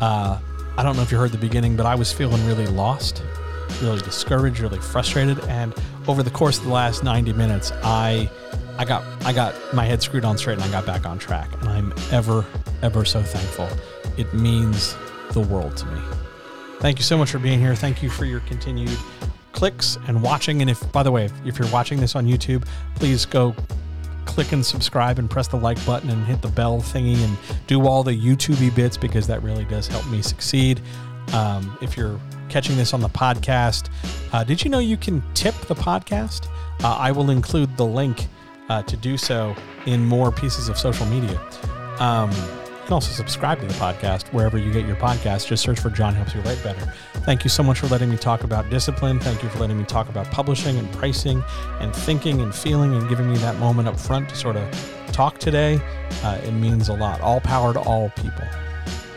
[0.00, 0.38] Uh,
[0.78, 3.22] I don't know if you heard the beginning, but I was feeling really lost,
[3.82, 5.74] really discouraged, really frustrated, and
[6.06, 8.30] over the course of the last 90 minutes, I
[8.78, 11.50] I got I got my head screwed on straight and I got back on track.
[11.60, 12.46] And I'm ever,
[12.80, 13.68] ever so thankful.
[14.16, 14.96] It means
[15.32, 16.00] the world to me.
[16.80, 17.74] Thank you so much for being here.
[17.74, 18.96] Thank you for your continued
[19.52, 20.62] clicks and watching.
[20.62, 23.54] And if, by the way, if you're watching this on YouTube, please go
[24.28, 27.36] click and subscribe and press the like button and hit the bell thingy and
[27.66, 30.80] do all the YouTubey bits because that really does help me succeed.
[31.32, 33.90] Um, if you're catching this on the podcast,
[34.32, 36.46] uh, did you know you can tip the podcast?
[36.84, 38.26] Uh, I will include the link
[38.68, 39.56] uh, to do so
[39.86, 41.40] in more pieces of social media.
[41.98, 42.30] Um,
[42.88, 45.46] can also subscribe to the podcast wherever you get your podcast.
[45.46, 46.90] Just search for John Helps You Write Better.
[47.16, 49.20] Thank you so much for letting me talk about discipline.
[49.20, 51.44] Thank you for letting me talk about publishing and pricing
[51.80, 55.36] and thinking and feeling and giving me that moment up front to sort of talk
[55.36, 55.78] today.
[56.22, 57.20] Uh, it means a lot.
[57.20, 58.48] All power to all people.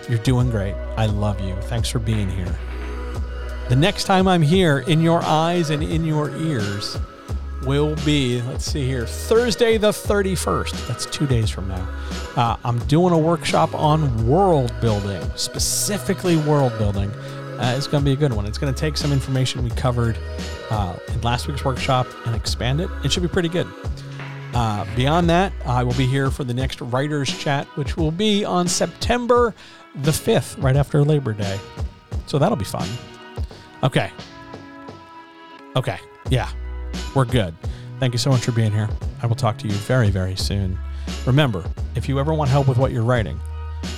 [0.09, 0.73] You're doing great.
[0.97, 1.55] I love you.
[1.61, 2.53] Thanks for being here.
[3.69, 6.97] The next time I'm here in your eyes and in your ears
[7.65, 10.87] will be, let's see here, Thursday the 31st.
[10.87, 11.87] That's two days from now.
[12.35, 17.11] Uh, I'm doing a workshop on world building, specifically world building.
[17.11, 18.45] Uh, it's going to be a good one.
[18.45, 20.17] It's going to take some information we covered
[20.71, 22.89] uh, in last week's workshop and expand it.
[23.03, 23.67] It should be pretty good.
[24.53, 28.43] Uh, beyond that, I will be here for the next writers chat, which will be
[28.43, 29.53] on September
[29.95, 31.59] the 5th, right after Labor Day.
[32.25, 32.87] So that'll be fun.
[33.83, 34.11] Okay.
[35.75, 35.99] Okay.
[36.29, 36.49] Yeah.
[37.15, 37.55] We're good.
[37.99, 38.89] Thank you so much for being here.
[39.21, 40.77] I will talk to you very, very soon.
[41.25, 41.63] Remember,
[41.95, 43.39] if you ever want help with what you're writing,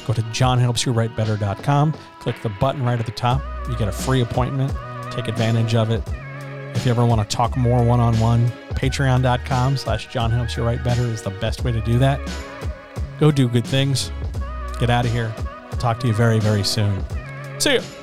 [0.05, 3.41] go to johnhelpsyouwritebetter.com, click the button right at the top.
[3.69, 4.73] You get a free appointment.
[5.11, 6.01] Take advantage of it.
[6.75, 11.71] If you ever want to talk more one-on-one, patreon.com slash johnhelpsyouwritebetter is the best way
[11.71, 12.19] to do that.
[13.19, 14.11] Go do good things.
[14.79, 15.33] Get out of here.
[15.37, 17.03] I'll Talk to you very, very soon.
[17.59, 18.02] See you.